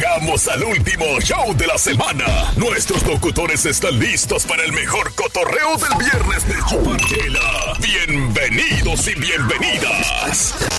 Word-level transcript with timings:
Llegamos 0.00 0.48
al 0.48 0.64
último 0.64 1.20
show 1.20 1.54
de 1.54 1.66
la 1.66 1.76
semana. 1.76 2.24
Nuestros 2.56 3.06
locutores 3.06 3.66
están 3.66 3.98
listos 3.98 4.46
para 4.46 4.64
el 4.64 4.72
mejor 4.72 5.14
cotorreo 5.14 5.76
del 5.76 5.98
viernes 5.98 6.48
de 6.48 6.54
Chuparchela. 6.66 7.76
Bienvenidos 7.82 9.06
y 9.08 9.14
bienvenidas. 9.16 10.69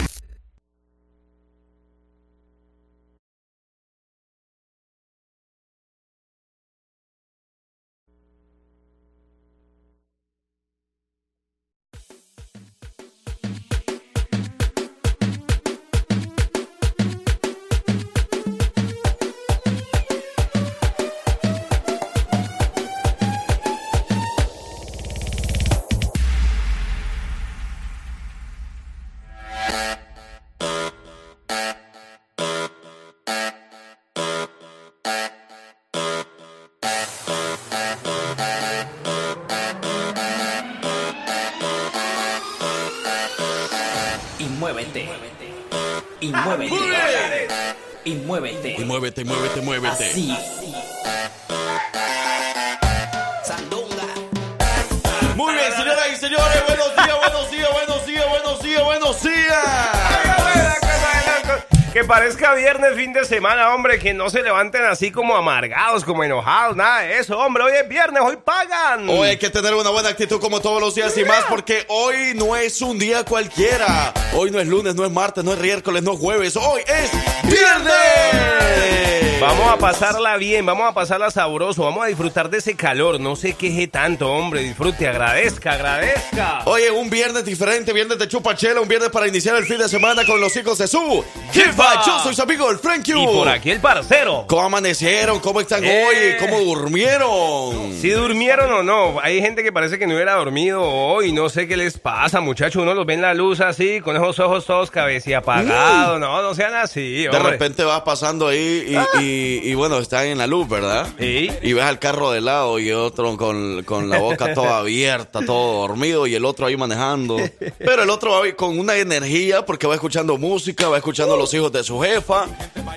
Que 64.02 64.14
no 64.14 64.30
se 64.30 64.42
levanten 64.42 64.84
así 64.86 65.12
como 65.12 65.36
amargados, 65.36 66.04
como 66.04 66.24
enojados, 66.24 66.76
nada 66.76 67.02
de 67.02 67.20
eso, 67.20 67.38
hombre. 67.38 67.64
Hoy 67.64 67.74
es 67.82 67.88
viernes, 67.88 68.22
hoy 68.26 68.38
pagan. 68.44 69.08
Hoy 69.08 69.30
hay 69.30 69.38
que 69.38 69.50
tener 69.50 69.76
una 69.76 69.92
buena 69.92 70.10
actitud 70.10 70.40
como 70.40 70.60
todos 70.60 70.82
los 70.82 70.96
días 70.96 71.16
y 71.18 71.24
más 71.24 71.46
porque 71.48 71.86
hoy 71.88 72.34
no 72.36 72.56
es 72.56 72.82
un 72.82 72.98
día 72.98 73.24
cualquiera. 73.24 74.12
Hoy 74.34 74.50
no 74.50 74.60
es 74.60 74.68
lunes, 74.68 74.96
no 74.96 75.06
es 75.06 75.12
martes, 75.12 75.44
no 75.44 75.54
es 75.54 75.60
miércoles, 75.60 76.02
no 76.02 76.14
es 76.14 76.20
jueves. 76.20 76.56
Hoy 76.58 76.82
es 76.88 77.12
viernes. 77.44 79.31
Vamos 79.42 79.72
a 79.72 79.78
pasarla 79.78 80.38
bien, 80.38 80.64
vamos 80.68 80.88
a 80.88 80.94
pasarla 80.94 81.32
sabroso, 81.32 81.84
vamos 81.84 82.04
a 82.04 82.08
disfrutar 82.08 82.48
de 82.52 82.60
ese 82.60 82.76
calor. 82.76 83.20
No 83.20 83.36
se 83.36 83.54
queje 83.54 83.88
tanto, 83.88 84.32
hombre. 84.32 84.62
Disfrute, 84.62 85.08
agradezca, 85.08 85.74
agradezca. 85.74 86.62
Oye, 86.66 86.92
un 86.92 87.10
viernes 87.10 87.44
diferente, 87.44 87.92
viernes 87.92 88.20
de 88.20 88.28
chupachela, 88.28 88.80
un 88.82 88.88
viernes 88.88 89.10
para 89.10 89.28
iniciar 89.28 89.56
el 89.56 89.66
fin 89.66 89.80
de 89.80 89.90
semana 89.90 90.26
con 90.26 90.40
los 90.40 90.56
hijos 90.56 90.78
de 90.78 90.88
su 90.88 91.26
Jefa. 91.52 92.06
Yo 92.06 92.20
soy 92.20 92.36
su 92.36 92.42
amigo 92.44 92.70
el 92.70 92.78
Frank 92.78 93.08
Y 93.08 93.14
por 93.14 93.50
aquí 93.50 93.72
el 93.72 93.80
parcero. 93.80 94.46
¿Cómo 94.48 94.62
amanecieron? 94.62 95.40
¿Cómo 95.40 95.60
están 95.60 95.84
Eh. 95.84 96.06
hoy? 96.06 96.16
¿Cómo 96.40 96.60
durmieron? 96.60 97.94
Si 98.00 98.10
durmieron 98.12 98.72
o 98.72 98.84
no, 98.84 99.20
hay 99.24 99.42
gente 99.42 99.64
que 99.64 99.72
parece 99.72 99.98
que 99.98 100.06
no 100.06 100.14
hubiera 100.14 100.34
dormido 100.36 100.84
hoy, 100.84 101.32
no 101.32 101.50
sé 101.50 101.68
qué 101.68 101.78
les 101.78 101.98
pasa, 101.98 102.42
muchachos. 102.42 102.84
Uno 102.84 102.94
los 102.94 103.08
ve 103.08 103.16
en 103.16 103.22
la 103.24 103.34
luz 103.34 103.60
así, 103.60 104.02
con 104.02 104.16
esos 104.16 104.38
ojos 104.40 104.68
todos 104.68 104.92
cabecilla 104.92 105.40
apagados. 105.40 106.20
No, 106.20 106.44
no 106.44 106.54
sean 106.54 106.76
así, 106.76 107.24
De 107.24 107.30
hombre. 107.30 107.54
repente 107.54 107.84
vas 107.84 108.02
pasando 108.02 108.48
ahí 108.48 108.96
y, 109.18 109.20
y- 109.24 109.31
y, 109.64 109.74
bueno, 109.76 109.98
están 110.00 110.26
en 110.26 110.38
la 110.38 110.48
luz, 110.48 110.68
¿verdad? 110.68 111.08
Sí. 111.20 111.50
Y 111.62 111.74
ves 111.74 111.84
al 111.84 112.00
carro 112.00 112.32
de 112.32 112.42
lado 112.42 112.80
y 112.80 112.92
otro 112.92 113.38
con, 113.38 113.84
con 113.84 114.10
la 114.10 114.20
boca 114.20 114.54
toda 114.54 114.80
abierta, 114.80 115.46
todo 115.46 115.88
dormido 115.88 116.28
y 116.28 116.36
el 116.36 116.46
otro 116.46 116.66
ahí 116.66 116.78
manejando. 116.78 117.38
Pero 117.78 118.04
el 118.04 118.10
otro 118.10 118.32
va 118.32 118.52
con 118.56 118.78
una 118.78 118.98
energía 118.98 119.66
porque 119.66 119.88
va 119.88 119.96
escuchando 119.96 120.38
música, 120.38 120.90
va 120.90 120.98
escuchando 120.98 121.36
a 121.36 121.38
los 121.38 121.54
hijos 121.54 121.72
de 121.72 121.84
su 121.84 122.00
jefa. 122.00 122.46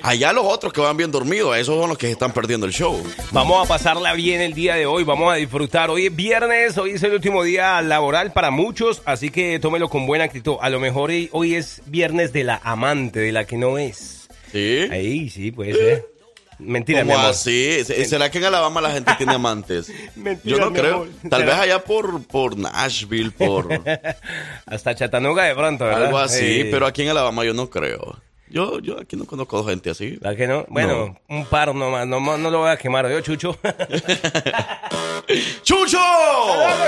Allá 0.02 0.32
los 0.32 0.44
otros 0.44 0.72
que 0.72 0.80
van 0.80 0.96
bien 0.96 1.10
dormidos, 1.10 1.56
esos 1.56 1.78
son 1.78 1.88
los 1.88 1.98
que 1.98 2.10
están 2.10 2.32
perdiendo 2.32 2.66
el 2.66 2.72
show. 2.72 3.02
Vamos 3.32 3.64
a 3.64 3.68
pasarla 3.68 4.12
bien 4.14 4.40
el 4.40 4.54
día 4.54 4.74
de 4.74 4.86
hoy, 4.86 5.04
vamos 5.04 5.32
a 5.32 5.36
disfrutar. 5.36 5.90
Hoy 5.90 6.06
es 6.06 6.16
viernes, 6.16 6.76
hoy 6.76 6.92
es 6.92 7.02
el 7.02 7.12
último 7.12 7.42
día 7.42 7.80
laboral 7.80 8.32
para 8.32 8.50
muchos, 8.50 9.02
así 9.04 9.30
que 9.30 9.58
tómelo 9.58 9.88
con 9.88 10.06
buena 10.06 10.24
actitud. 10.24 10.56
A 10.60 10.70
lo 10.70 10.80
mejor 10.80 11.10
hoy, 11.10 11.28
hoy 11.32 11.54
es 11.54 11.82
viernes 11.86 12.32
de 12.32 12.44
la 12.44 12.60
amante, 12.62 13.20
de 13.20 13.32
la 13.32 13.46
que 13.46 13.56
no 13.56 13.78
es. 13.78 14.28
¿Sí? 14.52 14.88
Ahí 14.90 15.30
sí, 15.30 15.50
puede 15.50 15.72
ser. 15.74 16.13
Mentira, 16.58 17.02
mi 17.04 17.08
¿Cómo 17.10 17.20
amor. 17.20 17.30
así? 17.32 17.84
¿Será 17.84 18.30
que 18.30 18.38
en 18.38 18.44
Alabama 18.44 18.80
la 18.80 18.90
gente 18.92 19.12
tiene 19.16 19.34
amantes? 19.34 19.90
Mentira, 20.16 20.56
Yo 20.56 20.64
no 20.64 20.70
mi 20.70 20.78
creo. 20.78 20.94
amor. 20.94 21.08
Tal 21.28 21.40
¿Será? 21.40 21.52
vez 21.52 21.62
allá 21.62 21.84
por, 21.84 22.22
por 22.26 22.56
Nashville, 22.56 23.30
por 23.32 23.68
Hasta 24.66 24.94
Chattanooga 24.94 25.44
de 25.44 25.54
pronto, 25.54 25.84
¿verdad? 25.84 26.06
algo 26.06 26.18
así, 26.18 26.66
pero 26.70 26.86
aquí 26.86 27.02
en 27.02 27.08
Alabama 27.10 27.44
yo 27.44 27.54
no 27.54 27.70
creo. 27.70 28.18
Yo, 28.48 28.78
yo 28.78 29.00
aquí 29.00 29.16
no 29.16 29.24
conozco 29.24 29.64
gente 29.64 29.90
así. 29.90 30.18
¿La 30.20 30.36
que 30.36 30.46
no? 30.46 30.66
Bueno, 30.68 31.18
un 31.28 31.46
par 31.46 31.74
nomás, 31.74 32.06
no, 32.06 32.20
no 32.20 32.50
lo 32.50 32.58
voy 32.60 32.70
a 32.70 32.76
quemar 32.76 33.08
yo, 33.10 33.20
Chucho. 33.20 33.56
¡Chucho! 35.62 35.98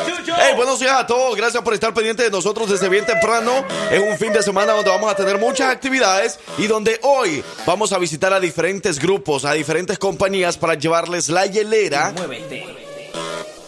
Chucho! 0.07 0.35
Hey, 0.37 0.53
buenos 0.55 0.79
días 0.79 0.93
a 0.93 1.07
todos. 1.07 1.35
Gracias 1.37 1.63
por 1.63 1.73
estar 1.73 1.95
pendientes 1.95 2.27
de 2.27 2.31
nosotros 2.31 2.69
desde 2.69 2.89
bien 2.89 3.07
temprano. 3.07 3.65
Es 3.91 4.01
un 4.01 4.17
fin 4.19 4.33
de 4.33 4.43
semana 4.43 4.75
donde 4.75 4.91
vamos 4.91 5.11
a 5.11 5.17
tener 5.17 5.39
muchas 5.39 5.73
actividades 5.73 6.39
y 6.59 6.67
donde 6.67 7.01
hoy 7.03 7.43
vamos 7.65 7.93
a 7.93 7.99
visitar 7.99 8.33
a 8.33 8.41
diferentes 8.41 8.99
grupos, 8.99 9.45
a 9.45 9.55
diferentes 9.55 9.99
compañías 9.99 10.59
para 10.59 10.75
llevarles 10.75 11.29
la 11.31 11.47
hielera 11.47 12.13
Muévete. 12.17 12.86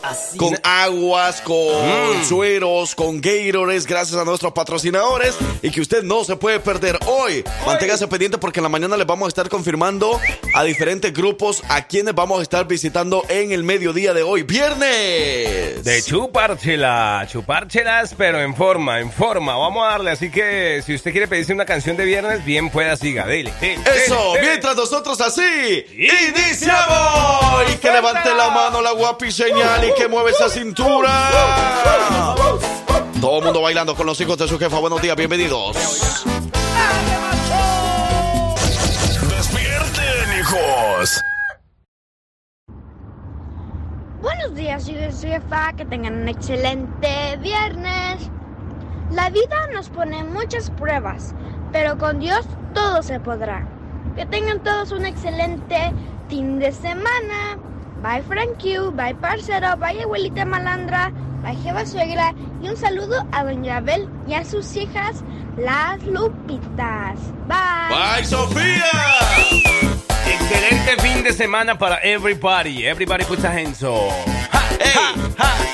Así. 0.08 0.38
con 0.38 0.58
aguas, 0.62 1.41
con 1.42 2.24
sueros, 2.26 2.94
con 2.94 3.20
Gatorades, 3.20 3.86
gracias 3.86 4.19
a 4.19 4.24
nuestros 4.24 4.52
patrocinadores 4.52 5.34
y 5.62 5.70
que 5.70 5.80
usted 5.80 6.02
no 6.02 6.24
se 6.24 6.36
puede 6.36 6.60
perder 6.60 6.98
hoy. 7.06 7.44
Manténgase 7.66 8.08
pendiente 8.08 8.38
porque 8.38 8.60
en 8.60 8.64
la 8.64 8.68
mañana 8.70 8.97
les 8.97 9.06
vamos 9.06 9.26
a 9.26 9.28
estar 9.28 9.48
confirmando 9.48 10.18
a 10.54 10.64
diferentes 10.64 11.12
grupos 11.12 11.62
a 11.68 11.86
quienes 11.86 12.14
vamos 12.14 12.38
a 12.41 12.42
estar 12.42 12.66
visitando 12.66 13.22
en 13.28 13.52
el 13.52 13.62
mediodía 13.64 14.14
de 14.14 14.22
hoy, 14.22 14.42
viernes. 14.44 15.84
De 15.84 16.02
chupárchela, 16.02 17.26
chupárchelas, 17.30 18.14
pero 18.16 18.41
en 18.41 18.54
forma, 18.54 19.00
en 19.00 19.12
forma. 19.12 19.56
Vamos 19.56 19.86
a 19.86 19.91
darle, 19.91 20.10
así 20.12 20.30
que 20.30 20.82
si 20.84 20.94
usted 20.94 21.12
quiere 21.12 21.28
pedirse 21.28 21.52
una 21.52 21.66
canción 21.66 21.97
de 21.97 22.04
viernes, 22.04 22.44
bien 22.44 22.70
pueda, 22.70 22.97
siga, 22.97 23.26
dele. 23.26 23.52
dele, 23.60 23.82
Eso, 24.06 24.14
dele, 24.14 24.34
dele. 24.34 24.47
mientras 24.48 24.76
nosotros 24.76 25.20
así 25.20 25.84
iniciamos. 25.92 27.72
Y 27.72 27.76
que 27.76 27.91
levante 27.91 28.34
la 28.34 28.50
mano 28.50 28.80
la 28.80 28.92
guapi 28.92 29.30
señal 29.30 29.84
y 29.84 29.97
que 29.98 30.09
mueve 30.09 30.31
esa 30.31 30.48
cintura. 30.48 31.31
Todo 33.20 33.38
el 33.38 33.44
mundo 33.44 33.62
bailando 33.62 33.97
con 33.97 34.06
los 34.06 34.20
hijos 34.20 34.38
de 34.38 34.47
su 34.47 34.59
jefa. 34.59 34.78
Buenos 34.78 35.03
días, 35.03 35.16
bienvenidos. 35.16 35.76
¡Despierten, 39.28 40.38
hijos! 40.41 41.20
Buenos 44.20 44.54
días, 44.54 44.86
yo 44.86 44.94
soy 45.10 45.31
Jefa, 45.31 45.72
que 45.72 45.84
tengan 45.84 46.22
un 46.22 46.28
excelente 46.28 47.36
viernes. 47.41 48.30
La 49.10 49.30
vida 49.30 49.66
nos 49.72 49.88
pone 49.88 50.22
muchas 50.22 50.70
pruebas, 50.70 51.34
pero 51.72 51.98
con 51.98 52.20
Dios 52.20 52.47
todo 52.72 53.03
se 53.03 53.19
podrá. 53.19 53.66
Que 54.15 54.26
tengan 54.26 54.62
todos 54.62 54.92
un 54.92 55.06
excelente 55.06 55.92
fin 56.28 56.59
de 56.60 56.70
semana. 56.72 57.59
Bye 58.03 58.22
Frank 58.22 58.62
bye 58.94 59.14
parcero, 59.14 59.76
bye 59.76 60.00
abuelita 60.03 60.44
malandra, 60.44 61.10
bye 61.42 61.56
Jeva 61.56 61.84
suegra 61.84 62.32
y 62.62 62.69
un 62.69 62.76
saludo 62.76 63.26
a 63.32 63.44
doña 63.44 63.78
Abel 63.78 64.09
y 64.26 64.34
a 64.34 64.44
sus 64.44 64.76
hijas, 64.76 65.22
las 65.56 66.03
Lupitas. 66.04 67.19
Bye. 67.48 67.88
¡Bye, 67.91 68.25
Sofía! 68.25 68.84
Excelente 70.27 71.03
fin 71.03 71.24
de 71.24 71.33
semana 71.33 71.77
para 71.77 71.97
everybody. 72.03 72.86
Everybody 72.86 73.24
put 73.24 73.42
a 73.45 73.50
hands 73.50 73.83
up. 73.83 74.37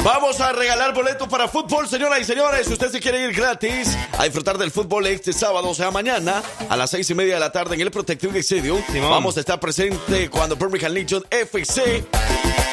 Vamos 0.05 0.39
a 0.41 0.53
regalar 0.53 0.93
boletos 0.93 1.27
para 1.29 1.49
fútbol, 1.49 1.89
señoras 1.89 2.21
y 2.21 2.25
señores. 2.25 2.67
Si 2.67 2.75
usted 2.75 2.91
se 2.91 3.01
quiere 3.01 3.23
ir 3.23 3.33
gratis 3.33 3.97
a 4.19 4.25
disfrutar 4.25 4.59
del 4.59 4.71
fútbol 4.71 5.07
este 5.07 5.33
sábado, 5.33 5.71
o 5.71 5.75
sea, 5.75 5.91
mañana, 5.91 6.43
a 6.69 6.77
las 6.77 6.91
seis 6.91 7.09
y 7.09 7.15
media 7.15 7.35
de 7.35 7.41
la 7.41 7.53
tarde 7.53 7.75
en 7.75 7.81
el 7.81 7.91
Protective 7.91 8.39
Stadium, 8.41 8.83
Simón. 8.93 9.11
vamos 9.11 9.37
a 9.39 9.41
estar 9.41 9.59
presente 9.59 10.29
cuando 10.29 10.57
Birmingham 10.57 10.93
Legion 10.93 11.25
FC 11.31 12.05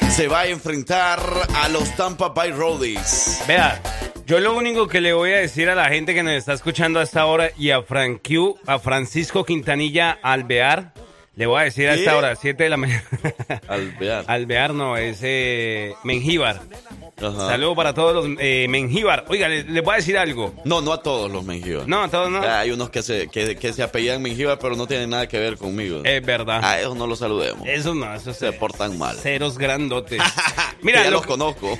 se 0.09 0.27
va 0.27 0.41
a 0.41 0.47
enfrentar 0.47 1.21
a 1.55 1.69
los 1.69 1.95
Tampa 1.95 2.29
Bay 2.29 2.51
Roadies. 2.51 3.41
Vea, 3.47 3.81
yo 4.25 4.39
lo 4.39 4.55
único 4.55 4.87
que 4.87 5.01
le 5.01 5.13
voy 5.13 5.31
a 5.31 5.37
decir 5.37 5.69
a 5.69 5.75
la 5.75 5.89
gente 5.89 6.13
que 6.13 6.23
nos 6.23 6.33
está 6.33 6.53
escuchando 6.53 6.99
a 6.99 7.03
esta 7.03 7.25
hora 7.25 7.51
y 7.57 7.71
a 7.71 7.81
Frankie, 7.81 8.55
a 8.67 8.77
Francisco 8.79 9.45
Quintanilla 9.45 10.19
Alvear, 10.21 10.93
le 11.35 11.45
voy 11.45 11.61
a 11.61 11.63
decir 11.63 11.87
a 11.87 11.93
esta 11.95 12.17
hora, 12.17 12.35
7 12.35 12.63
de 12.63 12.69
la 12.69 12.77
mañana. 12.77 13.03
Alvear. 13.67 14.25
Alvear 14.27 14.73
no, 14.73 14.97
es 14.97 15.19
eh, 15.21 15.93
Mengíbar. 16.03 16.61
Ajá. 17.17 17.47
Saludos 17.49 17.75
para 17.75 17.93
todos 17.93 18.13
los 18.27 18.37
eh, 18.39 18.65
Mengíbar. 18.69 19.25
Oiga, 19.29 19.47
les, 19.47 19.65
les 19.67 19.83
voy 19.83 19.93
a 19.93 19.97
decir 19.97 20.17
algo. 20.17 20.53
No, 20.65 20.81
no 20.81 20.91
a 20.91 21.01
todos 21.01 21.31
los 21.31 21.43
Mengíbar. 21.45 21.87
No, 21.87 22.03
a 22.03 22.07
todos 22.09 22.29
no. 22.31 22.41
Hay 22.41 22.71
unos 22.71 22.89
que 22.89 23.01
se, 23.01 23.27
que, 23.27 23.55
que 23.55 23.73
se 23.73 23.81
apellidan 23.83 24.21
Mengíbar, 24.21 24.59
pero 24.59 24.75
no 24.75 24.87
tienen 24.87 25.09
nada 25.11 25.27
que 25.27 25.39
ver 25.39 25.57
conmigo. 25.57 26.01
Es 26.03 26.25
verdad. 26.25 26.61
A 26.63 26.79
esos 26.79 26.95
no 26.97 27.07
los 27.07 27.19
saludemos. 27.19 27.67
Eso 27.67 27.93
no, 27.95 28.13
eso 28.13 28.33
Se 28.33 28.51
portan 28.53 28.97
mal. 28.97 29.15
Ceros 29.17 29.57
grandotes. 29.57 30.21
Mira, 30.81 30.99
Mira, 30.99 31.03
ya 31.05 31.11
lo- 31.11 31.17
los 31.17 31.25
conozco. 31.27 31.77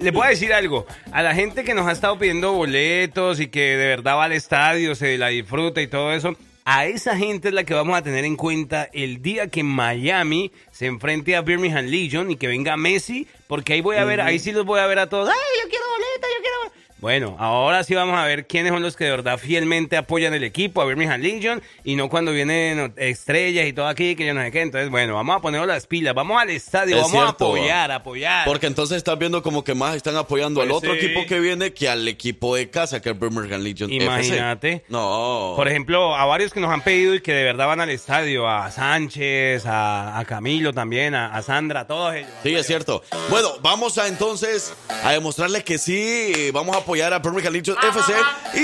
Les 0.00 0.12
voy 0.12 0.26
a 0.26 0.30
decir 0.30 0.52
algo. 0.52 0.86
A 1.12 1.22
la 1.22 1.34
gente 1.34 1.62
que 1.62 1.74
nos 1.74 1.86
ha 1.86 1.92
estado 1.92 2.18
pidiendo 2.18 2.52
boletos 2.52 3.38
y 3.40 3.48
que 3.48 3.76
de 3.76 3.86
verdad 3.86 4.16
va 4.16 4.24
al 4.24 4.32
estadio, 4.32 4.94
se 4.94 5.16
la 5.18 5.28
disfruta 5.28 5.80
y 5.82 5.86
todo 5.88 6.12
eso, 6.12 6.34
a 6.70 6.84
esa 6.84 7.16
gente 7.16 7.48
es 7.48 7.54
la 7.54 7.64
que 7.64 7.72
vamos 7.72 7.96
a 7.96 8.02
tener 8.02 8.26
en 8.26 8.36
cuenta 8.36 8.90
el 8.92 9.22
día 9.22 9.48
que 9.48 9.62
Miami 9.62 10.52
se 10.70 10.84
enfrente 10.84 11.34
a 11.34 11.40
Birmingham 11.40 11.86
Legion 11.86 12.30
y 12.30 12.36
que 12.36 12.46
venga 12.46 12.76
Messi, 12.76 13.26
porque 13.46 13.72
ahí 13.72 13.80
voy 13.80 13.96
a 13.96 14.04
ver, 14.04 14.20
ahí 14.20 14.38
sí 14.38 14.52
los 14.52 14.66
voy 14.66 14.78
a 14.78 14.86
ver 14.86 14.98
a 14.98 15.08
todos. 15.08 15.30
¡Ay, 15.30 15.62
yo 15.62 15.70
quiero 15.70 15.86
boleto, 15.88 16.26
yo 16.28 16.42
quiero! 16.42 16.77
Bueno, 17.00 17.36
ahora 17.38 17.84
sí 17.84 17.94
vamos 17.94 18.18
a 18.18 18.24
ver 18.24 18.46
quiénes 18.48 18.72
son 18.72 18.82
los 18.82 18.96
que 18.96 19.04
de 19.04 19.10
verdad 19.10 19.38
fielmente 19.38 19.96
apoyan 19.96 20.34
el 20.34 20.42
equipo, 20.42 20.82
a 20.82 20.84
Birmingham 20.84 21.20
Legion, 21.20 21.62
y 21.84 21.94
no 21.94 22.08
cuando 22.08 22.32
vienen 22.32 22.92
estrellas 22.96 23.68
y 23.68 23.72
todo 23.72 23.86
aquí, 23.86 24.16
que 24.16 24.26
yo 24.26 24.34
no 24.34 24.42
sé 24.42 24.50
qué. 24.50 24.62
Entonces, 24.62 24.90
bueno, 24.90 25.14
vamos 25.14 25.36
a 25.36 25.40
ponernos 25.40 25.68
las 25.68 25.86
pilas, 25.86 26.12
vamos 26.14 26.40
al 26.42 26.50
estadio, 26.50 26.96
Es 26.96 27.02
vamos 27.02 27.12
cierto. 27.12 27.44
a 27.46 27.48
apoyar, 27.50 27.92
apoyar. 27.92 28.44
Porque 28.46 28.66
entonces 28.66 28.96
estás 28.96 29.16
viendo 29.16 29.44
como 29.44 29.62
que 29.62 29.74
más 29.74 29.94
están 29.94 30.16
apoyando 30.16 30.60
al 30.60 30.66
Pues 30.68 30.78
otro 30.78 30.94
sí. 30.94 31.06
equipo 31.06 31.24
que 31.26 31.38
viene 31.38 31.72
que 31.72 31.88
al 31.88 32.06
equipo 32.08 32.56
de 32.56 32.68
casa, 32.68 33.00
que 33.00 33.10
es 33.10 33.18
Birmingham 33.18 33.62
Legion. 33.62 33.92
FC. 33.92 34.04
Imagínate. 34.04 34.84
No. 34.88 35.52
Por 35.54 35.68
ejemplo, 35.68 36.16
a 36.16 36.24
varios 36.24 36.52
que 36.52 36.58
nos 36.58 36.70
han 36.72 36.82
pedido 36.82 37.14
y 37.14 37.20
que 37.20 37.32
de 37.32 37.44
verdad 37.44 37.68
van 37.68 37.80
al 37.80 37.90
estadio, 37.90 38.48
a 38.48 38.72
Sánchez, 38.72 39.66
a, 39.66 40.18
a 40.18 40.24
Camilo 40.24 40.72
también, 40.72 41.14
a, 41.14 41.32
a 41.34 41.42
Sandra, 41.42 41.80
a 41.82 41.86
todos 41.86 42.14
ellos. 42.16 42.30
Sí, 42.42 42.56
es 42.56 42.66
cierto. 42.66 43.04
Bueno, 43.30 43.50
vamos 43.62 43.98
a 43.98 44.08
entonces 44.08 44.74
a 45.04 45.12
demostrarles 45.12 45.62
que 45.62 45.78
sí, 45.78 46.50
vamos 46.52 46.76
a 46.76 46.87
apoyar 46.88 47.12
a 47.12 47.18
Birmingham 47.18 47.52
Legion 47.52 47.76
FC. 47.82 48.14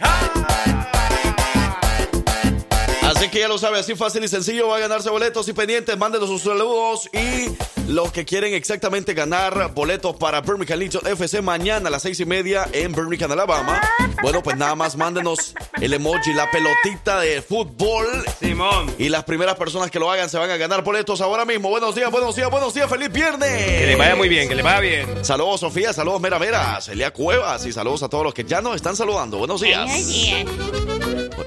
Así 3.22 3.30
que 3.30 3.38
ya 3.38 3.48
lo 3.48 3.60
sabe, 3.60 3.78
así 3.78 3.94
fácil 3.94 4.24
y 4.24 4.28
sencillo, 4.28 4.70
va 4.70 4.78
a 4.78 4.80
ganarse 4.80 5.08
boletos 5.12 5.48
y 5.48 5.54
pendientes, 5.54 5.96
mándenos 5.96 6.28
sus 6.28 6.42
saludos 6.42 7.08
y 7.14 7.56
los 7.88 8.12
que 8.12 8.26
quieren 8.26 8.56
exactamente 8.56 9.14
ganar 9.14 9.76
boletos 9.76 10.16
para 10.16 10.42
Birmingham 10.42 10.80
Legion 10.80 11.06
FC 11.06 11.40
mañana 11.44 11.90
a 11.90 11.92
las 11.92 12.02
seis 12.02 12.20
y 12.20 12.26
media 12.26 12.68
en 12.74 12.94
Birmingham, 12.94 13.32
Alabama. 13.32 13.80
Bueno, 14.24 14.42
pues 14.42 14.58
nada 14.58 14.74
más 14.74 14.98
mándenos 14.98 15.54
el 15.80 15.94
emoji, 15.94 16.34
la 16.34 16.50
pelotita 16.50 17.20
de 17.20 17.44
fútbol 17.44 18.08
Simón. 18.40 18.92
Y 18.98 19.10
las 19.10 19.24
primeras 19.24 19.56
personas 19.56 19.92
que 19.92 20.00
lo 20.00 20.10
hagan 20.10 20.28
se 20.28 20.40
van 20.40 20.50
a 20.50 20.58
ganar 20.58 20.84
boletos 20.84 21.22
ahora 21.22 21.46
mismo. 21.46 21.70
Buenos 21.70 21.94
días, 21.94 22.10
buenos 22.10 22.36
días, 22.36 22.50
buenos 22.50 22.74
días. 22.74 22.90
¡Feliz 22.90 23.12
viernes! 23.12 23.52
Que 23.52 23.86
le 23.86 23.96
vaya 23.98 24.16
muy 24.16 24.30
bien, 24.30 24.50
que 24.50 24.56
le 24.56 24.64
vaya 24.64 24.80
bien. 24.80 25.24
Saludos, 25.24 25.60
Sofía. 25.60 25.94
Saludos, 25.94 26.22
Mera 26.22 26.40
Mera. 26.40 26.82
Celia 26.82 27.12
Cuevas. 27.12 27.68
Y 27.68 27.72
saludos 27.72 28.02
a 28.02 28.10
todos 28.10 28.24
los 28.24 28.34
que 28.34 28.46
ya 28.46 28.62
nos 28.62 28.76
están 28.76 28.96
saludando. 28.96 29.38
Buenos 29.38 29.62
días. 29.62 29.86
Buenos 29.86 30.08
días. 30.08 30.46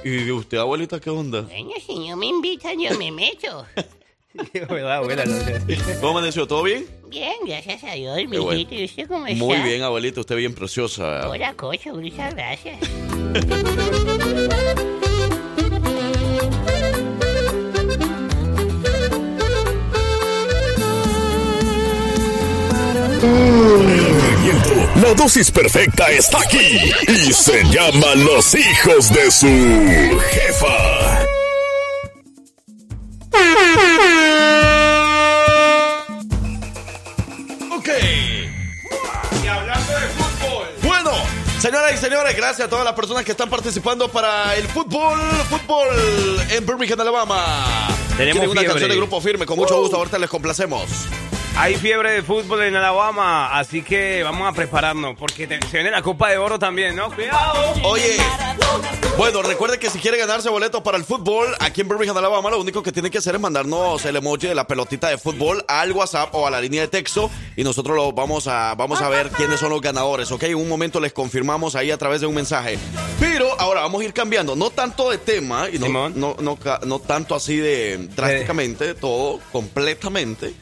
¿Y 0.05 0.31
usted, 0.31 0.59
abuelita, 0.59 1.01
qué 1.01 1.09
onda? 1.09 1.47
Bueno, 1.65 1.81
si 1.87 2.09
no 2.09 2.17
me 2.17 2.27
invitan, 2.27 2.79
yo 2.79 2.97
me 2.99 3.11
meto. 3.11 3.67
¿Verdad, 4.53 4.97
abuela? 4.97 5.25
No 5.27 5.41
sé. 5.45 5.63
¿Cómo 6.01 6.19
amaneció? 6.19 6.47
¿Todo 6.47 6.63
bien? 6.63 6.87
Bien, 7.09 7.35
gracias 7.47 7.85
a 7.85 7.93
Dios, 7.93 8.17
Qué 8.31 8.39
bueno. 8.39 8.67
¿Y 8.71 8.85
usted 8.85 9.09
cómo 9.09 9.27
está? 9.27 9.43
Muy 9.45 9.59
bien, 9.61 9.83
abuelita. 9.83 10.21
Usted 10.21 10.37
bien 10.37 10.55
preciosa. 10.55 11.29
Hola, 11.29 11.55
cocho, 11.55 11.95
muchas 11.95 12.35
gracias. 12.35 12.79
Entretenimiento. 23.65 24.91
La 25.01 25.15
dosis 25.15 25.51
perfecta 25.51 26.11
está 26.11 26.41
aquí 26.41 26.93
y 27.09 27.33
se 27.33 27.65
llama 27.65 28.15
Los 28.17 28.55
hijos 28.55 29.13
de 29.13 29.31
su 29.31 29.47
jefa. 30.31 30.94
Ok. 37.77 37.89
Y 39.43 39.47
hablando 39.47 39.93
de 39.93 40.07
fútbol. 40.09 40.67
Bueno, 40.83 41.11
señoras 41.59 41.95
y 41.95 41.99
señores, 41.99 42.37
gracias 42.37 42.67
a 42.67 42.71
todas 42.71 42.85
las 42.85 42.95
personas 42.95 43.25
que 43.25 43.33
están 43.33 43.51
participando 43.51 44.09
para 44.09 44.55
el 44.57 44.67
fútbol, 44.69 45.19
fútbol 45.51 45.89
en 46.51 46.65
Birmingham, 46.67 47.01
Alabama. 47.01 47.89
Tenemos 48.17 48.45
una 48.45 48.61
fiebre. 48.61 48.69
canción 48.69 48.91
de 48.91 48.97
grupo 48.97 49.21
firme, 49.21 49.45
con 49.47 49.59
mucho 49.59 49.81
gusto, 49.81 49.97
ahorita 49.97 50.19
les 50.19 50.31
complacemos. 50.31 50.89
Hay 51.57 51.77
fiebre 51.77 52.11
de 52.11 52.23
fútbol 52.23 52.63
en 52.65 52.75
Alabama, 52.75 53.57
así 53.57 53.83
que 53.83 54.23
vamos 54.25 54.47
a 54.49 54.53
prepararnos, 54.53 55.17
porque 55.17 55.47
te- 55.47 55.61
se 55.69 55.77
viene 55.79 55.91
la 55.93 56.03
Copa 56.03 56.29
de 56.29 56.37
Oro 56.37 56.59
también, 56.59 56.97
¿no? 56.97 57.11
¡Cuidado! 57.15 57.73
Oye, 57.85 58.17
bueno, 59.17 59.41
recuerde 59.41 59.79
que 59.79 59.89
si 59.89 60.01
quiere 60.01 60.19
ganarse 60.19 60.49
boletos 60.49 60.83
para 60.83 60.99
el 60.99 61.05
fútbol 61.05 61.47
aquí 61.61 61.81
en 61.83 61.89
Birmingham, 61.89 62.17
Alabama, 62.17 62.51
lo 62.51 62.61
único 62.61 62.83
que 62.83 62.91
tiene 62.91 63.09
que 63.09 63.19
hacer 63.19 63.37
es 63.37 63.41
mandarnos 63.41 64.05
el 64.05 64.17
emoji 64.17 64.49
de 64.49 64.55
la 64.57 64.67
pelotita 64.67 65.09
de 65.09 65.17
fútbol 65.17 65.65
al 65.69 65.93
WhatsApp 65.93 66.35
o 66.35 66.45
a 66.45 66.51
la 66.51 66.61
línea 66.61 66.81
de 66.83 66.89
texto 66.89 67.31
y 67.57 67.63
nosotros 67.63 67.97
lo 67.97 68.11
vamos 68.13 68.49
a, 68.49 68.75
vamos 68.75 69.01
a 69.01 69.09
ver 69.09 69.29
quiénes 69.31 69.61
son 69.61 69.71
los 69.71 69.81
ganadores, 69.81 70.33
¿ok? 70.33 70.43
En 70.43 70.57
un 70.57 70.69
momento 70.69 70.99
les 70.99 71.13
confirmamos 71.13 71.77
ahí 71.77 71.93
a 71.93 71.97
través 71.99 72.21
de 72.21 72.27
un 72.27 72.35
mensaje. 72.35 72.79
Pero 73.21 73.49
ahora 73.61 73.83
vamos 73.83 74.03
a 74.03 74.05
ir 74.05 74.13
cambiando, 74.13 74.57
no 74.57 74.71
tanto 74.71 75.09
de 75.09 75.19
tema 75.19 75.69
y 75.73 75.79
no, 75.79 75.89
no, 76.11 76.37
no, 76.41 76.59
no 76.85 76.99
tanto 76.99 77.37
así 77.37 77.57
de 77.59 78.09
drásticamente, 78.17 78.95
todo 78.95 79.39
completamente, 79.53 80.53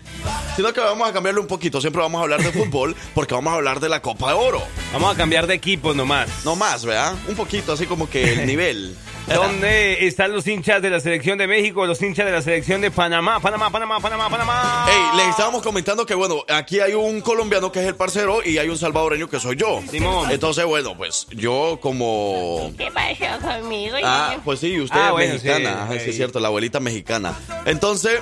sino 0.56 0.72
que 0.72 0.80
vamos 0.80 1.08
a 1.08 1.12
cambiarle 1.12 1.40
un 1.40 1.46
poquito. 1.46 1.80
Siempre 1.80 2.02
vamos 2.02 2.18
a 2.20 2.22
hablar 2.22 2.42
de 2.42 2.52
fútbol 2.52 2.94
porque 3.14 3.34
vamos 3.34 3.52
a 3.52 3.56
hablar 3.56 3.80
de 3.80 3.88
la 3.88 4.00
Copa 4.02 4.28
de 4.28 4.34
Oro. 4.34 4.62
Vamos 4.92 5.14
a 5.14 5.16
cambiar 5.16 5.46
de 5.46 5.54
equipo 5.54 5.94
nomás. 5.94 6.28
No 6.44 6.56
más, 6.56 6.84
¿verdad? 6.84 7.14
Un 7.28 7.34
poquito 7.34 7.72
así 7.72 7.86
como 7.86 8.08
que 8.08 8.32
el 8.32 8.46
nivel. 8.46 8.96
¿Dónde 9.32 10.04
están 10.08 10.32
los 10.32 10.46
hinchas 10.48 10.82
de 10.82 10.90
la 10.90 10.98
selección 10.98 11.38
de 11.38 11.46
México, 11.46 11.86
los 11.86 12.02
hinchas 12.02 12.26
de 12.26 12.32
la 12.32 12.42
selección 12.42 12.80
de 12.80 12.90
Panamá? 12.90 13.38
Panamá, 13.40 13.70
Panamá, 13.70 14.00
Panamá, 14.00 14.28
Panamá. 14.28 14.86
Ey, 14.90 15.16
les 15.16 15.28
estábamos 15.28 15.62
comentando 15.62 16.04
que, 16.04 16.14
bueno, 16.14 16.44
aquí 16.48 16.80
hay 16.80 16.92
un 16.94 17.20
colombiano 17.20 17.70
que 17.70 17.80
es 17.80 17.86
el 17.86 17.94
parcero 17.94 18.40
y 18.44 18.58
hay 18.58 18.68
un 18.68 18.76
salvadoreño 18.76 19.28
que 19.30 19.38
soy 19.38 19.54
yo. 19.56 19.80
Simón. 19.90 20.28
Entonces, 20.32 20.64
bueno, 20.64 20.96
pues 20.96 21.28
yo 21.30 21.78
como... 21.80 22.72
¿Qué 22.76 22.90
pasó 22.90 23.40
conmigo? 23.46 23.96
Ah, 24.02 24.36
pues 24.44 24.58
sí, 24.58 24.80
usted 24.80 24.98
Ah, 24.98 25.06
es 25.06 25.12
bueno, 25.12 25.34
mexicana. 25.34 25.86
sí, 25.92 25.98
sí, 25.98 26.04
sí. 26.04 26.10
es 26.10 26.16
cierto, 26.16 26.40
la 26.40 26.48
abuelita 26.48 26.80
mexicana. 26.80 27.32
Entonces, 27.64 28.20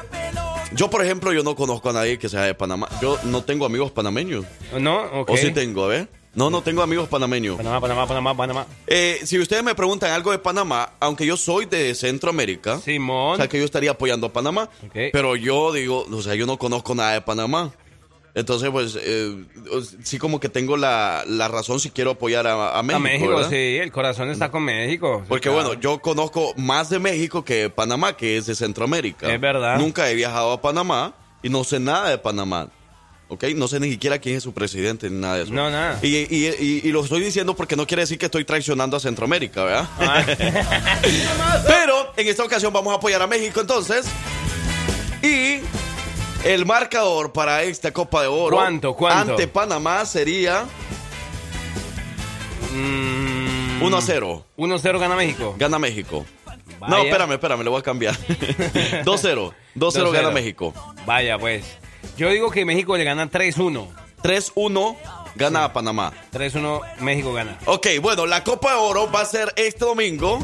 yo, 0.72 0.90
por 0.90 1.04
ejemplo, 1.04 1.32
yo 1.32 1.42
no 1.42 1.56
conozco 1.56 1.90
a 1.90 1.92
nadie 1.92 2.18
que 2.18 2.28
sea 2.28 2.42
de 2.42 2.54
Panamá. 2.54 2.88
Yo 3.02 3.18
no 3.24 3.42
tengo 3.44 3.66
amigos 3.66 3.90
panameños. 3.90 4.44
¿No? 4.78 5.02
Ok. 5.20 5.30
O 5.30 5.36
sí 5.36 5.52
tengo, 5.52 5.84
a 5.84 5.88
ver. 5.88 6.08
No, 6.32 6.48
no 6.48 6.62
tengo 6.62 6.82
amigos 6.82 7.08
panameños. 7.08 7.56
Panamá, 7.56 7.80
Panamá, 7.80 8.06
Panamá, 8.06 8.36
Panamá. 8.36 8.66
Eh, 8.86 9.20
si 9.24 9.38
ustedes 9.38 9.64
me 9.64 9.74
preguntan 9.74 10.12
algo 10.12 10.30
de 10.30 10.38
Panamá, 10.38 10.92
aunque 11.00 11.26
yo 11.26 11.36
soy 11.36 11.66
de 11.66 11.92
Centroamérica, 11.96 12.78
Simón. 12.78 13.34
o 13.34 13.36
sea 13.36 13.48
que 13.48 13.58
yo 13.58 13.64
estaría 13.64 13.90
apoyando 13.90 14.28
a 14.28 14.32
Panamá, 14.32 14.70
pero 15.12 15.34
yo 15.34 15.72
digo, 15.72 16.06
o 16.08 16.22
sea, 16.22 16.36
yo 16.36 16.46
no 16.46 16.56
conozco 16.56 16.94
nada 16.94 17.14
de 17.14 17.20
Panamá. 17.20 17.72
Entonces, 18.34 18.70
pues, 18.70 18.96
eh, 19.00 19.44
sí 20.04 20.18
como 20.18 20.38
que 20.38 20.48
tengo 20.48 20.76
la, 20.76 21.24
la 21.26 21.48
razón 21.48 21.80
si 21.80 21.90
quiero 21.90 22.12
apoyar 22.12 22.46
a, 22.46 22.78
a 22.78 22.82
México. 22.82 22.96
a 22.96 23.00
México, 23.00 23.28
¿verdad? 23.34 23.50
sí, 23.50 23.56
el 23.78 23.90
corazón 23.90 24.30
está 24.30 24.50
con 24.50 24.62
México. 24.64 25.24
Porque 25.28 25.48
Claro. 25.48 25.66
bueno, 25.68 25.80
yo 25.80 25.98
conozco 26.00 26.54
más 26.56 26.90
de 26.90 26.98
México 27.00 27.44
que 27.44 27.54
de 27.54 27.70
Panamá, 27.70 28.16
que 28.16 28.36
es 28.36 28.46
de 28.46 28.54
Centroamérica. 28.54 29.32
Es 29.34 29.40
verdad. 29.40 29.78
Nunca 29.78 30.08
he 30.10 30.14
viajado 30.14 30.52
a 30.52 30.60
Panamá 30.60 31.14
y 31.42 31.48
no 31.48 31.64
sé 31.64 31.80
nada 31.80 32.08
de 32.10 32.18
Panamá. 32.18 32.68
¿Ok? 33.32 33.44
No 33.54 33.68
sé 33.68 33.78
ni 33.78 33.88
siquiera 33.90 34.18
quién 34.18 34.36
es 34.36 34.42
su 34.42 34.52
presidente 34.52 35.08
ni 35.08 35.20
nada 35.20 35.36
de 35.36 35.42
eso. 35.44 35.52
No, 35.52 35.70
nada. 35.70 35.98
Y, 36.02 36.08
y- 36.16 36.26
y- 36.58 36.80
y 36.84 36.90
lo 36.92 37.02
estoy 37.04 37.20
diciendo 37.22 37.54
porque 37.54 37.76
no 37.76 37.86
quiere 37.86 38.02
decir 38.02 38.18
que 38.18 38.26
estoy 38.26 38.44
traicionando 38.44 38.96
a 38.96 39.00
Centroamérica, 39.00 39.62
¿verdad? 39.64 39.88
Ah. 40.00 40.24
Pero 41.66 42.12
en 42.16 42.26
esta 42.28 42.44
ocasión 42.44 42.72
vamos 42.72 42.92
a 42.92 42.96
apoyar 42.96 43.22
a 43.22 43.26
México 43.26 43.60
entonces. 43.60 44.06
Y 45.22 45.60
el 46.44 46.66
marcador 46.66 47.32
para 47.32 47.62
esta 47.62 47.92
Copa 47.92 48.22
de 48.22 48.28
Oro 48.28 48.56
¿Cuánto, 48.56 48.94
cuánto? 48.94 49.32
ante 49.32 49.46
Panamá 49.48 50.04
sería 50.06 50.64
Mm, 52.72 53.82
1 53.82 53.96
a 53.96 54.00
0. 54.00 54.46
1-0 54.56 54.98
gana 55.00 55.16
México. 55.16 55.54
Gana 55.58 55.78
México. 55.80 56.24
No, 56.80 56.86
Vaya. 56.88 57.02
espérame, 57.04 57.32
espérame, 57.32 57.62
le 57.64 57.70
voy 57.70 57.80
a 57.80 57.82
cambiar. 57.82 58.14
2-0. 59.04 59.52
2-0 59.74 60.10
gana 60.12 60.28
2-0. 60.30 60.32
México. 60.32 60.72
Vaya, 61.04 61.36
pues. 61.38 61.64
Yo 62.16 62.28
digo 62.30 62.50
que 62.50 62.64
México 62.64 62.96
le 62.96 63.02
gana 63.04 63.28
3-1. 63.28 63.88
3-1 64.22 64.96
gana 65.34 65.64
a 65.64 65.72
Panamá. 65.72 66.12
3-1, 66.32 66.80
México 67.00 67.32
gana. 67.32 67.58
Ok, 67.66 67.88
bueno, 68.00 68.24
la 68.26 68.44
Copa 68.44 68.70
de 68.72 68.78
Oro 68.78 69.10
va 69.10 69.22
a 69.22 69.24
ser 69.24 69.52
este 69.56 69.84
domingo. 69.84 70.38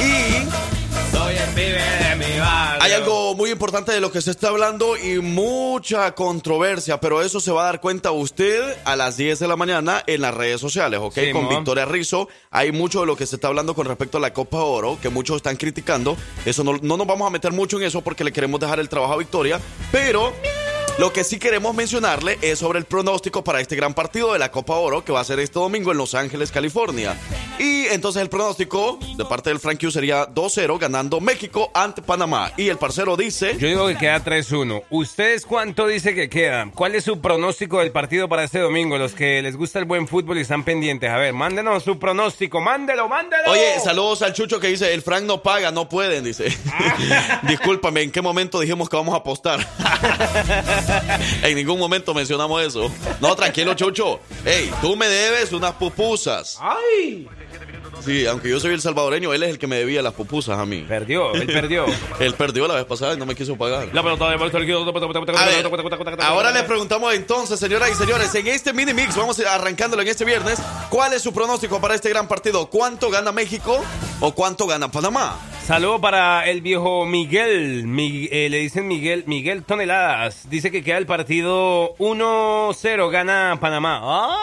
Y 0.00 0.83
Soy 1.12 1.34
el 1.36 1.48
pibe 1.50 1.80
de 1.80 2.16
mi 2.16 2.38
barrio. 2.38 2.82
hay 2.82 2.92
algo 2.92 3.34
muy 3.34 3.50
importante 3.50 3.92
de 3.92 4.00
lo 4.00 4.10
que 4.12 4.20
se 4.20 4.30
está 4.30 4.48
hablando 4.48 4.96
y 4.96 5.20
mucha 5.20 6.14
controversia, 6.14 7.00
pero 7.00 7.22
eso 7.22 7.40
se 7.40 7.50
va 7.50 7.62
a 7.62 7.64
dar 7.66 7.80
cuenta 7.80 8.10
usted 8.12 8.76
a 8.84 8.96
las 8.96 9.16
10 9.16 9.38
de 9.38 9.48
la 9.48 9.56
mañana 9.56 10.02
en 10.06 10.20
las 10.20 10.34
redes 10.34 10.60
sociales, 10.60 11.00
¿ok? 11.02 11.14
Sí, 11.14 11.32
con 11.32 11.44
mo. 11.44 11.50
Victoria 11.50 11.84
Rizzo. 11.84 12.28
Hay 12.50 12.72
mucho 12.72 13.00
de 13.00 13.06
lo 13.06 13.16
que 13.16 13.26
se 13.26 13.36
está 13.36 13.48
hablando 13.48 13.74
con 13.74 13.86
respecto 13.86 14.18
a 14.18 14.20
la 14.20 14.32
Copa 14.32 14.58
Oro, 14.58 14.98
que 15.00 15.08
muchos 15.08 15.36
están 15.36 15.56
criticando. 15.56 16.16
Eso 16.44 16.64
no, 16.64 16.78
no 16.80 16.96
nos 16.96 17.06
vamos 17.06 17.26
a 17.26 17.30
meter 17.30 17.52
mucho 17.52 17.78
en 17.78 17.84
eso 17.84 18.02
porque 18.02 18.24
le 18.24 18.32
queremos 18.32 18.60
dejar 18.60 18.80
el 18.80 18.88
trabajo 18.88 19.14
a 19.14 19.18
Victoria, 19.18 19.60
pero... 19.90 20.32
Lo 20.96 21.12
que 21.12 21.24
sí 21.24 21.40
queremos 21.40 21.74
mencionarle 21.74 22.38
es 22.40 22.60
sobre 22.60 22.78
el 22.78 22.84
pronóstico 22.84 23.42
para 23.42 23.60
este 23.60 23.74
gran 23.74 23.94
partido 23.94 24.32
de 24.32 24.38
la 24.38 24.52
Copa 24.52 24.74
Oro 24.76 25.04
que 25.04 25.10
va 25.10 25.20
a 25.20 25.24
ser 25.24 25.40
este 25.40 25.58
domingo 25.58 25.90
en 25.90 25.98
Los 25.98 26.14
Ángeles, 26.14 26.52
California. 26.52 27.16
Y 27.58 27.86
entonces 27.86 28.22
el 28.22 28.28
pronóstico 28.28 28.98
de 29.16 29.24
parte 29.24 29.50
del 29.50 29.58
Frank 29.58 29.80
Q 29.80 29.90
sería 29.90 30.28
2-0 30.28 30.78
ganando 30.78 31.20
México 31.20 31.70
ante 31.74 32.00
Panamá. 32.00 32.52
Y 32.56 32.68
el 32.68 32.78
parcero 32.78 33.16
dice... 33.16 33.56
Yo 33.58 33.66
digo 33.66 33.88
que 33.88 33.96
queda 33.96 34.24
3-1. 34.24 34.84
¿Ustedes 34.90 35.44
cuánto 35.46 35.88
dice 35.88 36.14
que 36.14 36.28
queda? 36.28 36.70
¿Cuál 36.72 36.94
es 36.94 37.04
su 37.04 37.20
pronóstico 37.20 37.80
del 37.80 37.90
partido 37.90 38.28
para 38.28 38.44
este 38.44 38.60
domingo? 38.60 38.96
Los 38.96 39.14
que 39.14 39.42
les 39.42 39.56
gusta 39.56 39.80
el 39.80 39.86
buen 39.86 40.06
fútbol 40.06 40.38
y 40.38 40.42
están 40.42 40.62
pendientes. 40.62 41.10
A 41.10 41.16
ver, 41.16 41.32
mándenos 41.32 41.82
su 41.82 41.98
pronóstico. 41.98 42.60
Mándelo, 42.60 43.08
mándelo. 43.08 43.50
Oye, 43.50 43.80
saludos 43.82 44.22
al 44.22 44.32
Chucho 44.32 44.60
que 44.60 44.68
dice, 44.68 44.94
el 44.94 45.02
Frank 45.02 45.24
no 45.24 45.42
paga, 45.42 45.72
no 45.72 45.88
pueden, 45.88 46.22
dice. 46.22 46.44
Discúlpame, 47.42 48.02
¿en 48.02 48.12
qué 48.12 48.22
momento 48.22 48.60
dijimos 48.60 48.88
que 48.88 48.96
vamos 48.96 49.14
a 49.14 49.18
apostar? 49.18 49.58
en 51.42 51.54
ningún 51.56 51.78
momento 51.78 52.14
mencionamos 52.14 52.62
eso. 52.62 52.90
No, 53.20 53.34
tranquilo, 53.34 53.74
Chucho. 53.74 54.20
Ey, 54.44 54.70
tú 54.80 54.96
me 54.96 55.08
debes 55.08 55.52
unas 55.52 55.72
pupusas. 55.72 56.58
¡Ay! 56.60 57.28
Sí, 58.04 58.26
aunque 58.26 58.48
yo 58.50 58.60
soy 58.60 58.72
el 58.74 58.80
salvadoreño, 58.80 59.32
él 59.32 59.42
es 59.42 59.50
el 59.50 59.58
que 59.58 59.66
me 59.66 59.76
debía 59.76 60.02
las 60.02 60.12
pupusas 60.12 60.58
a 60.58 60.66
mí. 60.66 60.84
Perdió, 60.88 61.32
él 61.34 61.46
perdió. 61.46 61.86
Él 62.20 62.34
perdió 62.34 62.66
la 62.68 62.74
vez 62.74 62.84
pasada 62.84 63.14
y 63.14 63.16
no 63.16 63.26
me 63.26 63.34
quiso 63.34 63.56
pagar. 63.56 63.88
La 63.92 64.02
pelota 64.02 64.28
de 64.30 64.36
ver, 64.36 65.66
ahora 66.22 66.50
le 66.50 66.62
preguntamos 66.64 67.14
entonces, 67.14 67.58
señoras 67.58 67.90
y 67.90 67.94
señores, 67.94 68.34
en 68.34 68.46
este 68.46 68.72
mini 68.72 68.92
mix, 68.94 69.16
vamos 69.16 69.38
arrancándolo 69.40 70.02
en 70.02 70.08
este 70.08 70.24
viernes, 70.24 70.58
¿cuál 70.90 71.12
es 71.12 71.22
su 71.22 71.32
pronóstico 71.32 71.80
para 71.80 71.94
este 71.94 72.08
gran 72.10 72.28
partido? 72.28 72.66
¿Cuánto 72.68 73.10
gana 73.10 73.32
México 73.32 73.82
o 74.20 74.32
cuánto 74.34 74.66
gana 74.66 74.90
Panamá? 74.90 75.38
Saludo 75.66 75.98
para 75.98 76.46
el 76.46 76.60
viejo 76.60 77.06
Miguel. 77.06 77.86
Mi- 77.86 78.28
eh, 78.30 78.48
le 78.50 78.58
dicen 78.58 78.86
Miguel, 78.86 79.24
Miguel 79.26 79.64
Toneladas. 79.64 80.50
Dice 80.50 80.70
que 80.70 80.84
queda 80.84 80.98
el 80.98 81.06
partido 81.06 81.94
1-0. 81.98 83.08
Gana 83.10 83.56
Panamá. 83.60 84.00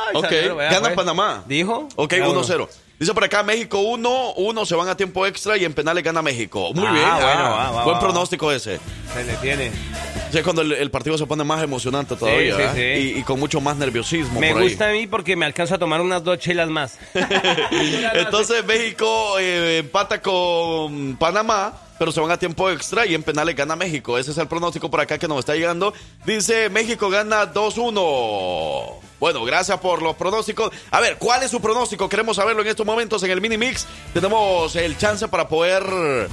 Ay, 0.08 0.16
Ok, 0.16 0.24
Sandero, 0.24 0.56
vea, 0.56 0.70
gana 0.72 0.82
pues. 0.88 0.96
Panamá. 0.96 1.44
¿Dijo? 1.48 1.88
Ok, 1.96 2.14
Ah, 2.14 2.26
bueno. 2.26 2.42
1-0. 2.42 2.68
Dice 3.02 3.16
por 3.16 3.24
acá 3.24 3.42
México 3.42 3.80
1, 3.80 4.34
1 4.36 4.66
se 4.68 4.76
van 4.76 4.88
a 4.88 4.96
tiempo 4.96 5.26
extra 5.26 5.58
y 5.58 5.66
en 5.66 5.74
penales 5.74 6.04
gana 6.04 6.22
México. 6.22 6.72
Muy 6.76 6.86
Ah, 6.86 6.92
bien, 6.94 7.04
bueno, 7.10 7.26
ah, 7.56 7.72
va, 7.72 7.84
buen 7.84 7.96
va. 7.96 8.00
pronóstico 8.00 8.52
ese. 8.52 8.80
Se 9.12 9.24
le 9.24 9.34
tiene. 9.38 9.72
Es 10.32 10.44
cuando 10.44 10.62
el, 10.62 10.72
el 10.74 10.92
partido 10.92 11.18
se 11.18 11.26
pone 11.26 11.44
más 11.44 11.64
emocionante 11.64 12.16
todavía 12.16 12.52
sí, 12.52 12.58
¿verdad? 12.60 12.76
sí. 12.76 12.82
Y, 13.16 13.20
y 13.20 13.24
con 13.24 13.40
mucho 13.40 13.60
más 13.60 13.76
nerviosismo 13.76 14.40
Me 14.40 14.52
por 14.52 14.62
ahí. 14.62 14.68
gusta 14.70 14.90
a 14.90 14.92
mí 14.92 15.08
porque 15.08 15.36
me 15.36 15.48
alcanzo 15.48 15.74
a 15.74 15.78
tomar 15.80 16.00
unas 16.00 16.24
dos 16.24 16.38
chelas 16.38 16.70
más. 16.70 17.00
Entonces 18.14 18.64
México 18.66 19.40
eh, 19.40 19.80
empata 19.80 20.22
con 20.22 21.16
Panamá, 21.18 21.74
pero 22.02 22.12
se 22.12 22.20
van 22.20 22.32
a 22.32 22.40
tiempo 22.40 22.68
extra 22.72 23.06
y 23.06 23.14
en 23.14 23.22
penales 23.22 23.56
gana 23.56 23.76
México. 23.76 24.18
Ese 24.18 24.32
es 24.32 24.38
el 24.40 24.48
pronóstico 24.48 24.90
por 24.90 25.02
acá 25.02 25.20
que 25.20 25.28
nos 25.28 25.38
está 25.38 25.54
llegando. 25.54 25.94
Dice 26.26 26.68
México 26.72 27.12
gana 27.12 27.54
2-1. 27.54 28.96
Bueno, 29.20 29.46
gracias 29.46 29.80
por 29.80 30.02
los 30.02 30.16
pronósticos. 30.16 30.72
A 30.90 31.00
ver, 31.00 31.18
¿cuál 31.20 31.44
es 31.44 31.52
su 31.52 31.62
pronóstico? 31.62 32.10
Queremos 32.10 32.38
saberlo 32.38 32.64
en 32.64 32.70
estos 32.70 32.88
momentos 32.88 33.22
en 33.22 33.30
el 33.30 33.40
mini 33.40 33.56
mix. 33.56 33.86
Tenemos 34.16 34.76
el 34.76 34.98
chance 34.98 35.28
para 35.28 35.48
poder 35.48 36.28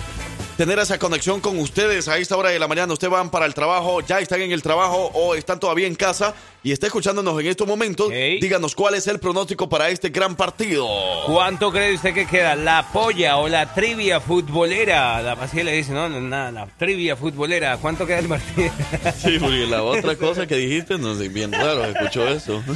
tener 0.59 0.77
esa 0.81 0.99
conexión 0.99 1.41
con 1.41 1.57
ustedes 1.61 2.09
a 2.09 2.19
esta 2.19 2.37
hora 2.37 2.51
de 2.51 2.59
la 2.59 2.67
mañana. 2.67 2.93
Ustedes 2.93 3.13
van 3.13 3.31
para 3.31 3.47
el 3.47 3.55
trabajo, 3.55 4.01
ya 4.01 4.19
están 4.19 4.43
en 4.43 4.51
el 4.51 4.61
trabajo 4.61 5.09
o 5.15 5.37
están 5.37 5.61
todavía 5.61 5.87
en 5.87 5.95
casa 5.95 6.35
y 6.65 6.73
está 6.73 6.89
escuchándonos 6.89 7.39
en 7.41 7.47
estos 7.47 7.65
momentos. 7.65 8.11
Díganos 8.11 8.75
cuál 8.75 8.95
es 8.95 9.07
el 9.07 9.21
pronóstico 9.21 9.69
para 9.69 9.89
este 9.89 10.09
gran 10.09 10.35
partido. 10.35 10.89
¿Cuánto 11.27 11.71
cree 11.71 11.95
usted 11.95 12.13
que 12.13 12.27
queda? 12.27 12.57
¿La 12.57 12.89
polla 12.93 13.37
o 13.37 13.47
la 13.49 13.73
trivia 13.73 14.21
futbolera? 14.21 15.23
La 15.23 15.35
así 15.35 15.63
le 15.63 15.71
dice, 15.71 15.93
no, 15.93 16.09
no, 16.09 16.21
nada, 16.21 16.51
la 16.51 16.67
trivia 16.67 17.15
futbolera. 17.15 17.77
¿Cuánto 17.77 18.05
queda 18.05 18.19
el 18.19 18.29
partido? 18.29 18.73
Sí, 19.17 19.39
porque 19.39 19.67
la 19.67 19.85
otra 19.85 20.17
cosa 20.17 20.47
que 20.49 20.57
dijiste, 20.57 20.99
no 20.99 21.15
sé, 21.15 21.29
bien 21.29 21.53
raro, 21.53 21.85
escuchó 21.85 22.27
eso. 22.27 22.65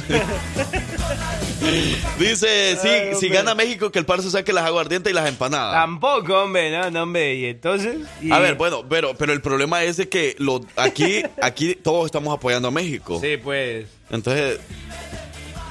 Dice, 2.19 2.77
sí, 2.81 3.19
si 3.19 3.29
gana 3.29 3.55
México, 3.55 3.91
que 3.91 3.99
el 3.99 4.05
par 4.05 4.21
se 4.21 4.29
saque 4.29 4.53
las 4.53 4.65
aguardientes 4.65 5.11
y 5.11 5.15
las 5.15 5.27
empanadas. 5.27 5.73
Tampoco, 5.73 6.43
hombre, 6.43 6.71
no, 6.71 6.91
no, 6.91 7.03
hombre. 7.03 7.35
Y 7.35 7.45
entonces. 7.45 7.72
Y- 8.21 8.31
A 8.31 8.39
ver, 8.39 8.55
bueno, 8.55 8.83
pero, 8.89 9.15
pero 9.15 9.33
el 9.33 9.41
problema 9.41 9.83
es 9.83 9.97
de 9.97 10.09
que 10.09 10.35
lo, 10.39 10.61
aquí, 10.75 11.23
aquí 11.41 11.75
todos 11.75 12.05
estamos 12.05 12.33
apoyando 12.35 12.67
a 12.67 12.71
México. 12.71 13.19
Sí, 13.21 13.37
pues. 13.37 13.87
Entonces, 14.09 14.59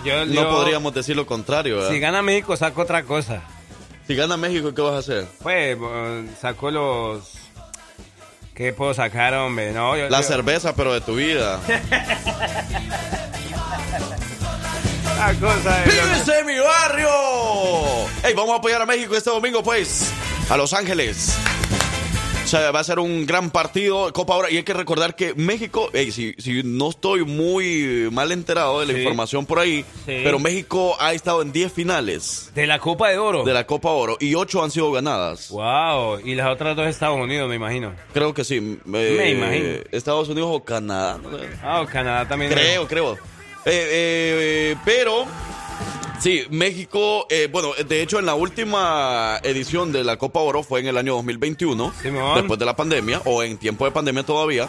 Yo, 0.04 0.24
no 0.26 0.32
yo- 0.32 0.48
podríamos 0.50 0.92
decir 0.94 1.14
lo 1.16 1.26
contrario, 1.26 1.76
¿verdad? 1.76 1.90
Si 1.90 2.00
gana 2.00 2.22
México, 2.22 2.56
saco 2.56 2.82
otra 2.82 3.02
cosa. 3.04 3.42
Si 4.06 4.14
gana 4.16 4.36
México, 4.36 4.74
¿qué 4.74 4.82
vas 4.82 4.94
a 4.94 4.98
hacer? 4.98 5.26
Pues, 5.42 5.78
saco 6.40 6.70
los. 6.70 7.32
¿Qué 8.54 8.72
puedo 8.72 8.92
sacar, 8.92 9.32
hombre? 9.34 9.72
No, 9.72 9.96
yo, 9.96 10.08
La 10.10 10.22
cerveza, 10.22 10.74
pero 10.74 10.92
de 10.92 11.00
tu 11.00 11.14
vida. 11.16 11.58
La 15.16 15.34
cosa 15.34 15.78
de. 15.78 15.90
¡Vives 15.90 16.28
en 16.28 16.46
mi 16.46 16.58
barrio! 16.58 17.08
¡Ey, 18.24 18.34
vamos 18.34 18.52
a 18.54 18.56
apoyar 18.56 18.82
a 18.82 18.86
México 18.86 19.14
este 19.16 19.30
domingo, 19.30 19.62
pues! 19.62 20.10
A 20.50 20.56
Los 20.56 20.72
Ángeles. 20.72 21.36
O 22.52 22.54
sea, 22.54 22.70
va 22.70 22.80
a 22.80 22.84
ser 22.84 22.98
un 22.98 23.24
gran 23.24 23.50
partido, 23.50 24.12
Copa 24.12 24.34
ahora. 24.34 24.50
Y 24.50 24.58
hay 24.58 24.62
que 24.62 24.74
recordar 24.74 25.16
que 25.16 25.32
México, 25.34 25.88
ey, 25.94 26.12
si, 26.12 26.34
si 26.36 26.62
no 26.62 26.90
estoy 26.90 27.24
muy 27.24 28.10
mal 28.12 28.30
enterado 28.30 28.80
de 28.80 28.86
la 28.86 28.92
Sí. 28.92 28.98
información 28.98 29.46
por 29.46 29.58
ahí, 29.58 29.86
Sí. 30.04 30.20
pero 30.22 30.38
México 30.38 30.94
ha 31.00 31.14
estado 31.14 31.40
en 31.40 31.50
10 31.50 31.72
finales 31.72 32.50
De 32.54 32.66
la 32.66 32.78
Copa 32.78 33.08
de 33.08 33.16
Oro. 33.16 33.42
de 33.44 33.54
la 33.54 33.64
Copa 33.66 33.88
Oro 33.88 34.18
y 34.20 34.34
8 34.34 34.62
han 34.62 34.70
sido 34.70 34.92
ganadas. 34.92 35.48
Wow. 35.48 36.20
Y 36.26 36.34
las 36.34 36.48
otras 36.48 36.76
dos 36.76 36.86
Estados 36.88 37.16
Unidos, 37.18 37.48
me 37.48 37.54
imagino. 37.56 37.94
Creo 38.12 38.34
que 38.34 38.44
sí. 38.44 38.56
eh, 38.58 38.78
Me 39.16 39.30
imagino. 39.30 39.78
Estados 39.90 40.28
Unidos 40.28 40.50
o 40.52 40.62
Canadá. 40.62 41.18
Ah, 41.62 41.86
Canadá 41.90 42.28
también. 42.28 42.52
Creo, 42.52 42.86
creo. 42.86 43.14
Eh, 43.64 43.88
eh, 44.74 44.76
pero, 44.84 45.24
sí, 46.20 46.42
México, 46.50 47.26
eh, 47.30 47.48
bueno, 47.50 47.70
de 47.86 48.02
hecho 48.02 48.18
en 48.18 48.26
la 48.26 48.34
última 48.34 49.38
edición 49.42 49.92
de 49.92 50.04
la 50.04 50.16
Copa 50.16 50.40
Oro 50.40 50.62
fue 50.62 50.80
en 50.80 50.86
el 50.86 50.96
año 50.96 51.14
2021, 51.14 51.92
Simón. 52.02 52.34
después 52.36 52.58
de 52.58 52.66
la 52.66 52.76
pandemia, 52.76 53.20
o 53.24 53.42
en 53.42 53.56
tiempo 53.58 53.84
de 53.84 53.90
pandemia 53.90 54.22
todavía. 54.22 54.68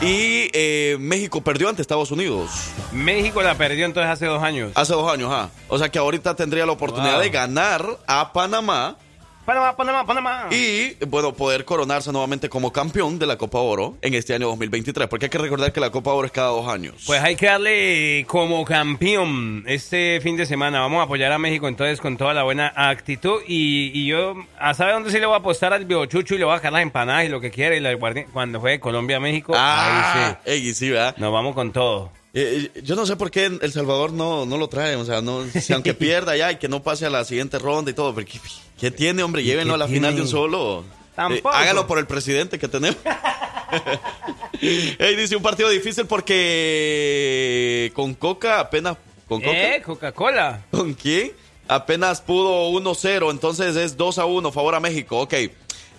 Y 0.00 0.50
eh, 0.52 0.96
México 0.98 1.40
perdió 1.40 1.68
ante 1.68 1.80
Estados 1.80 2.10
Unidos 2.10 2.50
México 2.92 3.40
la 3.42 3.54
perdió 3.56 3.86
entonces 3.86 4.10
hace 4.10 4.26
dos 4.26 4.42
años. 4.42 4.72
hace 4.74 4.92
dos 4.92 5.10
años. 5.10 5.30
ah. 5.32 5.48
O 5.68 5.78
sea 5.78 5.88
que 5.88 5.98
ahorita 5.98 6.34
tendría 6.36 6.66
la 6.66 6.72
oportunidad 6.72 7.14
Wow. 7.14 7.22
de 7.22 7.30
ganar 7.30 7.98
a 8.06 8.32
Panamá 8.32 8.96
Panamá, 9.44 9.76
Panamá, 9.76 10.06
Panamá. 10.06 10.46
y, 10.50 10.94
bueno, 11.06 11.34
poder 11.34 11.64
coronarse 11.64 12.10
nuevamente 12.12 12.48
como 12.48 12.72
campeón 12.72 13.18
de 13.18 13.26
la 13.26 13.36
Copa 13.36 13.58
Oro 13.58 13.96
en 14.00 14.14
este 14.14 14.34
año 14.34 14.46
2023. 14.48 15.08
Porque 15.08 15.26
hay 15.26 15.30
que 15.30 15.38
recordar 15.38 15.72
que 15.72 15.80
la 15.80 15.90
Copa 15.90 16.12
Oro 16.12 16.26
es 16.26 16.32
cada 16.32 16.48
dos 16.48 16.66
años. 16.68 17.02
Pues 17.06 17.22
hay 17.22 17.36
que 17.36 17.46
darle 17.46 18.24
como 18.28 18.64
campeón 18.64 19.64
este 19.66 20.20
fin 20.22 20.36
de 20.36 20.46
semana. 20.46 20.80
Vamos 20.80 21.00
a 21.00 21.04
apoyar 21.04 21.32
a 21.32 21.38
México 21.38 21.68
entonces 21.68 22.00
con 22.00 22.16
toda 22.16 22.32
la 22.32 22.42
buena 22.42 22.72
actitud. 22.74 23.42
Y, 23.46 23.90
y 23.94 24.06
yo, 24.06 24.34
¿a 24.58 24.74
sabe 24.74 24.92
dónde 24.92 25.10
sí 25.10 25.18
le 25.18 25.26
voy 25.26 25.34
a 25.34 25.38
apostar 25.38 25.72
al 25.72 25.84
biochucho 25.84 26.34
y 26.34 26.38
le 26.38 26.44
voy 26.44 26.52
a 26.52 26.56
dejar 26.56 26.72
las 26.72 26.82
empanadas 26.82 27.24
y 27.24 27.28
lo 27.28 27.40
que 27.40 27.50
quiera? 27.50 27.76
Y 27.76 27.80
la 27.80 27.94
cuando 28.32 28.60
juegue 28.60 28.80
Colombia-México, 28.80 29.54
ah, 29.56 30.38
ahí 30.44 30.52
ey, 30.52 30.74
sí, 30.74 30.90
¿verdad? 30.90 31.14
sí. 31.16 31.20
Nos 31.20 31.32
vamos 31.32 31.54
con 31.54 31.72
todo. 31.72 32.10
Eh, 32.36 32.68
eh, 32.74 32.82
yo 32.82 32.96
no 32.96 33.06
sé 33.06 33.14
por 33.14 33.30
qué 33.30 33.44
El 33.46 33.72
Salvador 33.72 34.12
no, 34.12 34.44
no 34.44 34.58
lo 34.58 34.68
trae, 34.68 34.96
o 34.96 35.04
sea, 35.04 35.22
no, 35.22 35.44
si 35.48 35.72
aunque 35.72 35.94
pierda 35.94 36.36
ya 36.36 36.50
y 36.50 36.56
que 36.56 36.68
no 36.68 36.82
pase 36.82 37.06
a 37.06 37.10
la 37.10 37.24
siguiente 37.24 37.60
ronda 37.60 37.92
y 37.92 37.94
todo, 37.94 38.12
pero 38.12 38.26
¿qué, 38.26 38.40
qué 38.78 38.90
tiene, 38.90 39.22
hombre? 39.22 39.44
Llévenlo 39.44 39.74
a 39.74 39.78
la 39.78 39.86
final 39.86 40.16
de 40.16 40.22
un 40.22 40.28
solo. 40.28 40.80
Eh, 40.80 41.14
Tampoco. 41.14 41.50
hágalo 41.50 41.86
por 41.86 41.98
el 41.98 42.06
presidente 42.06 42.58
que 42.58 42.66
tenemos. 42.66 42.98
Ey, 44.60 45.14
dice 45.16 45.36
un 45.36 45.42
partido 45.42 45.68
difícil 45.68 46.06
porque 46.06 47.92
con 47.94 48.14
Coca 48.14 48.60
apenas... 48.60 48.96
¿Con 49.28 49.40
Coca? 49.40 49.76
¿Eh? 49.76 49.82
Coca-Cola. 49.82 50.66
¿Con 50.70 50.94
quién? 50.94 51.32
Apenas 51.68 52.20
pudo 52.20 52.68
1-0, 52.70 53.30
entonces 53.30 53.76
es 53.76 53.96
2-1, 53.96 54.52
favor 54.52 54.74
a 54.74 54.80
México, 54.80 55.20
ok. 55.20 55.34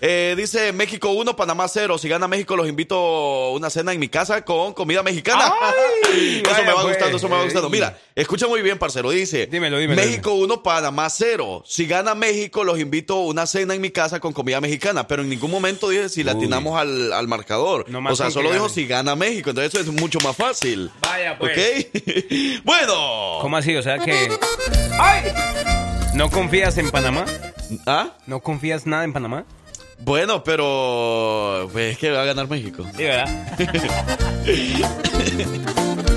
Eh, 0.02 0.36
dice 0.38 0.74
México 0.74 1.10
1, 1.12 1.36
Panamá 1.36 1.68
0. 1.68 1.98
Si 1.98 2.10
gana 2.10 2.28
México, 2.28 2.56
los 2.56 2.68
invito 2.68 2.96
a 2.96 3.52
una 3.52 3.70
cena 3.70 3.94
en 3.94 4.00
mi 4.00 4.10
casa 4.10 4.44
con 4.44 4.74
comida 4.74 5.02
mexicana. 5.04 5.54
Ay, 5.62 6.44
eso 6.46 6.64
me 6.64 6.74
va 6.74 6.82
pues. 6.82 6.88
gustando, 6.88 7.18
eso 7.18 7.30
me 7.30 7.36
va 7.38 7.44
gustando. 7.44 7.70
Mira, 7.70 7.98
escucha 8.14 8.48
muy 8.48 8.62
bien, 8.62 8.78
parcero. 8.78 9.10
Dice 9.10 9.48
Dímelo, 9.48 9.78
dímelo, 9.78 10.02
México 10.02 10.34
1, 10.34 10.64
Panamá 10.64 11.10
0. 11.10 11.64
Si 11.66 11.86
gana 11.86 12.14
México, 12.14 12.64
los 12.64 12.80
invito 12.80 13.16
a 13.16 13.26
una 13.26 13.46
cena 13.46 13.74
en 13.74 13.82
mi 13.82 13.90
casa 13.90 14.20
con 14.20 14.34
comida 14.34 14.60
mexicana. 14.60 15.08
Pero 15.08 15.22
en 15.22 15.30
ningún 15.30 15.52
momento 15.52 15.90
dije 15.90 16.10
si 16.10 16.24
le 16.24 16.32
Uy. 16.32 16.38
atinamos 16.38 16.78
al, 16.80 17.14
al 17.14 17.28
marcador. 17.28 17.90
Nomás 17.90 18.14
o 18.14 18.16
sea, 18.18 18.32
solo 18.32 18.52
dijo 18.52 18.70
si 18.70 18.86
gana 18.86 19.16
México. 19.16 19.52
Entonces 19.52 19.74
eso 19.74 19.92
es 19.92 20.02
mucho 20.02 20.20
más 20.20 20.36
fácil. 20.36 20.92
Vaya, 21.02 21.38
pues. 21.40 21.58
¿Ok? 21.58 22.04
bueno. 22.64 23.40
¿Cómo 23.42 23.58
así? 23.58 23.76
O 23.76 23.82
sea 23.82 23.98
que. 24.00 24.30
¡Ay! 25.00 25.32
¿No 26.14 26.30
confías 26.30 26.78
en 26.78 26.92
Panamá? 26.92 27.26
¿Ah? 27.86 28.12
¿No 28.26 28.42
confías 28.42 28.86
nada 28.86 29.04
en 29.04 29.14
Panamá? 29.14 29.46
Bueno, 30.00 30.44
pero 30.44 31.70
pues, 31.72 31.94
es 31.94 31.98
que 31.98 32.12
va 32.12 32.22
a 32.22 32.26
ganar 32.26 32.48
México. 32.50 32.86
Sí, 32.96 33.04
¿verdad? 33.04 33.28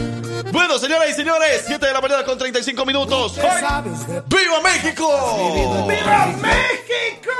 Bueno, 0.52 0.78
señoras 0.78 1.10
y 1.10 1.14
señores, 1.14 1.64
7 1.66 1.86
de 1.86 1.92
la 1.92 2.00
mañana 2.00 2.24
con 2.24 2.38
35 2.38 2.84
minutos. 2.86 3.34
¡Viva 3.36 4.60
México! 4.62 5.86
¡Viva 5.88 6.26
México! 6.40 7.30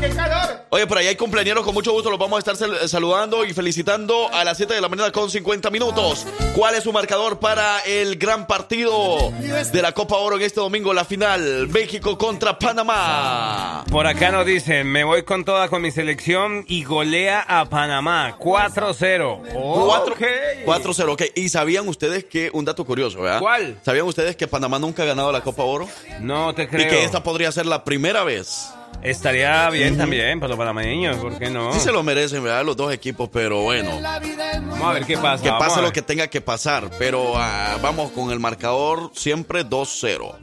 ¡Qué 0.00 0.10
calor! 0.10 0.58
Oye, 0.70 0.86
por 0.86 0.98
ahí 0.98 1.06
hay 1.06 1.16
cumpleaños, 1.16 1.64
con 1.64 1.72
mucho 1.74 1.92
gusto 1.92 2.10
los 2.10 2.18
vamos 2.18 2.36
a 2.36 2.40
estar 2.40 2.56
sal- 2.56 2.88
saludando 2.88 3.44
y 3.44 3.54
felicitando 3.54 4.28
a 4.32 4.44
las 4.44 4.58
7 4.58 4.74
de 4.74 4.80
la 4.82 4.88
mañana 4.88 5.10
con 5.12 5.30
50 5.30 5.70
minutos. 5.70 6.26
¿Cuál 6.54 6.74
es 6.74 6.84
su 6.84 6.92
marcador 6.92 7.38
para 7.40 7.80
el 7.80 8.16
gran 8.16 8.46
partido 8.46 9.32
de 9.40 9.82
la 9.82 9.92
Copa 9.92 10.16
Oro 10.16 10.36
en 10.36 10.42
este 10.42 10.60
domingo, 10.60 10.92
la 10.92 11.04
final? 11.06 11.68
México 11.68 12.18
contra 12.18 12.58
Panamá. 12.58 13.84
Por 13.90 14.06
acá 14.06 14.30
nos 14.30 14.44
dicen, 14.44 14.86
me 14.86 15.04
voy 15.04 15.22
con 15.22 15.44
toda 15.44 15.68
con 15.68 15.80
mi 15.80 15.90
selección 15.90 16.64
y 16.68 16.84
golea 16.84 17.40
a 17.48 17.64
Panamá. 17.64 18.36
4-0. 18.38 19.40
Cuatro- 19.54 20.14
Ok. 20.14 20.22
4-0, 20.66 21.12
ok. 21.14 21.22
¿Y 21.34 21.48
sabían 21.68 21.86
ustedes 21.86 22.24
que, 22.24 22.50
un 22.54 22.64
dato 22.64 22.82
curioso, 22.86 23.20
¿verdad? 23.20 23.40
¿Cuál? 23.40 23.78
¿Sabían 23.82 24.06
ustedes 24.06 24.36
que 24.36 24.48
Panamá 24.48 24.78
nunca 24.78 25.02
ha 25.02 25.06
ganado 25.06 25.30
la 25.30 25.42
Copa 25.42 25.64
Oro? 25.64 25.86
No 26.18 26.54
te 26.54 26.62
Y 26.62 26.66
creo. 26.66 26.88
que 26.88 27.04
esta 27.04 27.22
podría 27.22 27.52
ser 27.52 27.66
la 27.66 27.84
primera 27.84 28.24
vez. 28.24 28.70
Estaría 29.02 29.68
bien 29.68 29.98
también 29.98 30.40
para 30.40 30.48
los 30.48 30.58
panameños, 30.58 31.18
¿por 31.18 31.38
qué 31.38 31.50
no? 31.50 31.74
Sí 31.74 31.80
se 31.80 31.92
lo 31.92 32.02
merecen, 32.02 32.42
¿verdad? 32.42 32.64
Los 32.64 32.74
dos 32.74 32.90
equipos, 32.90 33.28
pero 33.30 33.60
bueno. 33.60 33.90
Vamos 34.00 34.82
a 34.82 34.92
ver 34.94 35.04
qué 35.04 35.18
pasa. 35.18 35.44
Que 35.44 35.50
pase 35.50 35.82
lo 35.82 35.92
que 35.92 36.00
tenga 36.00 36.28
que 36.28 36.40
pasar. 36.40 36.88
Pero 36.98 37.34
ah, 37.36 37.76
vamos 37.82 38.10
con 38.12 38.30
el 38.30 38.40
marcador 38.40 39.10
siempre 39.14 39.66
2-0. 39.66 40.36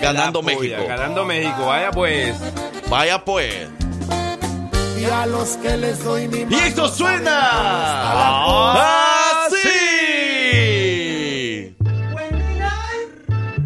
Ganando 0.00 0.42
México. 0.42 0.82
Ganando 0.88 1.26
México, 1.26 1.66
vaya 1.66 1.90
pues. 1.90 2.34
Vaya 2.88 3.22
pues. 3.22 3.68
Y 4.98 5.04
a 5.04 5.26
los 5.26 5.56
que 5.58 5.76
les 5.76 6.02
doy 6.02 6.26
mi 6.26 6.44
Y 6.50 6.58
esto 6.58 6.88
suena 6.88 7.38
así. 9.46 9.68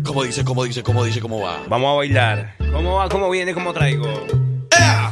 ¿Cómo 0.04 0.24
dice, 0.24 0.44
cómo 0.44 0.64
dice, 0.64 0.82
cómo 0.82 1.04
dice, 1.04 1.20
cómo 1.22 1.40
va? 1.40 1.62
Vamos 1.68 1.92
a 1.92 1.94
bailar. 1.96 2.54
¿Cómo 2.70 2.96
va? 2.96 3.08
¿Cómo 3.08 3.30
viene? 3.30 3.54
¿Cómo 3.54 3.72
traigo? 3.72 4.06
¡Ea! 4.78 5.10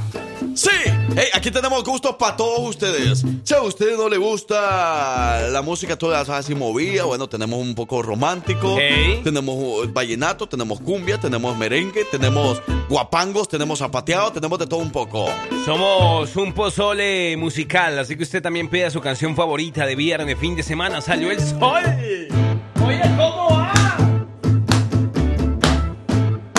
Sí, 0.55 0.69
Hey, 1.17 1.27
aquí 1.35 1.51
tenemos 1.51 1.83
gustos 1.83 2.15
para 2.17 2.37
todos 2.37 2.61
ustedes. 2.61 3.25
Si 3.43 3.55
a 3.55 3.63
usted 3.63 3.97
no 3.97 4.09
le 4.09 4.17
gusta 4.17 5.49
la 5.51 5.61
música 5.61 5.97
toda 5.97 6.21
así 6.21 6.55
movida, 6.55 7.05
bueno, 7.05 7.29
tenemos 7.29 7.59
un 7.59 7.75
poco 7.75 8.01
romántico, 8.01 8.77
tenemos 9.25 9.57
uh, 9.57 9.93
vallenato, 9.93 10.49
tenemos 10.49 10.81
cumbia, 10.81 11.19
tenemos 11.19 11.57
merengue, 11.57 12.05
tenemos 12.05 12.63
guapangos, 12.89 13.49
tenemos 13.49 13.81
zapateado, 13.81 14.31
tenemos 14.33 14.59
de 14.59 14.67
todo 14.67 14.81
un 14.81 14.93
poco. 14.93 15.27
Somos 15.65 16.37
un 16.37 16.53
pozole 16.53 17.37
musical, 17.37 17.99
así 17.99 18.17
que 18.17 18.23
usted 18.23 18.41
también 18.43 18.69
pida 18.69 18.91
su 18.91 19.01
canción 19.01 19.35
favorita 19.35 19.87
de 19.87 19.97
viernes, 19.97 20.39
fin 20.39 20.55
de 20.55 20.63
semana. 20.63 21.01
¡Salió 21.01 21.31
el 21.33 21.41
sol! 21.41 21.83
Oye, 22.87 23.01
¿cómo 23.17 23.49
va? 23.51 23.73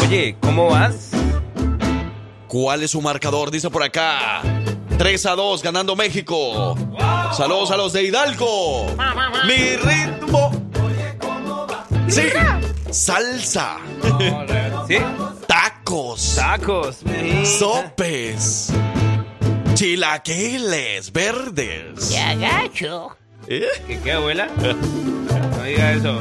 Oye, 0.04 0.36
¿cómo 0.42 0.70
vas? 0.70 1.21
¿Cuál 2.52 2.84
es 2.84 2.92
su 2.92 3.02
marcador? 3.02 3.50
Dice 3.50 3.70
por 3.70 3.82
acá. 3.82 4.42
3 4.98 5.26
a 5.26 5.36
2 5.38 5.64
ganando 5.64 5.96
México. 5.96 6.76
Saludos 7.32 7.72
a 7.72 7.78
los 7.78 7.94
de 7.94 8.04
Hidalgo. 8.04 8.88
Mi 9.48 9.78
ritmo. 9.78 10.52
Sí. 12.10 12.24
Salsa. 12.90 13.78
¿Sí? 14.86 14.98
Tacos. 15.48 16.36
Tacos. 16.36 16.98
Sopes. 17.46 18.74
Chilaquiles 19.74 21.10
verdes. 21.14 22.10
¡Qué 22.10 22.20
agacho! 22.20 23.16
¿Eh? 23.48 23.66
¿Qué, 23.88 23.98
qué, 24.02 24.12
abuela? 24.12 24.50
No 24.58 25.64
diga 25.64 25.94
eso. 25.94 26.20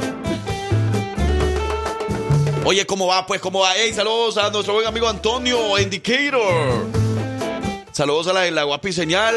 Oye, 2.63 2.85
¿cómo 2.85 3.07
va? 3.07 3.25
Pues, 3.25 3.41
¿cómo 3.41 3.59
va? 3.59 3.71
Hey, 3.75 3.91
saludos 3.93 4.37
a 4.37 4.51
nuestro 4.51 4.75
buen 4.75 4.85
amigo 4.85 5.07
Antonio 5.09 5.79
Indicator. 5.79 6.85
Saludos 7.91 8.27
a 8.27 8.33
la, 8.33 8.49
la 8.51 8.63
guapi 8.63 8.93
señal. 8.93 9.35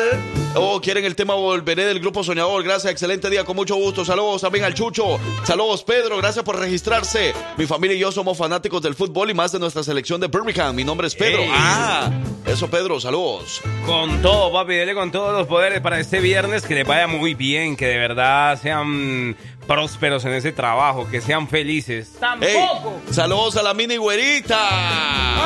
Oh, 0.56 0.80
quieren 0.80 1.04
el 1.04 1.16
tema 1.16 1.34
Volveré 1.34 1.84
del 1.86 1.98
Grupo 1.98 2.22
Soñador. 2.22 2.62
Gracias, 2.62 2.92
excelente 2.92 3.28
día, 3.28 3.44
con 3.44 3.56
mucho 3.56 3.74
gusto. 3.74 4.04
Saludos 4.04 4.42
también 4.42 4.64
al 4.64 4.74
Chucho. 4.74 5.18
Saludos, 5.42 5.82
Pedro. 5.82 6.18
Gracias 6.18 6.44
por 6.44 6.56
registrarse. 6.58 7.32
Mi 7.56 7.66
familia 7.66 7.96
y 7.96 7.98
yo 7.98 8.12
somos 8.12 8.38
fanáticos 8.38 8.80
del 8.80 8.94
fútbol 8.94 9.30
y 9.30 9.34
más 9.34 9.50
de 9.50 9.58
nuestra 9.58 9.82
selección 9.82 10.20
de 10.20 10.28
Birmingham. 10.28 10.76
Mi 10.76 10.84
nombre 10.84 11.08
es 11.08 11.16
Pedro. 11.16 11.42
Ah, 11.50 12.12
eso, 12.46 12.70
Pedro. 12.70 13.00
Saludos. 13.00 13.62
Con 13.84 14.22
todo, 14.22 14.52
papi, 14.52 14.74
dele 14.74 14.94
con 14.94 15.10
todos 15.10 15.32
los 15.32 15.48
poderes 15.48 15.80
para 15.80 15.98
este 15.98 16.20
viernes, 16.20 16.62
que 16.62 16.74
les 16.74 16.86
vaya 16.86 17.08
muy 17.08 17.34
bien, 17.34 17.74
que 17.76 17.86
de 17.86 17.98
verdad 17.98 18.60
sean 18.62 19.36
prósperos 19.66 20.24
en 20.24 20.32
ese 20.34 20.52
trabajo, 20.52 21.08
que 21.10 21.20
sean 21.20 21.48
felices. 21.48 22.10
Hey, 22.14 22.18
¡Tampoco! 22.20 23.00
saludos 23.10 23.56
a 23.56 23.62
la 23.62 23.74
mini 23.74 23.96
güerita. 23.96 24.58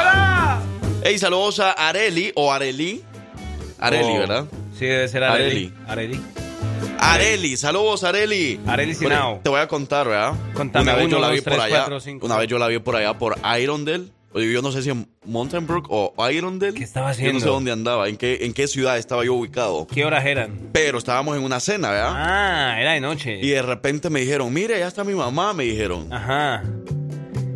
¡Hola! 0.00 0.60
Hey, 1.02 1.18
saludos 1.18 1.60
a 1.60 1.72
Areli 1.72 2.32
o 2.34 2.52
Areli. 2.52 3.02
Areli, 3.78 4.08
Oh, 4.16 4.18
¿verdad? 4.18 4.44
Sí, 4.78 4.86
debe 4.86 5.08
ser 5.08 5.24
Areli. 5.24 5.72
Areli. 5.86 6.20
Areli, 7.00 7.56
saludos 7.56 8.02
Areli. 8.04 8.60
Areli 8.66 8.94
Sinao. 8.94 9.24
Bueno, 9.28 9.40
Te 9.44 9.50
voy 9.50 9.60
a 9.60 9.68
contar, 9.68 10.08
¿verdad? 10.08 10.34
Contame, 10.54 10.82
una 10.84 10.94
vez 10.96 11.06
uno, 11.06 11.16
yo 11.16 11.20
la 11.20 11.26
dos, 11.28 11.36
vi 11.36 11.40
por 11.42 11.52
tres, 11.52 11.64
allá. 11.64 11.76
cuatro, 11.76 12.00
cinco, 12.00 12.26
una 12.26 12.36
vez 12.36 12.48
yo 12.48 12.58
la 12.58 12.66
vi 12.66 12.78
por 12.80 12.96
allá 12.96 13.14
por 13.16 13.38
Irondale. 13.60 14.08
Yo 14.42 14.62
no 14.62 14.72
sé 14.72 14.82
si 14.82 14.90
en 14.90 15.08
Mountain 15.24 15.66
Brook 15.66 15.86
o 15.90 16.14
Irondale. 16.30 16.74
¿Qué 16.74 16.84
estaba 16.84 17.06
Yo 17.12 17.16
no 17.16 17.18
haciendo? 17.18 17.40
sé 17.40 17.46
dónde 17.46 17.72
andaba, 17.72 18.08
en 18.08 18.16
qué, 18.16 18.38
en 18.42 18.52
qué 18.52 18.66
ciudad 18.68 18.98
estaba 18.98 19.24
yo 19.24 19.34
ubicado. 19.34 19.86
¿Qué 19.86 20.04
horas 20.04 20.24
eran? 20.26 20.70
Pero 20.72 20.98
estábamos 20.98 21.36
en 21.36 21.42
una 21.42 21.60
cena, 21.60 21.90
¿verdad? 21.90 22.12
Ah, 22.14 22.76
era 22.80 22.92
de 22.92 23.00
noche. 23.00 23.38
Y 23.42 23.50
de 23.50 23.62
repente 23.62 24.10
me 24.10 24.20
dijeron, 24.20 24.52
mire, 24.52 24.78
ya 24.78 24.88
está 24.88 25.04
mi 25.04 25.14
mamá, 25.14 25.52
me 25.52 25.64
dijeron. 25.64 26.12
Ajá. 26.12 26.62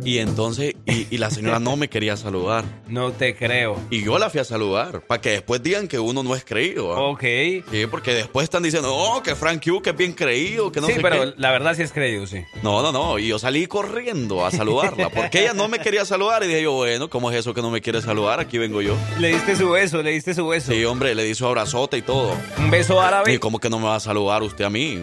Y 0.05 0.19
entonces, 0.19 0.75
y, 0.85 1.07
y 1.09 1.17
la 1.17 1.29
señora 1.29 1.59
no 1.59 1.75
me 1.77 1.89
quería 1.89 2.17
saludar. 2.17 2.63
No 2.93 3.11
te 3.11 3.35
creo. 3.35 3.75
Y 3.89 4.03
yo 4.03 4.19
la 4.19 4.29
fui 4.29 4.39
a 4.39 4.43
saludar, 4.43 5.01
para 5.07 5.19
que 5.19 5.31
después 5.31 5.63
digan 5.63 5.87
que 5.87 5.97
uno 5.97 6.21
no 6.21 6.35
es 6.35 6.45
creído. 6.45 6.89
¿verdad? 6.89 7.03
Ok. 7.09 7.23
Sí, 7.71 7.87
porque 7.89 8.13
después 8.13 8.43
están 8.43 8.61
diciendo, 8.61 8.93
oh, 8.95 9.23
que 9.23 9.33
Frank 9.35 9.63
Q, 9.65 9.81
que 9.81 9.89
es 9.91 9.97
bien 9.97 10.13
creído, 10.13 10.71
que 10.71 10.79
no 10.79 10.85
sí, 10.87 10.93
sé 10.93 10.99
pero 11.01 11.21
qué. 11.21 11.33
la 11.37 11.49
verdad 11.49 11.75
sí 11.75 11.81
es 11.81 11.91
creído, 11.91 12.27
sí. 12.27 12.43
No, 12.61 12.83
no, 12.83 12.91
no. 12.91 13.17
Y 13.17 13.27
yo 13.29 13.39
salí 13.39 13.65
corriendo 13.65 14.45
a 14.45 14.51
saludarla. 14.51 15.09
Porque 15.09 15.41
ella 15.41 15.53
no 15.53 15.67
me 15.67 15.79
quería 15.79 16.05
saludar. 16.05 16.43
Y 16.43 16.47
dije 16.47 16.61
yo, 16.61 16.73
bueno, 16.73 17.09
¿cómo 17.09 17.31
es 17.31 17.37
eso 17.37 17.55
que 17.55 17.63
no 17.63 17.71
me 17.71 17.81
quiere 17.81 17.99
saludar? 18.01 18.39
Aquí 18.39 18.59
vengo 18.59 18.81
yo. 18.83 18.95
Le 19.19 19.29
diste 19.29 19.55
su 19.55 19.71
beso, 19.71 20.03
le 20.03 20.11
diste 20.11 20.35
su 20.35 20.47
beso. 20.47 20.71
Sí, 20.71 20.85
hombre, 20.85 21.15
le 21.15 21.23
di 21.23 21.33
su 21.33 21.47
abrazote 21.47 21.97
y 21.97 22.03
todo. 22.03 22.35
Un 22.59 22.69
beso 22.69 23.01
árabe. 23.01 23.33
¿Y 23.33 23.39
cómo 23.39 23.59
que 23.59 23.71
no 23.71 23.79
me 23.79 23.85
va 23.85 23.95
a 23.95 23.99
saludar 23.99 24.43
usted 24.43 24.65
a 24.65 24.69
mí? 24.69 24.99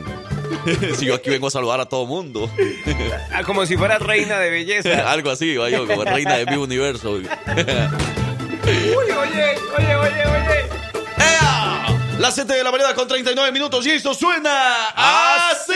si 0.97 1.07
yo 1.07 1.15
aquí 1.15 1.31
vengo 1.31 1.47
a 1.47 1.51
saludar 1.51 1.81
a 1.81 1.87
todo 1.87 2.07
mundo. 2.07 2.49
Ah, 3.33 3.43
como 3.45 3.67
si 3.67 3.77
fuera 3.77 3.99
reina 3.99 4.39
de 4.39 4.51
belleza. 4.51 4.90
Algo 5.07 5.31
así, 5.31 5.57
va 5.57 5.71
yo, 5.71 5.87
como 5.87 6.05
reina 6.05 6.37
de 6.37 6.47
mi 6.47 6.57
universo. 6.57 7.13
Uy, 7.13 7.23
oye, 7.23 7.29
oye, 9.77 9.95
oye, 9.97 10.27
oye. 10.27 10.67
¡Ea! 11.19 11.87
Las 12.19 12.35
7 12.35 12.53
de 12.55 12.63
la 12.65 12.71
mañana 12.71 12.95
con 12.95 13.09
39 13.09 13.53
minutos 13.53 13.87
y 13.87 13.91
esto 13.93 14.13
suena 14.15 14.87
así. 14.95 15.73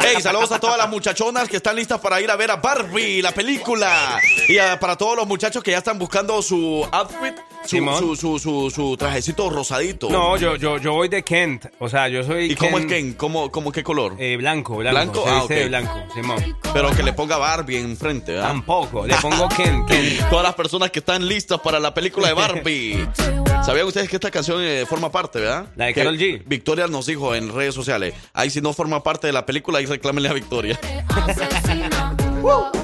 Hey, 0.00 0.16
saludos 0.22 0.50
a 0.52 0.58
todas 0.58 0.78
las 0.78 0.88
muchachonas 0.88 1.48
que 1.48 1.56
están 1.56 1.76
listas 1.76 2.00
para 2.00 2.20
ir 2.20 2.30
a 2.30 2.36
ver 2.36 2.50
a 2.50 2.56
Barbie, 2.56 3.22
la 3.22 3.32
película. 3.32 4.18
Y 4.48 4.58
a- 4.58 4.78
para 4.80 4.96
todos 4.96 5.16
los 5.16 5.26
muchachos 5.26 5.62
que 5.62 5.70
ya 5.72 5.78
están 5.78 5.98
buscando 5.98 6.40
su 6.42 6.86
outfit, 6.90 7.34
su, 7.62 7.68
Simón. 7.68 7.98
su, 7.98 8.16
su, 8.16 8.38
su, 8.38 8.70
su 8.70 8.96
trajecito 8.96 9.48
rosadito. 9.50 10.08
No, 10.10 10.36
yo, 10.36 10.56
yo, 10.56 10.78
yo 10.78 10.92
voy 10.94 11.08
de 11.08 11.22
Kent. 11.22 11.66
O 11.78 11.88
sea, 11.88 12.08
yo 12.08 12.22
soy 12.24 12.52
¿Y 12.52 12.54
cómo 12.56 12.78
es 12.78 12.86
Ken? 12.86 13.12
¿Cómo, 13.14 13.50
cómo 13.50 13.70
qué 13.72 13.82
color? 13.82 14.16
Eh, 14.18 14.36
blanco, 14.36 14.76
blanco. 14.76 15.22
¿Blanco? 15.22 15.24
Se 15.24 15.30
Ah, 15.30 15.42
ok. 15.44 15.68
blanco, 15.68 16.02
Simón. 16.14 16.56
Pero 16.72 16.90
que 16.90 17.02
le 17.02 17.12
ponga 17.12 17.36
Barbie 17.36 17.78
enfrente, 17.78 18.32
¿verdad? 18.32 18.48
Tampoco. 18.48 19.06
Le 19.06 19.14
pongo 19.16 19.48
Ken, 19.48 19.84
Ken. 19.86 20.18
Todas 20.30 20.44
las 20.44 20.54
personas 20.54 20.90
que 20.90 21.00
están 21.00 21.26
listas 21.26 21.60
para 21.60 21.78
la 21.78 21.92
película 21.94 22.28
de 22.28 22.34
Barbie. 22.34 23.08
¿Sabían 23.64 23.86
ustedes 23.86 24.08
que 24.08 24.16
esta 24.16 24.30
canción 24.30 24.58
eh, 24.62 24.84
forma 24.88 25.12
parte, 25.12 25.38
verdad? 25.38 25.66
La 25.76 25.86
de 25.86 25.94
Que 25.94 26.00
Karol 26.00 26.16
G. 26.18 26.42
Victoria 26.46 26.86
nos 26.86 27.06
dijo 27.06 27.34
en 27.34 27.52
redes 27.54 27.74
sociales. 27.74 28.14
Ahí 28.32 28.48
si 28.48 28.60
no 28.62 28.72
forma 28.72 29.02
parte 29.02 29.26
de 29.26 29.34
la 29.34 29.44
película, 29.44 29.78
ahí 29.78 29.86
reclámenle 29.86 30.30
a 30.30 30.32
Victoria. 30.32 30.80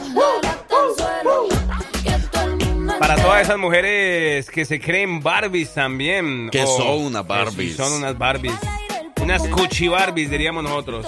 Para 3.07 3.23
todas 3.23 3.43
esas 3.43 3.57
mujeres 3.57 4.51
que 4.51 4.65
se 4.65 4.81
creen 4.81 5.23
Barbies 5.23 5.73
también. 5.73 6.51
Que 6.51 6.67
son 6.67 7.07
unas 7.07 7.25
Barbies. 7.25 7.71
sí 7.71 7.77
son 7.77 7.93
unas 7.93 8.19
Barbies. 8.19 8.53
Unas 9.23 9.47
cuchi 9.47 9.87
Barbies, 9.87 10.29
diríamos 10.29 10.65
nosotros. 10.65 11.07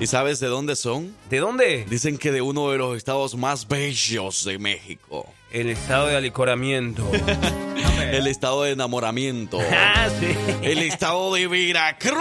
¿Y 0.00 0.06
sabes 0.08 0.40
de 0.40 0.48
dónde 0.48 0.74
son? 0.76 0.89
¿De 1.28 1.38
dónde? 1.38 1.84
Dicen 1.88 2.18
que 2.18 2.32
de 2.32 2.40
uno 2.40 2.70
de 2.70 2.78
los 2.78 2.96
estados 2.96 3.36
más 3.36 3.68
bellos 3.68 4.44
de 4.44 4.58
México. 4.58 5.26
El 5.52 5.70
estado 5.70 6.08
de 6.08 6.16
alicoramiento. 6.16 7.08
El 8.12 8.26
estado 8.26 8.64
de 8.64 8.72
enamoramiento. 8.72 9.58
ah, 9.70 10.08
sí. 10.18 10.34
El 10.62 10.78
estado 10.78 11.34
de 11.34 11.46
Veracruz. 11.46 12.20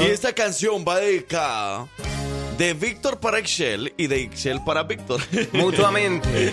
Y 0.00 0.04
esta 0.04 0.32
canción 0.32 0.84
va 0.86 1.00
dedicada 1.00 1.88
de 2.58 2.74
Víctor 2.74 3.18
para 3.18 3.38
Excel 3.38 3.92
y 3.96 4.06
de 4.06 4.22
Excel 4.22 4.62
para 4.64 4.82
Víctor. 4.82 5.20
Mutuamente. 5.52 6.52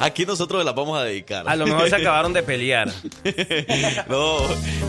Aquí 0.00 0.24
nosotros 0.24 0.64
las 0.64 0.74
vamos 0.74 0.98
a 0.98 1.04
dedicar. 1.04 1.48
A 1.48 1.56
lo 1.56 1.66
mejor 1.66 1.88
se 1.88 1.96
acabaron 1.96 2.32
de 2.32 2.42
pelear. 2.42 2.92
No, 4.08 4.38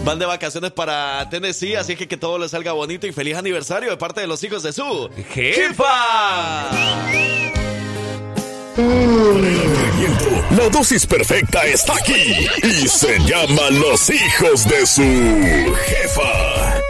van 0.03 0.17
de 0.19 0.25
vacaciones 0.25 0.71
para 0.71 1.29
Tennessee, 1.29 1.75
así 1.75 1.95
que 1.95 2.07
que 2.07 2.17
todo 2.17 2.39
les 2.39 2.51
salga 2.51 2.71
bonito 2.71 3.05
y 3.07 3.11
feliz 3.11 3.35
aniversario 3.35 3.89
de 3.89 3.97
parte 3.97 4.21
de 4.21 4.27
los 4.27 4.43
hijos 4.43 4.63
de 4.63 4.73
su 4.73 5.09
¡Jefa! 5.33 6.69
La 10.57 10.69
dosis 10.71 11.05
perfecta 11.05 11.65
está 11.65 11.95
aquí 11.95 12.47
y 12.63 12.87
se 12.87 13.19
llama 13.19 13.69
Los 13.69 14.09
hijos 14.09 14.67
de 14.67 14.85
su 14.85 15.75
jefa. 15.85 16.81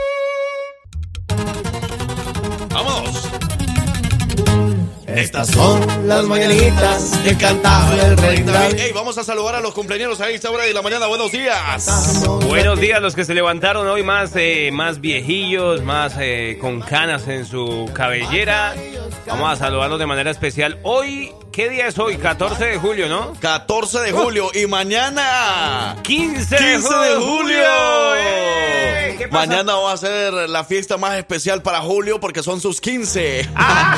Estas 5.16 5.50
son 5.50 6.08
las 6.08 6.24
mañanitas 6.26 7.20
que 7.24 7.36
cantaba 7.36 7.94
el 7.96 8.18
rey 8.18 8.44
David. 8.44 8.76
Hey, 8.78 8.92
vamos 8.94 9.18
a 9.18 9.24
saludar 9.24 9.56
a 9.56 9.62
los 9.62 9.74
cumpleaños 9.74 10.22
a 10.22 10.30
esta 10.30 10.50
hora 10.50 10.64
de 10.64 10.74
la 10.74 10.82
mañana. 10.82 11.08
Buenos 11.08 11.32
días. 11.32 12.24
Buenos 12.48 12.80
días 12.80 13.02
los 13.02 13.14
que 13.14 13.26
se 13.26 13.34
levantaron 13.34 13.88
hoy 13.88 14.04
más, 14.04 14.32
eh, 14.36 14.70
más 14.72 15.02
viejillos, 15.02 15.84
más 15.84 16.16
eh, 16.20 16.58
con 16.62 16.82
canas 16.82 17.28
en 17.28 17.46
su 17.46 17.90
cabellera. 17.94 18.74
Vamos 19.28 19.52
a 19.52 19.56
saludarlos 19.58 20.00
de 20.00 20.06
manera 20.06 20.32
especial. 20.32 20.80
Hoy, 20.84 21.34
¿qué 21.52 21.70
día 21.70 21.88
es 21.88 22.00
hoy? 22.00 22.18
14 22.18 22.66
de 22.66 22.78
julio, 22.78 23.10
¿no? 23.10 23.34
14 23.40 24.00
de 24.00 24.12
julio 24.14 24.50
y 24.54 24.66
mañana 24.68 25.98
15 26.04 26.56
15 26.56 26.96
de 26.96 27.16
julio. 27.16 28.16
¡Eh! 28.18 29.16
¿Qué 29.18 29.28
pasa? 29.28 29.46
Mañana 29.46 29.76
va 29.76 29.92
a 29.92 29.98
ser 29.98 30.34
la 30.34 30.64
fiesta 30.64 30.98
más 30.98 31.18
especial 31.18 31.62
para 31.62 31.82
Julio 31.82 32.20
porque 32.20 32.42
son 32.42 32.62
sus 32.62 32.80
15. 32.80 33.50
Ah. 33.56 33.98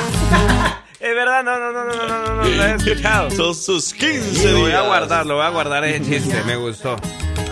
Es 1.04 1.14
verdad, 1.14 1.44
no, 1.44 1.60
no, 1.60 1.74
no, 1.74 1.84
no, 1.84 1.94
no, 1.94 2.08
no, 2.08 2.36
no, 2.36 2.44
lo 2.48 2.64
he 2.64 2.76
escuchado. 2.76 3.30
Son 3.32 3.54
sus 3.54 3.94
15 3.94 4.40
días. 4.40 4.54
Lo 4.54 4.60
voy 4.62 4.72
a 4.72 4.82
guardar, 4.84 5.26
lo 5.26 5.36
voy 5.36 5.44
a 5.44 5.50
guardar 5.50 5.84
ese 5.84 6.02
chiste, 6.02 6.42
me 6.46 6.56
gustó. 6.56 6.96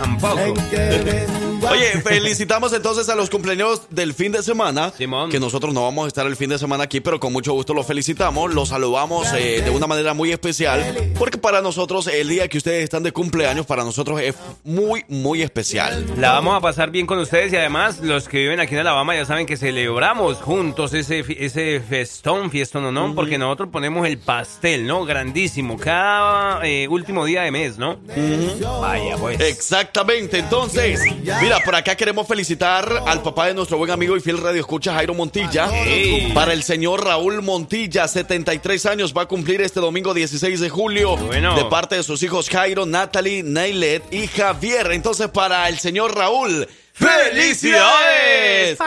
Tampoco. 0.00 0.54
Oye, 1.70 2.00
felicitamos 2.02 2.72
entonces 2.72 3.08
a 3.08 3.14
los 3.14 3.30
cumpleaños 3.30 3.82
del 3.90 4.14
fin 4.14 4.32
de 4.32 4.42
semana. 4.42 4.92
Simón. 4.96 5.30
Que 5.30 5.38
nosotros 5.38 5.72
no 5.72 5.82
vamos 5.82 6.06
a 6.06 6.08
estar 6.08 6.26
el 6.26 6.36
fin 6.36 6.50
de 6.50 6.58
semana 6.58 6.84
aquí, 6.84 7.00
pero 7.00 7.20
con 7.20 7.32
mucho 7.32 7.52
gusto 7.52 7.74
los 7.74 7.86
felicitamos. 7.86 8.52
Los 8.52 8.70
saludamos 8.70 9.32
eh, 9.34 9.62
de 9.62 9.70
una 9.70 9.86
manera 9.86 10.14
muy 10.14 10.32
especial. 10.32 11.12
Porque 11.18 11.38
para 11.38 11.60
nosotros, 11.60 12.06
el 12.08 12.28
día 12.28 12.48
que 12.48 12.58
ustedes 12.58 12.84
están 12.84 13.02
de 13.02 13.12
cumpleaños, 13.12 13.66
para 13.66 13.84
nosotros 13.84 14.20
es 14.20 14.34
muy, 14.64 15.04
muy 15.08 15.42
especial. 15.42 16.04
La 16.18 16.32
vamos 16.32 16.56
a 16.56 16.60
pasar 16.60 16.90
bien 16.90 17.06
con 17.06 17.18
ustedes 17.18 17.52
y 17.52 17.56
además 17.56 18.00
los 18.00 18.28
que 18.28 18.38
viven 18.38 18.60
aquí 18.60 18.74
en 18.74 18.80
Alabama 18.80 19.14
ya 19.14 19.24
saben 19.24 19.46
que 19.46 19.56
celebramos 19.56 20.38
juntos 20.38 20.94
ese, 20.94 21.24
ese 21.38 21.80
festón, 21.80 22.50
fiestón 22.50 22.84
o 22.86 22.92
no, 22.92 23.14
porque 23.14 23.38
nosotros 23.38 23.68
ponemos 23.70 24.06
el 24.06 24.18
pastel, 24.18 24.86
¿no? 24.86 25.04
Grandísimo, 25.04 25.76
cada 25.78 26.66
eh, 26.66 26.88
último 26.88 27.24
día 27.24 27.42
de 27.42 27.50
mes, 27.50 27.78
¿no? 27.78 27.98
Vaya, 28.80 29.16
pues. 29.16 29.40
Exactamente, 29.40 30.38
entonces, 30.38 31.00
mira, 31.40 31.51
por 31.60 31.74
acá 31.74 31.94
queremos 31.96 32.26
felicitar 32.26 33.02
al 33.06 33.22
papá 33.22 33.46
de 33.46 33.54
nuestro 33.54 33.76
buen 33.76 33.90
amigo 33.90 34.16
y 34.16 34.20
fiel 34.20 34.38
radio 34.38 34.60
escucha 34.60 34.94
Jairo 34.94 35.14
Montilla. 35.14 35.68
Ey. 35.84 36.32
Para 36.32 36.52
el 36.52 36.62
señor 36.62 37.04
Raúl 37.04 37.42
Montilla, 37.42 38.08
73 38.08 38.86
años, 38.86 39.12
va 39.16 39.22
a 39.22 39.26
cumplir 39.26 39.60
este 39.60 39.80
domingo 39.80 40.14
16 40.14 40.60
de 40.60 40.70
julio. 40.70 41.16
Bueno. 41.16 41.54
De 41.54 41.64
parte 41.66 41.96
de 41.96 42.02
sus 42.02 42.22
hijos 42.22 42.48
Jairo, 42.48 42.86
Natalie, 42.86 43.42
Nailet 43.42 44.02
y 44.12 44.26
Javier. 44.28 44.92
Entonces, 44.92 45.28
para 45.28 45.68
el 45.68 45.78
señor 45.78 46.16
Raúl, 46.16 46.66
¡felicidades! 46.92 48.78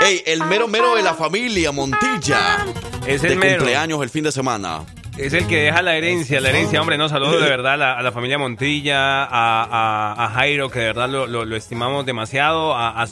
Ey, 0.00 0.22
el 0.26 0.44
mero 0.44 0.68
mero 0.68 0.96
de 0.96 1.02
la 1.02 1.14
familia 1.14 1.72
Montilla. 1.72 2.66
Es 3.06 3.22
de 3.22 3.28
el 3.28 3.38
mero. 3.38 3.58
cumpleaños 3.58 4.02
el 4.02 4.10
fin 4.10 4.24
de 4.24 4.32
semana. 4.32 4.84
Es 5.18 5.32
el 5.32 5.46
que 5.46 5.56
deja 5.62 5.80
la 5.80 5.96
herencia, 5.96 6.40
la 6.42 6.50
herencia, 6.50 6.78
hombre, 6.80 6.98
no, 6.98 7.08
saludos 7.08 7.40
de 7.42 7.48
verdad 7.48 7.72
a 7.72 7.76
la, 7.78 7.98
a 7.98 8.02
la 8.02 8.12
familia 8.12 8.36
Montilla, 8.36 9.24
a, 9.24 9.64
a- 9.64 10.24
a 10.26 10.28
Jairo, 10.28 10.68
que 10.68 10.80
de 10.80 10.84
verdad 10.86 11.08
lo, 11.08 11.26
lo- 11.26 11.46
lo 11.46 11.56
estimamos 11.56 12.04
demasiado, 12.04 12.74
a, 12.76 13.06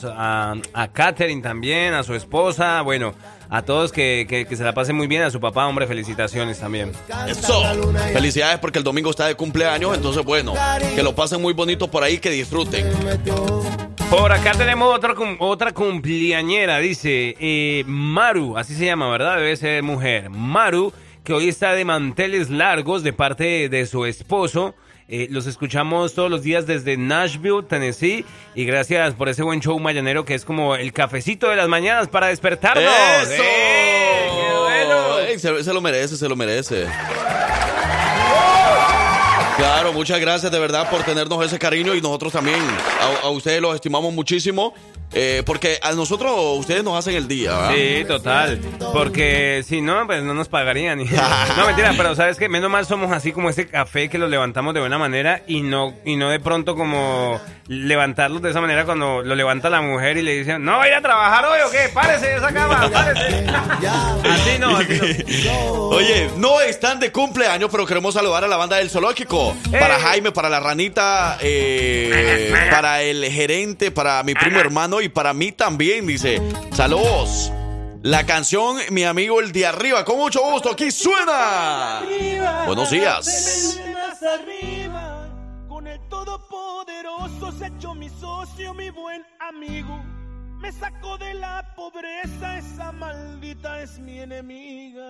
Catherine 0.93 1.41
también, 1.41 1.95
a 1.95 2.03
su 2.03 2.13
esposa, 2.13 2.81
bueno, 2.83 3.15
a 3.49 3.63
todos 3.63 3.91
que, 3.91 4.27
que- 4.29 4.45
que 4.45 4.55
se 4.55 4.63
la 4.63 4.73
pasen 4.73 4.95
muy 4.95 5.07
bien, 5.07 5.23
a 5.23 5.31
su 5.31 5.39
papá, 5.39 5.65
hombre, 5.65 5.87
felicitaciones 5.87 6.59
también. 6.59 6.91
Eso. 7.27 7.63
Felicidades 8.13 8.59
porque 8.59 8.77
el 8.77 8.83
domingo 8.83 9.09
está 9.09 9.25
de 9.25 9.33
cumpleaños, 9.33 9.95
entonces 9.97 10.23
bueno, 10.23 10.53
que 10.95 11.01
lo 11.01 11.15
pasen 11.15 11.41
muy 11.41 11.53
bonito 11.53 11.89
por 11.89 12.03
ahí, 12.03 12.19
que 12.19 12.29
disfruten. 12.29 12.85
Por 14.11 14.31
acá 14.31 14.51
tenemos 14.51 14.93
otra, 14.95 15.15
otra 15.39 15.71
cumpleañera, 15.73 16.77
dice 16.77 17.35
eh, 17.39 17.83
Maru, 17.87 18.57
así 18.59 18.75
se 18.75 18.85
llama, 18.85 19.09
¿verdad? 19.09 19.37
Debe 19.37 19.57
ser 19.57 19.81
mujer. 19.81 20.29
Maru, 20.29 20.93
que 21.25 21.33
hoy 21.33 21.49
está 21.49 21.73
de 21.73 21.83
manteles 21.83 22.49
largos 22.49 23.03
de 23.03 23.11
parte 23.11 23.67
de 23.67 23.85
su 23.87 24.05
esposo. 24.05 24.75
Eh, 25.07 25.27
los 25.29 25.47
escuchamos 25.47 26.13
todos 26.13 26.31
los 26.31 26.43
días 26.43 26.65
desde 26.67 26.97
Nashville, 26.97 27.63
Tennessee. 27.67 28.23
Y 28.53 28.63
gracias 28.65 29.15
por 29.15 29.27
ese 29.27 29.43
buen 29.43 29.59
show 29.59 29.77
mañanero 29.79 30.23
que 30.23 30.35
es 30.35 30.45
como 30.45 30.75
el 30.75 30.93
cafecito 30.93 31.49
de 31.49 31.55
las 31.55 31.67
mañanas 31.67 32.07
para 32.07 32.27
despertarnos. 32.27 32.83
¡Eso! 32.85 33.43
¡Eh, 33.43 34.29
qué 34.29 34.57
bueno! 34.59 35.19
Ey, 35.19 35.39
se, 35.39 35.63
se 35.63 35.73
lo 35.73 35.81
merece, 35.81 36.15
se 36.15 36.29
lo 36.29 36.35
merece. 36.35 36.85
Claro, 39.57 39.93
muchas 39.93 40.19
gracias 40.19 40.51
de 40.51 40.59
verdad 40.59 40.89
por 40.89 41.01
tenernos 41.03 41.43
ese 41.43 41.57
cariño 41.57 41.95
y 41.95 42.01
nosotros 42.01 42.33
también 42.33 42.59
a, 43.23 43.25
a 43.25 43.29
ustedes 43.29 43.61
los 43.61 43.73
estimamos 43.73 44.13
muchísimo 44.13 44.73
eh, 45.13 45.43
porque 45.45 45.79
a 45.81 45.91
nosotros 45.93 46.31
ustedes 46.57 46.83
nos 46.83 46.97
hacen 46.97 47.15
el 47.15 47.27
día. 47.27 47.51
¿verdad? 47.51 47.71
Sí, 47.73 48.05
total. 48.05 48.59
Porque 48.93 49.63
si 49.65 49.81
no, 49.81 50.05
pues 50.05 50.23
no 50.23 50.33
nos 50.33 50.49
pagarían. 50.49 50.97
no, 51.57 51.65
mentira, 51.65 51.93
pero 51.95 52.15
sabes 52.15 52.37
que 52.37 52.49
menos 52.49 52.69
mal 52.69 52.85
somos 52.85 53.11
así 53.11 53.31
como 53.31 53.49
ese 53.49 53.67
café 53.67 54.09
que 54.09 54.17
lo 54.17 54.27
levantamos 54.27 54.73
de 54.73 54.79
buena 54.79 54.97
manera 54.97 55.41
y 55.47 55.61
no, 55.61 55.93
y 56.03 56.15
no 56.15 56.29
de 56.29 56.39
pronto 56.39 56.75
como 56.75 57.39
levantarlos 57.67 58.41
de 58.41 58.51
esa 58.51 58.61
manera 58.61 58.85
cuando 58.85 59.21
lo 59.21 59.35
levanta 59.35 59.69
la 59.69 59.81
mujer 59.81 60.17
y 60.17 60.21
le 60.21 60.37
dicen, 60.37 60.63
no, 60.63 60.77
va 60.77 60.83
a 60.83 60.87
ir 60.87 60.93
a 60.93 61.01
trabajar 61.01 61.45
hoy 61.45 61.59
o 61.65 61.71
qué, 61.71 61.89
párese 61.93 62.27
de 62.27 62.35
esa 62.35 62.53
cama, 62.53 62.89
párese. 62.93 63.45
así 63.47 64.59
no, 64.59 64.77
así 64.77 65.45
no. 65.45 65.73
Oye, 65.89 66.29
no 66.37 66.61
están 66.61 66.99
de 66.99 67.11
cumpleaños, 67.11 67.69
pero 67.71 67.85
queremos 67.85 68.13
saludar 68.13 68.43
a 68.43 68.47
la 68.47 68.57
banda 68.57 68.77
del 68.77 68.89
zoológico. 68.89 69.55
Para 69.71 69.95
¡Ey! 69.95 70.01
Jaime, 70.03 70.31
para 70.31 70.49
la 70.49 70.59
ranita, 70.59 71.37
eh, 71.41 72.53
para 72.69 73.01
el 73.01 73.25
gerente, 73.31 73.91
para 73.91 74.21
mi 74.23 74.33
primo 74.33 74.59
hermano 74.59 75.01
y 75.05 75.09
para 75.09 75.33
mí 75.33 75.51
también, 75.51 76.05
dice. 76.05 76.41
Saludos. 76.73 77.51
La 78.01 78.25
canción, 78.25 78.77
mi 78.91 79.03
amigo 79.03 79.39
el 79.39 79.51
de 79.51 79.65
arriba, 79.65 80.05
con 80.05 80.17
mucho 80.17 80.39
gusto, 80.51 80.71
aquí 80.71 80.91
suena. 80.91 82.03
Buenos 82.67 82.91
días. 82.91 83.79
Me 90.65 90.71
sacó 90.71 91.15
de 91.19 91.31
la 91.35 91.63
pobreza, 91.75 92.57
esa 92.57 92.91
maldita 92.91 93.83
es 93.83 93.99
mi 93.99 94.17
enemiga. 94.17 95.05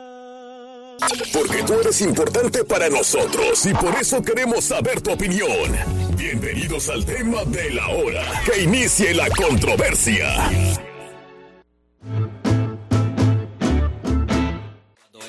Porque 1.31 1.63
tú 1.63 1.79
eres 1.79 2.01
importante 2.01 2.65
para 2.65 2.89
nosotros 2.89 3.65
y 3.65 3.73
por 3.73 3.95
eso 3.95 4.21
queremos 4.21 4.65
saber 4.65 4.99
tu 4.99 5.13
opinión. 5.13 5.71
Bienvenidos 6.17 6.89
al 6.89 7.05
tema 7.05 7.45
de 7.45 7.71
la 7.71 7.87
hora. 7.87 8.23
Que 8.45 8.63
inicie 8.63 9.13
la 9.13 9.29
controversia. 9.29 10.27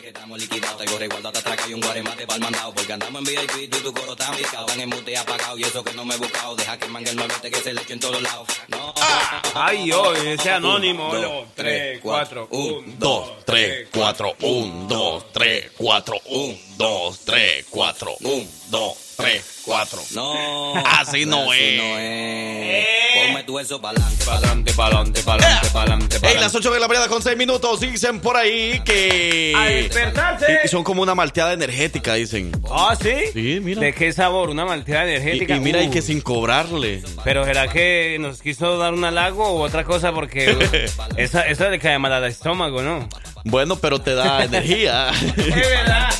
Que 0.06 0.10
estamos 0.10 0.38
liquidados, 0.38 0.78
te 0.78 0.84
corre 0.84 1.08
guarda 1.08 1.32
te 1.32 1.38
atraca 1.40 1.68
y 1.68 1.74
un 1.74 1.80
guaremate 1.80 2.26
pa'l 2.28 2.40
mandado. 2.40 2.72
Porque 2.72 2.92
andamos 2.92 3.18
en 3.18 3.24
VIP, 3.24 3.68
tú 3.68 3.78
y 3.78 3.80
tu 3.80 3.92
coro 3.92 4.12
está 4.12 4.30
picado. 4.30 4.66
En 4.76 4.88
mute 4.88 5.16
apagado 5.16 5.58
y 5.58 5.64
eso 5.64 5.82
que 5.82 5.92
no 5.94 6.04
me 6.04 6.14
he 6.14 6.18
buscado. 6.18 6.54
Deja 6.54 6.78
que 6.78 6.86
mangue 6.86 7.10
el 7.10 7.16
muevete 7.16 7.50
que 7.50 7.60
se 7.60 7.74
le 7.74 7.82
eche 7.82 7.94
en 7.94 8.00
todos 8.00 8.22
lados. 8.22 8.46
No. 8.68 8.94
Ay, 9.54 9.90
hoy 9.90 10.28
ese 10.28 10.50
anónimo. 10.52 11.10
Un, 11.10 11.22
dos, 11.22 11.46
Dos, 12.98 13.44
tres, 13.44 13.88
tres, 13.88 13.88
cuatro. 13.92 14.36
Un, 14.42 14.86
dos, 14.86 15.32
tres, 15.32 15.72
cuatro. 15.76 16.20
Un, 16.26 16.76
dos, 16.78 17.18
tres, 17.24 17.66
cuatro. 17.68 18.14
Un, 18.20 18.48
dos, 18.70 18.98
tres, 19.00 19.05
cuatro. 19.16 19.24
Un, 19.24 19.34
dos, 19.34 19.34
tres, 19.34 19.44
cuatro. 19.64 20.02
No. 20.14 20.74
Así 20.98 21.24
no 21.26 21.50
así 21.50 21.60
es. 21.60 21.78
no 21.78 21.98
es. 21.98 22.86
Ponme 23.26 23.42
tu 23.44 23.58
eso 23.58 23.80
pa'lante, 23.80 24.24
Pa'lante, 24.24 24.72
pa'lante, 24.74 25.22
pa'lante, 25.22 25.70
pa'lante, 25.70 26.16
Ey, 26.22 26.34
las 26.38 26.54
8 26.54 26.70
de 26.70 26.80
la 26.80 26.86
mañana 26.86 27.08
con 27.08 27.22
6 27.22 27.36
minutos 27.36 27.80
dicen 27.80 28.20
por 28.20 28.36
ahí 28.36 28.80
que... 28.84 29.54
¡A 29.56 29.64
despertarse! 29.66 30.60
Y 30.64 30.68
son 30.68 30.84
como 30.84 31.00
una 31.02 31.14
malteada 31.14 31.54
energética, 31.54 32.14
dicen. 32.14 32.52
Ah, 32.70 32.94
¿sí? 33.00 33.14
Sí, 33.32 33.58
mira. 33.62 33.80
¿De 33.80 33.94
qué 33.94 34.12
sabor? 34.12 34.50
¿Una 34.50 34.66
malteada 34.66 35.04
energética? 35.10 35.56
y 35.56 35.60
mira, 35.60 35.82
y 35.82 35.88
Uh. 35.88 35.90
que 35.90 36.02
sin 36.02 36.20
cobrarle. 36.20 37.02
Pero 37.24 37.44
¿será 37.46 37.68
que 37.68 38.18
nos 38.20 38.42
quiso 38.42 38.76
dar 38.76 38.92
un 38.92 39.04
halago 39.04 39.44
o 39.48 39.62
otra 39.62 39.84
cosa? 39.84 40.12
Porque 40.12 40.86
esa, 41.16 41.46
esa 41.46 41.68
le 41.70 41.78
cae 41.78 41.98
mal 41.98 42.12
al 42.12 42.24
estómago, 42.24 42.82
¿no? 42.82 43.08
Bueno, 43.44 43.76
pero 43.76 43.98
te 44.00 44.14
da 44.14 44.44
energía. 44.44 45.10
Es 45.10 45.54
verdad. 45.54 46.10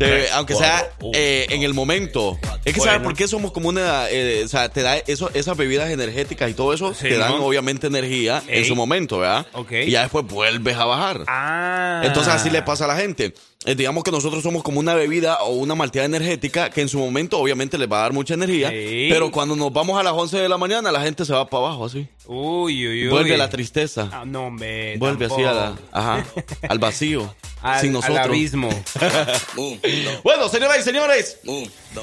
Eh, 0.00 0.26
aunque 0.32 0.54
sea 0.54 0.90
eh, 1.12 1.46
en 1.50 1.62
el 1.62 1.72
momento. 1.74 2.38
Es 2.64 2.72
que, 2.74 2.80
Bueno. 2.80 2.92
¿sabes 2.92 3.06
por 3.06 3.16
qué 3.16 3.28
somos 3.28 3.52
como 3.52 3.68
una... 3.68 4.08
eh, 4.10 4.42
o 4.44 4.48
sea, 4.48 4.68
te 4.68 4.82
da 4.82 4.96
eso, 4.96 5.30
esas 5.34 5.56
bebidas 5.56 5.90
energéticas 5.90 6.50
y 6.50 6.54
todo 6.54 6.72
eso, 6.74 6.92
Sí, 6.94 7.08
te 7.08 7.16
dan 7.16 7.32
¿no? 7.38 7.46
obviamente 7.46 7.86
energía 7.86 8.42
en 8.48 8.64
su 8.64 8.74
momento, 8.74 9.18
¿verdad? 9.18 9.46
Ok. 9.52 9.72
Y 9.86 9.90
ya 9.90 10.02
después 10.02 10.26
vuelves 10.26 10.76
a 10.76 10.84
bajar. 10.84 11.24
Ah. 11.28 12.02
Entonces 12.04 12.32
así 12.32 12.50
le 12.50 12.62
pasa 12.62 12.84
a 12.84 12.88
la 12.88 12.96
gente. 12.96 13.34
Eh, 13.66 13.74
digamos 13.74 14.04
que 14.04 14.10
nosotros 14.10 14.42
somos 14.42 14.62
como 14.62 14.78
una 14.80 14.94
bebida 14.94 15.42
o 15.42 15.54
una 15.54 15.74
malteada 15.74 16.04
energética 16.06 16.68
que 16.70 16.82
en 16.82 16.88
su 16.88 16.98
momento 16.98 17.38
obviamente 17.38 17.78
les 17.78 17.90
va 17.90 17.98
a 17.98 18.02
dar 18.02 18.12
mucha 18.12 18.34
energía, 18.34 18.68
Sí. 18.70 19.08
pero 19.10 19.30
cuando 19.30 19.56
nos 19.56 19.72
vamos 19.72 19.98
a 19.98 20.02
las 20.02 20.12
11 20.12 20.38
de 20.38 20.48
la 20.48 20.58
mañana 20.58 20.92
la 20.92 21.00
gente 21.00 21.24
se 21.24 21.32
va 21.32 21.48
para 21.48 21.66
abajo 21.66 21.86
así. 21.86 22.06
Uy, 22.26 22.86
uy, 22.86 23.04
uy. 23.04 23.08
Vuelve 23.08 23.36
la 23.38 23.48
tristeza. 23.48 24.08
Ah, 24.12 24.24
no, 24.26 24.46
hombre. 24.48 24.96
Vuelve 24.98 25.26
así 25.26 25.42
a 25.42 25.52
la, 25.52 25.74
ajá, 25.92 26.26
al 26.68 26.78
vacío, 26.78 27.34
Al, 27.62 27.80
sin 27.80 27.88
al 27.88 27.92
nosotros. 27.94 28.18
abismo. 28.18 28.68
Un, 29.56 29.80
dos. 29.80 30.22
Bueno, 30.22 30.48
señoras 30.48 30.80
y 30.80 30.82
señores. 30.82 31.38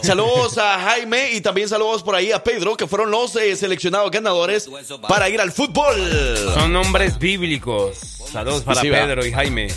Saludos 0.02 0.58
a 0.58 0.80
Jaime 0.80 1.34
y 1.34 1.42
también 1.42 1.68
saludos 1.70 2.02
por 2.02 2.16
ahí 2.16 2.32
a 2.32 2.44
Pedro, 2.44 2.76
que 2.76 2.88
fueron 2.88 3.12
los 3.12 3.36
eh, 3.36 3.56
seleccionados 3.56 4.10
ganadores 4.10 4.70
para 5.08 5.30
ir 5.30 5.40
al 5.42 5.52
fútbol. 5.52 5.96
Son 6.56 6.74
nombres 6.74 7.20
bíblicos. 7.20 7.98
Saludos 8.32 8.64
para 8.64 8.82
Sí, 8.82 8.90
va. 8.90 9.00
Pedro 9.00 9.26
y 9.26 9.32
Jaime. 9.32 9.68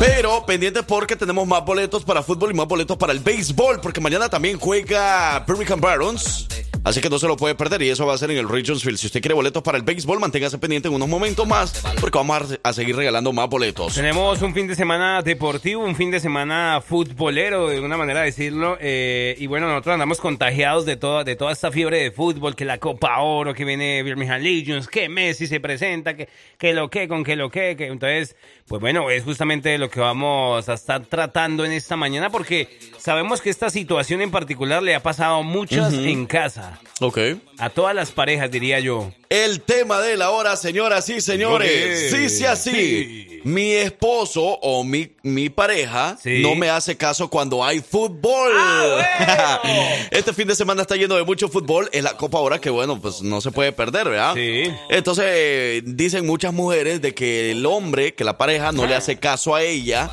Pero 0.00 0.46
pendientes 0.46 0.82
porque 0.84 1.14
tenemos 1.14 1.46
más 1.46 1.62
boletos 1.62 2.06
para 2.06 2.22
fútbol 2.22 2.52
y 2.52 2.54
más 2.54 2.66
boletos 2.66 2.96
para 2.96 3.12
el 3.12 3.18
béisbol, 3.20 3.82
porque 3.82 4.00
mañana 4.00 4.30
también 4.30 4.58
juega 4.58 5.44
Birmingham 5.46 5.78
Barons. 5.78 6.48
Así 6.82 7.02
que 7.02 7.10
no 7.10 7.18
se 7.18 7.26
lo 7.26 7.36
puede 7.36 7.54
perder 7.54 7.82
y 7.82 7.90
eso 7.90 8.06
va 8.06 8.14
a 8.14 8.18
ser 8.18 8.30
en 8.30 8.38
el 8.38 8.48
Regionsville. 8.48 8.96
Si 8.96 9.06
usted 9.06 9.20
quiere 9.20 9.34
boletos 9.34 9.62
para 9.62 9.76
el 9.76 9.84
béisbol, 9.84 10.18
manténgase 10.18 10.56
pendiente 10.56 10.88
en 10.88 10.94
unos 10.94 11.08
momentos 11.08 11.46
más, 11.46 11.82
porque 12.00 12.16
vamos 12.16 12.58
a, 12.62 12.72
seguir 12.72 12.96
regalando 12.96 13.34
más 13.34 13.50
boletos. 13.50 13.94
Tenemos 13.94 14.40
un 14.40 14.54
fin 14.54 14.66
de 14.66 14.74
semana 14.74 15.20
deportivo, 15.20 15.84
un 15.84 15.94
fin 15.94 16.10
de 16.10 16.20
semana 16.20 16.80
futbolero, 16.80 17.68
de 17.68 17.80
una 17.80 17.98
manera 17.98 18.20
de 18.20 18.26
decirlo. 18.26 18.78
eh, 18.80 19.36
y 19.38 19.46
bueno, 19.46 19.68
nosotros 19.68 19.92
andamos 19.92 20.20
contagiados 20.20 20.86
de 20.86 20.96
toda, 20.96 21.22
de 21.22 21.36
toda 21.36 21.52
esta 21.52 21.70
fiebre 21.70 22.02
de 22.02 22.10
fútbol, 22.10 22.56
que 22.56 22.64
la 22.64 22.78
Copa 22.78 23.20
Oro, 23.20 23.52
que 23.52 23.66
viene 23.66 24.02
Birmingham 24.02 24.40
Legions, 24.40 24.88
que 24.88 25.10
Messi 25.10 25.46
se 25.46 25.60
presenta, 25.60 26.16
que, 26.16 26.30
que 26.56 26.72
lo 26.72 26.88
que, 26.88 27.08
con 27.08 27.24
que 27.24 27.36
lo 27.36 27.50
que, 27.50 27.76
que. 27.76 27.88
Entonces, 27.88 28.36
pues 28.66 28.80
bueno, 28.80 29.10
es 29.10 29.22
justamente 29.22 29.76
lo 29.76 29.89
que 29.90 30.00
vamos 30.00 30.68
a 30.68 30.74
estar 30.74 31.04
tratando 31.04 31.64
en 31.64 31.72
esta 31.72 31.96
mañana, 31.96 32.30
porque 32.30 32.78
sabemos 32.98 33.40
que 33.40 33.50
esta 33.50 33.70
situación 33.70 34.22
en 34.22 34.30
particular 34.30 34.82
le 34.82 34.94
ha 34.94 35.02
pasado 35.02 35.36
a 35.36 35.42
muchas 35.42 35.92
en 35.92 36.26
casa. 36.26 36.80
Ok. 37.00 37.18
A 37.58 37.70
todas 37.70 37.94
las 37.94 38.10
parejas, 38.12 38.50
diría 38.50 38.80
yo. 38.80 39.12
El 39.28 39.60
tema 39.60 40.00
de 40.00 40.16
la 40.16 40.30
hora, 40.30 40.56
señoras 40.56 41.08
y 41.08 41.20
señores. 41.20 42.10
Sí, 42.10 42.28
sí, 42.28 42.44
así. 42.44 42.70
Sí. 42.70 43.29
Mi 43.44 43.72
esposo 43.72 44.42
o 44.42 44.84
mi, 44.84 45.10
mi 45.22 45.48
pareja 45.48 46.16
Sí. 46.22 46.40
no 46.42 46.54
me 46.54 46.68
hace 46.70 46.96
caso 46.96 47.28
cuando 47.28 47.64
hay 47.64 47.80
fútbol. 47.80 48.52
Ah, 48.56 49.60
bueno. 49.64 49.80
este 50.10 50.32
fin 50.32 50.48
de 50.48 50.54
semana 50.54 50.82
está 50.82 50.96
lleno 50.96 51.16
de 51.16 51.24
mucho 51.24 51.48
fútbol. 51.48 51.88
Es 51.92 52.02
la 52.02 52.16
Copa 52.16 52.38
ahora 52.38 52.60
que, 52.60 52.70
bueno, 52.70 53.00
pues 53.00 53.22
no 53.22 53.40
se 53.40 53.50
puede 53.50 53.72
perder, 53.72 54.08
¿verdad? 54.08 54.34
Sí. 54.34 54.64
Entonces, 54.88 55.82
dicen 55.86 56.26
muchas 56.26 56.52
mujeres 56.52 57.00
de 57.00 57.14
que 57.14 57.50
el 57.52 57.64
hombre, 57.66 58.14
que 58.14 58.24
la 58.24 58.36
pareja 58.38 58.72
no 58.72 58.86
le 58.86 58.94
hace 58.94 59.18
caso 59.18 59.54
a 59.54 59.62
ella. 59.62 60.10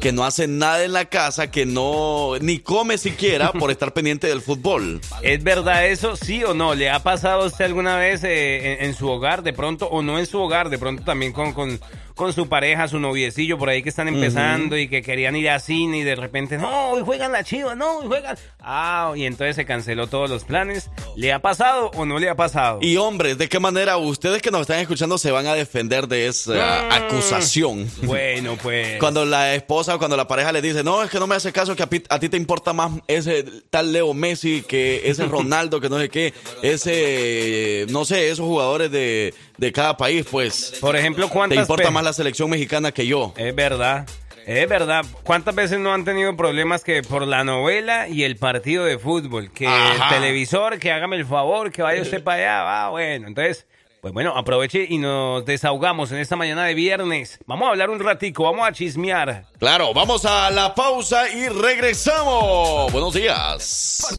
Que 0.00 0.10
no 0.12 0.24
hace 0.24 0.46
nada 0.48 0.84
en 0.84 0.92
la 0.92 1.04
casa, 1.06 1.50
que 1.50 1.64
no 1.64 2.32
ni 2.40 2.58
come 2.58 2.98
siquiera 2.98 3.52
por 3.52 3.70
estar 3.70 3.92
pendiente 3.94 4.26
del 4.26 4.42
fútbol. 4.42 5.00
¿Es 5.22 5.42
verdad 5.42 5.86
eso? 5.86 6.16
¿Sí 6.16 6.42
o 6.44 6.54
no? 6.54 6.74
¿Le 6.74 6.90
ha 6.90 7.02
pasado 7.02 7.42
a 7.44 7.46
usted 7.46 7.64
alguna 7.64 7.96
vez 7.96 8.22
eh, 8.24 8.74
en, 8.80 8.86
en 8.86 8.94
su 8.94 9.08
hogar 9.08 9.42
de 9.42 9.52
pronto 9.52 9.86
o 9.86 10.02
no 10.02 10.18
en 10.18 10.26
su 10.26 10.38
hogar? 10.40 10.68
De 10.70 10.78
pronto 10.78 11.02
también 11.04 11.32
con, 11.32 11.52
con, 11.52 11.80
con 12.16 12.32
su 12.32 12.48
pareja, 12.48 12.88
su 12.88 12.98
noviecillo 12.98 13.58
por 13.58 13.68
ahí 13.68 13.82
que 13.82 13.90
están 13.90 14.08
empezando 14.08 14.76
y 14.76 14.88
que 14.88 15.02
querían 15.02 15.36
ir 15.36 15.50
a 15.50 15.60
cine 15.60 15.98
y 15.98 16.02
de 16.02 16.16
repente, 16.16 16.56
no, 16.58 16.88
hoy 16.90 17.02
juegan 17.04 17.30
la 17.30 17.44
chiva, 17.44 17.74
no, 17.76 17.98
hoy 17.98 18.06
juegan. 18.08 18.36
Ah, 18.58 19.12
y 19.14 19.26
entonces 19.26 19.54
se 19.54 19.64
canceló 19.66 20.06
todos 20.08 20.28
los 20.28 20.42
planes. 20.44 20.90
¿Le 21.14 21.32
ha 21.32 21.40
pasado 21.40 21.90
o 21.94 22.04
no 22.06 22.18
le 22.18 22.28
ha 22.28 22.34
pasado? 22.34 22.78
Y 22.82 22.96
hombres, 22.96 23.38
¿de 23.38 23.48
qué 23.48 23.60
manera 23.60 23.96
ustedes 23.98 24.42
que 24.42 24.50
nos 24.50 24.62
están 24.62 24.80
escuchando 24.80 25.18
se 25.18 25.30
van 25.30 25.46
a 25.46 25.54
defender 25.54 26.08
de 26.08 26.26
esa 26.26 26.54
Mm. 26.54 26.92
acusación? 26.92 27.90
Bueno, 28.02 28.56
pues. 28.62 28.98
Cuando 28.98 29.24
la 29.26 29.54
esposa 29.54 29.94
o 29.94 29.98
cuando 29.98 30.16
la 30.16 30.26
pareja 30.26 30.52
le 30.52 30.62
dice, 30.62 30.82
no, 30.82 31.02
es 31.02 31.10
que 31.10 31.18
no 31.20 31.26
me 31.26 31.34
hace 31.34 31.52
caso, 31.52 31.76
que 31.76 31.82
a, 31.82 31.88
a 32.08 32.18
ti 32.18 32.28
te 32.30 32.38
importa 32.38 32.72
más 32.72 32.92
ese 33.08 33.44
tal 33.70 33.92
Leo 33.92 34.14
Messi, 34.14 34.62
que 34.66 35.02
ese 35.04 35.24
Ronaldo, 35.26 35.80
que 35.80 35.90
no 35.90 35.98
sé 35.98 36.08
qué, 36.08 36.32
ese, 36.62 37.86
no 37.90 38.04
sé, 38.04 38.30
esos 38.30 38.46
jugadores 38.46 38.90
de, 38.90 39.34
de 39.56 39.72
cada 39.72 39.96
país, 39.96 40.26
pues. 40.30 40.78
Por 40.80 40.96
ejemplo, 40.96 41.28
¿cuántas. 41.28 41.56
Te 41.56 41.62
importa 41.62 41.90
más 41.90 42.04
la 42.04 42.12
selección 42.12 42.50
mexicana 42.50 42.92
que 42.92 43.06
yo. 43.06 43.32
Es 43.36 43.54
verdad. 43.54 44.06
Es 44.46 44.68
verdad, 44.68 45.04
¿cuántas 45.24 45.56
veces 45.56 45.80
no 45.80 45.92
han 45.92 46.04
tenido 46.04 46.36
problemas 46.36 46.84
que 46.84 47.02
por 47.02 47.26
la 47.26 47.42
novela 47.42 48.06
y 48.06 48.22
el 48.22 48.36
partido 48.36 48.84
de 48.84 48.96
fútbol? 48.96 49.50
Que 49.50 49.64
el 49.64 50.08
televisor, 50.08 50.78
que 50.78 50.92
hágame 50.92 51.16
el 51.16 51.26
favor, 51.26 51.72
que 51.72 51.82
vaya 51.82 52.00
usted 52.00 52.22
para 52.22 52.36
allá, 52.36 52.84
ah, 52.84 52.90
bueno, 52.90 53.26
entonces, 53.26 53.66
pues 54.00 54.14
bueno, 54.14 54.36
aproveche 54.36 54.86
y 54.88 54.98
nos 54.98 55.44
desahogamos 55.44 56.12
en 56.12 56.18
esta 56.18 56.36
mañana 56.36 56.64
de 56.64 56.74
viernes. 56.74 57.40
Vamos 57.44 57.66
a 57.66 57.70
hablar 57.72 57.90
un 57.90 57.98
ratico, 57.98 58.44
vamos 58.44 58.68
a 58.68 58.70
chismear. 58.70 59.46
Claro, 59.58 59.92
vamos 59.92 60.24
a 60.24 60.48
la 60.52 60.72
pausa 60.76 61.28
y 61.28 61.48
regresamos. 61.48 62.92
Buenos 62.92 63.14
días. 63.14 64.16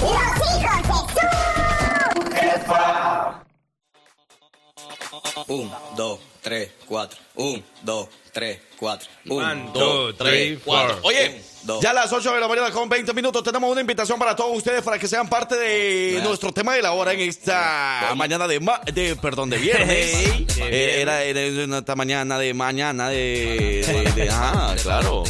Los 0.00 0.60
hijos 0.60 1.14
de. 1.14 1.20
1, 5.46 5.78
2, 5.96 6.20
3, 6.42 6.70
4. 6.86 7.20
1, 7.36 7.62
2, 7.82 8.08
3, 8.32 8.60
4. 8.78 9.10
1, 9.26 9.70
2, 9.74 10.16
3, 10.16 10.58
4. 10.64 10.98
Oye, 11.02 11.42
ya 11.82 11.90
a 11.90 11.92
las 11.92 12.12
8 12.12 12.34
de 12.34 12.40
la 12.40 12.48
mañana 12.48 12.70
con 12.70 12.88
20 12.88 13.12
minutos 13.12 13.42
tenemos 13.42 13.70
una 13.70 13.80
invitación 13.80 14.18
para 14.18 14.34
todos 14.34 14.56
ustedes 14.56 14.82
para 14.82 14.98
que 14.98 15.08
sean 15.08 15.28
parte 15.28 15.56
de 15.56 16.08
¿Bien? 16.12 16.24
nuestro 16.24 16.52
tema 16.52 16.74
de 16.74 16.82
la 16.82 16.92
hora 16.92 17.12
en 17.12 17.20
esta 17.20 18.00
¿Bien? 18.06 18.18
mañana 18.18 18.46
de, 18.46 18.60
ma 18.60 18.80
de, 18.92 19.16
perdón, 19.16 19.50
de 19.50 19.58
viernes. 19.58 20.10
Hey. 20.12 20.46
Eh, 20.58 20.98
era, 21.00 21.22
era, 21.22 21.78
esta 21.78 21.96
mañana 21.96 22.38
de 22.38 22.54
mañana 22.54 23.08
de... 23.08 23.84
de, 23.86 24.12
de 24.12 24.28
ah, 24.30 24.74
claro. 24.82 25.24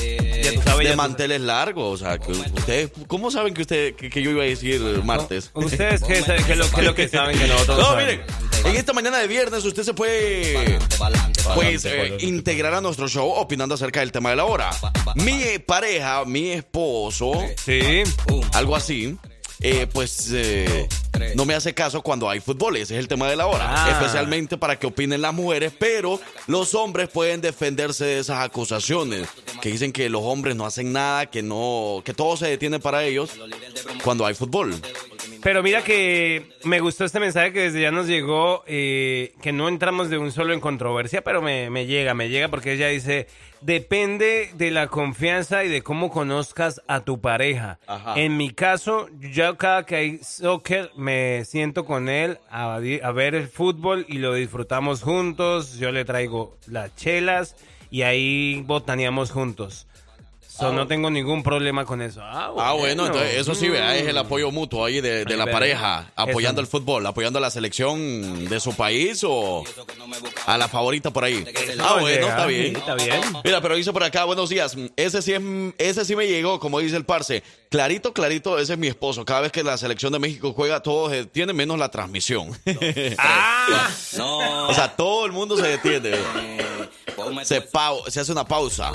Ya 0.51 0.57
tú 0.57 0.63
sabes, 0.63 0.79
de 0.79 0.85
ya 0.85 0.91
tú- 0.93 0.97
manteles 0.97 1.41
largos, 1.41 2.01
o 2.01 2.05
sea, 2.05 2.19
que 2.19 2.33
ustedes, 2.33 2.91
¿cómo 3.07 3.31
saben 3.31 3.55
que 3.55 3.63
usted 3.63 3.95
que, 3.95 4.11
que 4.11 4.23
yo 4.23 4.31
iba 4.31 4.43
a 4.43 4.47
decir 4.47 4.81
martes? 5.05 5.51
Ustedes 5.55 6.03
que, 6.03 6.23
que 6.47 6.55
lo, 6.57 6.71
que 6.71 6.83
lo 6.83 6.95
que 6.97 7.09
saben 7.09 7.39
que 7.39 7.47
nosotros 7.47 7.79
No, 7.79 7.97
miren, 7.97 8.23
en 8.65 8.77
esta 8.77 8.93
mañana 8.93 9.19
de 9.19 9.27
viernes 9.29 9.65
usted 9.65 9.83
se 9.83 9.95
puede 9.95 10.79
pues 11.55 11.85
eh, 11.85 12.17
integrar 12.21 12.75
a 12.75 12.81
nuestro 12.81 13.09
show 13.09 13.31
opinando 13.31 13.75
acerca 13.75 14.01
del 14.01 14.13
tema 14.13 14.31
de 14.31 14.37
la 14.37 14.45
hora. 14.45 14.71
Mi 15.17 15.59
pareja, 15.59 16.25
mi 16.25 16.51
esposo, 16.51 17.33
Sí. 17.65 18.03
algo 18.53 18.77
así, 18.77 19.17
eh, 19.61 19.87
pues 19.93 20.31
eh, 20.33 20.89
no 21.35 21.45
me 21.45 21.55
hace 21.55 21.75
caso 21.75 22.03
cuando 22.03 22.31
hay 22.31 22.41
fútbol. 22.41 22.77
Ese 22.77 22.95
es 22.95 23.01
el 23.01 23.09
tema 23.09 23.29
de 23.29 23.37
la 23.37 23.47
hora. 23.47 23.65
Ah. 23.69 23.91
Especialmente 23.91 24.57
para 24.57 24.79
que 24.79 24.87
opinen 24.87 25.21
las 25.23 25.35
mujeres, 25.35 25.73
pero 25.79 26.21
los 26.47 26.75
hombres 26.75 27.09
pueden 27.09 27.41
defenderse 27.41 28.05
de 28.05 28.19
esas 28.21 28.45
acusaciones 28.45 29.29
que 29.61 29.71
dicen 29.71 29.93
que 29.93 30.09
los 30.09 30.23
hombres 30.23 30.57
no 30.57 30.67
hacen 30.67 30.93
nada, 30.93 31.27
que 31.27 31.43
no, 31.43 32.03
que 32.05 32.15
todo 32.15 32.37
se 32.37 32.47
detiene 32.47 32.79
para 32.79 33.05
ellos 33.05 33.31
cuando 34.05 34.27
hay 34.27 34.35
fútbol. 34.35 34.75
Pero 35.43 35.63
mira 35.63 35.83
que 35.83 36.49
me 36.65 36.81
gustó 36.81 37.05
este 37.05 37.21
mensaje 37.21 37.53
que 37.53 37.61
desde 37.61 37.83
ya 37.83 37.91
nos 37.91 38.07
llegó, 38.07 38.65
eh, 38.67 39.35
que 39.41 39.53
no 39.53 39.69
entramos 39.69 40.11
de 40.11 40.19
un 40.19 40.33
solo 40.33 40.53
en 40.53 40.61
controversia, 40.61 41.23
pero 41.23 41.43
me, 41.43 41.71
me 41.71 41.87
llega, 41.87 42.15
me 42.15 42.29
llega 42.29 42.49
porque 42.49 42.73
ella 42.73 42.89
dice, 42.89 43.29
depende 43.61 44.51
de 44.55 44.71
la 44.71 44.89
confianza 44.89 45.65
y 45.65 45.69
de 45.69 45.83
cómo 45.83 46.11
conozcas 46.11 46.83
a 46.87 47.01
tu 47.01 47.21
pareja. 47.21 47.79
Ajá. 47.87 48.15
En 48.19 48.37
mi 48.37 48.51
caso, 48.51 49.09
yo 49.19 49.57
cada 49.57 49.85
que 49.85 49.97
hay 49.97 50.19
soccer 50.19 50.91
me 50.97 51.45
siento 51.45 51.85
con 51.85 52.09
él 52.09 52.39
a, 52.51 52.75
a 52.75 53.13
ver 53.13 53.35
el 53.35 53.49
fútbol 53.49 54.07
y 54.09 54.19
lo 54.19 54.35
disfrutamos 54.35 55.03
juntos, 55.03 55.79
yo 55.79 55.91
le 55.93 56.05
traigo 56.05 56.57
las 56.67 56.95
chelas 56.97 57.57
y 57.91 58.03
ahí 58.03 58.63
botaneamos 58.67 59.31
juntos. 59.31 59.88
So, 60.59 60.73
no 60.73 60.87
tengo 60.87 61.11
ningún 61.11 61.43
problema 61.43 61.85
con 61.85 62.03
eso. 62.03 62.21
Ah, 62.23 62.53
Ah, 62.59 62.73
bueno, 62.73 63.07
entonces 63.07 63.35
eso 63.37 63.55
sí, 63.55 63.69
vea, 63.69 63.97
es 63.97 64.07
el 64.09 64.17
Mm. 64.17 64.19
apoyo 64.19 64.51
mutuo 64.51 64.85
ahí 64.85 65.01
de, 65.01 65.25
de 65.25 65.37
la 65.37 65.45
verdad. 65.45 65.53
pareja, 65.61 66.11
apoyando 66.17 66.61
Eso. 66.61 66.67
el 66.67 66.71
fútbol, 66.71 67.07
apoyando 67.07 67.39
a 67.39 67.43
la 67.43 67.51
selección 67.51 68.49
de 68.49 68.59
su 68.59 68.75
país 68.75 69.23
o 69.25 69.63
a 70.47 70.59
la 70.59 70.67
favorita 70.69 71.13
por 71.13 71.25
ahí. 71.25 71.45
Ah, 71.79 71.99
bueno, 72.01 72.27
está 72.29 72.47
bien. 72.47 72.77
Está 72.77 72.95
bien. 72.97 73.21
Mira, 73.45 73.61
pero 73.61 73.77
dice 73.77 73.93
por 73.93 74.03
acá, 74.03 74.25
buenos 74.25 74.49
días. 74.51 74.77
Ese 74.97 75.23
sí, 75.23 75.33
es, 75.33 75.41
ese 75.79 76.05
sí 76.05 76.17
me 76.17 76.27
llegó, 76.27 76.59
como 76.59 76.81
dice 76.81 76.97
el 76.97 77.05
parce. 77.05 77.43
Clarito, 77.71 78.13
clarito, 78.13 78.59
ese 78.59 78.73
es 78.73 78.79
mi 78.79 78.87
esposo. 78.89 79.25
Cada 79.25 79.43
vez 79.43 79.53
que 79.53 79.63
la 79.63 79.77
selección 79.79 80.13
de 80.13 80.19
México 80.19 80.53
juega, 80.57 80.81
todos 80.83 81.13
eh, 81.13 81.27
tienen 81.27 81.55
menos 81.55 81.79
la 81.79 81.91
transmisión. 81.91 82.51
Ah, 83.19 83.89
No. 84.17 84.39
o 84.69 84.75
sea, 84.75 84.97
todo 84.97 85.27
el 85.27 85.33
mundo 85.33 85.57
se 85.57 85.67
detiene. 85.69 86.13
Se, 87.45 87.63
se 88.09 88.21
hace 88.21 88.33
una 88.33 88.45
pausa. 88.45 88.93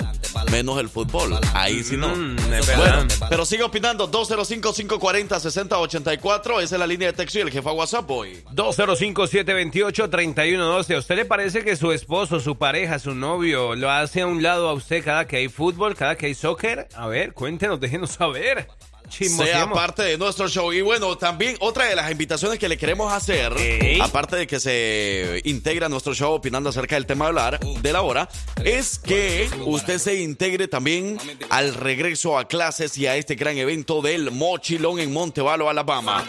Menos 0.50 0.78
el 0.78 0.88
fútbol. 0.88 1.38
Ahí 1.54 1.82
sí 1.82 1.96
no. 1.96 2.14
Mm, 2.14 2.36
es 2.38 2.66
verdad. 2.66 3.06
Bueno, 3.06 3.26
pero 3.28 3.44
sigue 3.46 3.62
opinando. 3.62 4.10
205-540-6084. 4.10 6.62
Esa 6.62 6.76
es 6.76 6.78
la 6.78 6.86
línea 6.86 7.08
de 7.08 7.14
texto 7.14 7.38
y 7.38 7.42
el 7.42 7.50
jefa 7.50 7.72
WhatsApp 7.72 8.10
hoy. 8.10 8.42
205-728-3112. 8.54 10.94
¿A 10.94 10.98
usted 10.98 11.16
le 11.16 11.24
parece 11.24 11.64
que 11.64 11.76
su 11.76 11.92
esposo, 11.92 12.40
su 12.40 12.56
pareja, 12.56 12.98
su 12.98 13.14
novio 13.14 13.74
lo 13.74 13.90
hace 13.90 14.20
a 14.22 14.26
un 14.26 14.42
lado 14.42 14.68
a 14.68 14.74
usted 14.74 15.04
cada 15.04 15.26
que 15.26 15.36
hay 15.36 15.48
fútbol, 15.48 15.94
cada 15.94 16.16
que 16.16 16.26
hay 16.26 16.34
soccer? 16.34 16.88
A 16.94 17.06
ver, 17.06 17.32
cuéntenos, 17.32 17.80
déjenos 17.80 18.10
saber. 18.10 18.68
Sea 19.10 19.70
parte 19.70 20.02
de 20.02 20.18
nuestro 20.18 20.48
show. 20.48 20.72
Y 20.72 20.82
bueno, 20.82 21.16
también 21.16 21.56
otra 21.60 21.86
de 21.86 21.96
las 21.96 22.10
invitaciones 22.10 22.58
que 22.58 22.68
le 22.68 22.76
queremos 22.76 23.12
hacer, 23.12 23.52
aparte 24.00 24.36
de 24.36 24.46
que 24.46 24.60
se 24.60 25.40
integra 25.44 25.86
a 25.86 25.88
nuestro 25.88 26.14
show 26.14 26.32
opinando 26.32 26.70
acerca 26.70 26.96
del 26.96 27.06
tema 27.06 27.26
de 27.26 27.28
hablar 27.28 27.60
de 27.60 27.92
la 27.92 28.02
hora, 28.02 28.28
es 28.64 28.98
que 28.98 29.48
usted 29.64 29.98
se 29.98 30.20
integre 30.20 30.68
también 30.68 31.18
al 31.50 31.74
regreso 31.74 32.38
a 32.38 32.48
clases 32.48 32.96
y 32.98 33.06
a 33.06 33.16
este 33.16 33.34
gran 33.34 33.56
evento 33.58 34.02
del 34.02 34.30
Mochilón 34.30 34.98
en 35.00 35.12
Montevalo, 35.12 35.68
Alabama. 35.68 36.24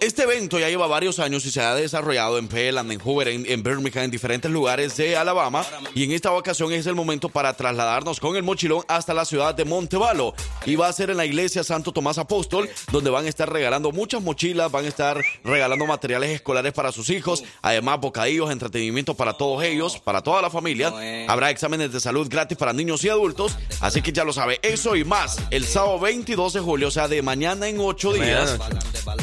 Este 0.00 0.24
evento 0.24 0.58
ya 0.58 0.68
lleva 0.68 0.86
varios 0.86 1.18
años 1.18 1.46
y 1.46 1.50
se 1.50 1.60
ha 1.60 1.74
desarrollado 1.74 2.38
en 2.38 2.48
Peland, 2.48 2.92
en 2.92 3.00
Hoover, 3.00 3.28
en, 3.28 3.46
en 3.46 3.62
Birmingham, 3.62 4.04
en 4.04 4.10
diferentes 4.10 4.50
lugares 4.50 4.96
de 4.96 5.16
Alabama. 5.16 5.64
Y 5.94 6.04
en 6.04 6.12
esta 6.12 6.32
ocasión 6.32 6.72
es 6.72 6.86
el 6.86 6.94
momento 6.94 7.28
para 7.28 7.54
trasladarnos 7.54 8.20
con 8.20 8.36
el 8.36 8.42
mochilón 8.42 8.84
hasta 8.88 9.14
la 9.14 9.24
ciudad 9.24 9.54
de 9.54 9.64
Montevalo. 9.64 10.34
Y 10.66 10.76
va 10.76 10.88
a 10.88 10.92
ser 10.92 11.10
en 11.10 11.16
la 11.16 11.24
iglesia 11.24 11.64
Santo 11.64 11.93
Tomás 11.94 12.18
Apóstol, 12.18 12.68
donde 12.92 13.08
van 13.08 13.24
a 13.24 13.28
estar 13.28 13.50
regalando 13.50 13.92
muchas 13.92 14.22
mochilas, 14.22 14.70
van 14.70 14.84
a 14.84 14.88
estar 14.88 15.22
regalando 15.42 15.86
materiales 15.86 16.30
escolares 16.30 16.72
para 16.72 16.92
sus 16.92 17.08
hijos, 17.08 17.44
además 17.62 18.00
bocadillos, 18.00 18.50
entretenimiento 18.50 19.14
para 19.14 19.32
todos 19.34 19.62
ellos, 19.64 19.98
para 19.98 20.20
toda 20.22 20.42
la 20.42 20.50
familia. 20.50 20.92
Habrá 21.28 21.50
exámenes 21.50 21.92
de 21.92 22.00
salud 22.00 22.28
gratis 22.28 22.58
para 22.58 22.72
niños 22.72 23.02
y 23.04 23.08
adultos. 23.08 23.56
Así 23.80 24.02
que 24.02 24.12
ya 24.12 24.24
lo 24.24 24.32
sabe, 24.32 24.60
eso 24.62 24.96
y 24.96 25.04
más 25.04 25.38
el 25.50 25.64
sábado 25.64 25.98
22 25.98 26.52
de 26.52 26.60
julio, 26.60 26.88
o 26.88 26.90
sea, 26.90 27.08
de 27.08 27.22
mañana 27.22 27.68
en 27.68 27.78
ocho 27.80 28.12
días. 28.12 28.58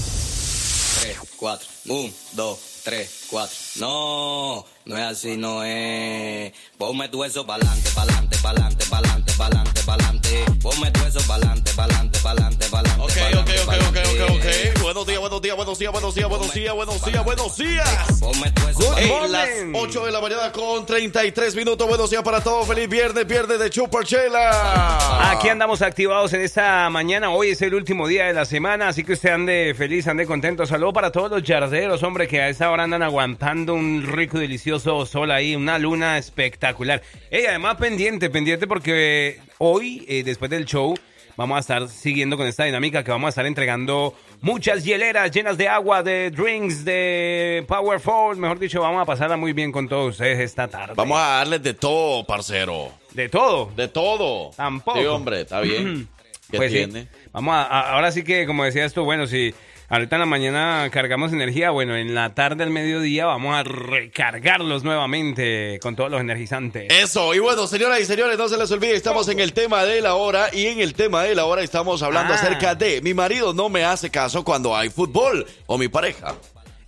3, 1.00 1.18
4, 1.36 1.68
1, 1.86 2.12
2, 2.32 2.58
3, 2.84 3.26
4. 3.30 3.56
No, 3.76 4.66
no 4.86 4.98
es 4.98 5.04
así, 5.04 5.36
no 5.36 5.62
es. 5.62 6.52
Ponme 6.78 7.08
tu 7.08 7.22
eso 7.22 7.46
pa'lante, 7.46 7.90
pa'lante, 7.90 8.36
pa'lante, 8.38 8.84
pa'lante, 8.86 9.32
pa'lante, 9.32 9.82
pa'lante. 9.82 10.44
Ponme 10.60 10.90
tu 10.90 11.03
días, 15.44 15.56
buenos 15.56 15.78
días, 15.78 15.92
buenos 15.92 16.14
días, 16.14 16.28
buenos 16.30 16.54
días, 16.54 16.74
buenos 16.74 17.04
días, 17.04 17.22
buenos 17.22 17.56
días, 17.58 18.22
En 18.96 19.08
morning. 19.08 19.30
las 19.30 19.48
8 19.74 20.06
de 20.06 20.10
la 20.10 20.20
mañana 20.22 20.50
con 20.50 20.86
33 20.86 21.54
minutos. 21.54 21.86
Buenos 21.86 22.08
días 22.08 22.22
para 22.22 22.40
todos. 22.40 22.66
Feliz 22.66 22.88
viernes, 22.88 23.26
viernes 23.26 23.58
de 23.58 23.68
Chuparchela. 23.68 25.30
Aquí 25.30 25.50
andamos 25.50 25.82
activados 25.82 26.32
en 26.32 26.40
esta 26.40 26.88
mañana. 26.88 27.28
Hoy 27.28 27.50
es 27.50 27.60
el 27.60 27.74
último 27.74 28.08
día 28.08 28.24
de 28.24 28.32
la 28.32 28.46
semana, 28.46 28.88
así 28.88 29.04
que 29.04 29.12
usted 29.12 29.32
ande 29.32 29.74
feliz, 29.76 30.08
ande 30.08 30.24
contento. 30.24 30.64
Saludo 30.64 30.94
para 30.94 31.12
todos 31.12 31.30
los 31.30 31.42
yarderos, 31.42 32.02
hombre, 32.02 32.26
que 32.26 32.40
a 32.40 32.48
esta 32.48 32.70
hora 32.70 32.84
andan 32.84 33.02
aguantando 33.02 33.74
un 33.74 34.02
rico 34.02 34.38
y 34.38 34.40
delicioso 34.40 35.04
sol 35.04 35.30
ahí, 35.30 35.54
una 35.54 35.78
luna 35.78 36.16
espectacular. 36.16 37.02
Ey, 37.30 37.44
además 37.44 37.76
pendiente, 37.76 38.30
pendiente 38.30 38.66
porque 38.66 39.40
hoy, 39.58 40.06
eh, 40.08 40.22
después 40.24 40.50
del 40.50 40.64
show, 40.64 40.94
vamos 41.36 41.56
a 41.56 41.60
estar 41.60 41.88
siguiendo 41.88 42.36
con 42.36 42.46
esta 42.46 42.64
dinámica 42.64 43.04
que 43.04 43.10
vamos 43.10 43.26
a 43.26 43.30
estar 43.30 43.46
entregando 43.46 44.14
muchas 44.44 44.84
hieleras 44.84 45.30
llenas 45.30 45.56
de 45.56 45.68
agua, 45.68 46.02
de 46.02 46.30
drinks, 46.30 46.84
de 46.84 47.64
Powerful. 47.66 48.36
Mejor 48.36 48.58
dicho, 48.58 48.80
vamos 48.82 49.00
a 49.02 49.04
pasarla 49.06 49.36
muy 49.38 49.52
bien 49.54 49.72
con 49.72 49.88
todos 49.88 50.12
ustedes 50.12 50.38
esta 50.38 50.68
tarde. 50.68 50.92
Vamos 50.96 51.18
a 51.18 51.38
darles 51.38 51.62
de 51.62 51.72
todo, 51.74 52.24
parcero. 52.26 52.92
De 53.12 53.28
todo. 53.30 53.72
De 53.74 53.88
todo. 53.88 54.50
Tampoco. 54.56 54.98
Sí, 55.00 55.06
hombre, 55.06 55.40
está 55.40 55.60
bien. 55.60 56.08
¿Qué 56.50 56.58
Pues 56.58 56.70
sí. 56.72 57.08
Vamos 57.32 57.54
a, 57.54 57.62
a- 57.62 57.92
ahora 57.94 58.12
sí 58.12 58.22
que, 58.22 58.46
como 58.46 58.64
decías 58.64 58.92
tú, 58.92 59.02
bueno, 59.04 59.26
si 59.26 59.54
ahorita 59.94 60.16
en 60.16 60.20
la 60.20 60.26
mañana 60.26 60.88
cargamos 60.90 61.32
energía, 61.32 61.70
bueno, 61.70 61.96
en 61.96 62.14
la 62.14 62.34
tarde 62.34 62.64
al 62.64 62.70
mediodía 62.70 63.26
vamos 63.26 63.54
a 63.54 63.62
recargarlos 63.62 64.82
nuevamente 64.82 65.78
con 65.80 65.94
todos 65.94 66.10
los 66.10 66.20
energizantes. 66.20 66.86
Eso, 66.92 67.32
y 67.34 67.38
bueno, 67.38 67.66
señoras 67.68 68.00
y 68.00 68.04
señores, 68.04 68.36
no 68.36 68.48
se 68.48 68.56
les 68.58 68.70
olvide, 68.72 68.94
estamos 68.96 69.28
en 69.28 69.38
el 69.38 69.52
tema 69.52 69.84
de 69.84 70.00
la 70.00 70.14
hora 70.14 70.48
y 70.52 70.66
en 70.66 70.80
el 70.80 70.94
tema 70.94 71.22
de 71.22 71.34
la 71.34 71.44
hora 71.44 71.62
estamos 71.62 72.02
hablando 72.02 72.32
Ah. 72.32 72.36
acerca 72.36 72.74
de 72.74 73.00
mi 73.02 73.14
marido 73.14 73.54
no 73.54 73.68
me 73.68 73.84
hace 73.84 74.10
caso 74.10 74.44
cuando 74.44 74.76
hay 74.76 74.88
fútbol 74.88 75.46
o 75.66 75.78
mi 75.78 75.88
pareja. 75.88 76.34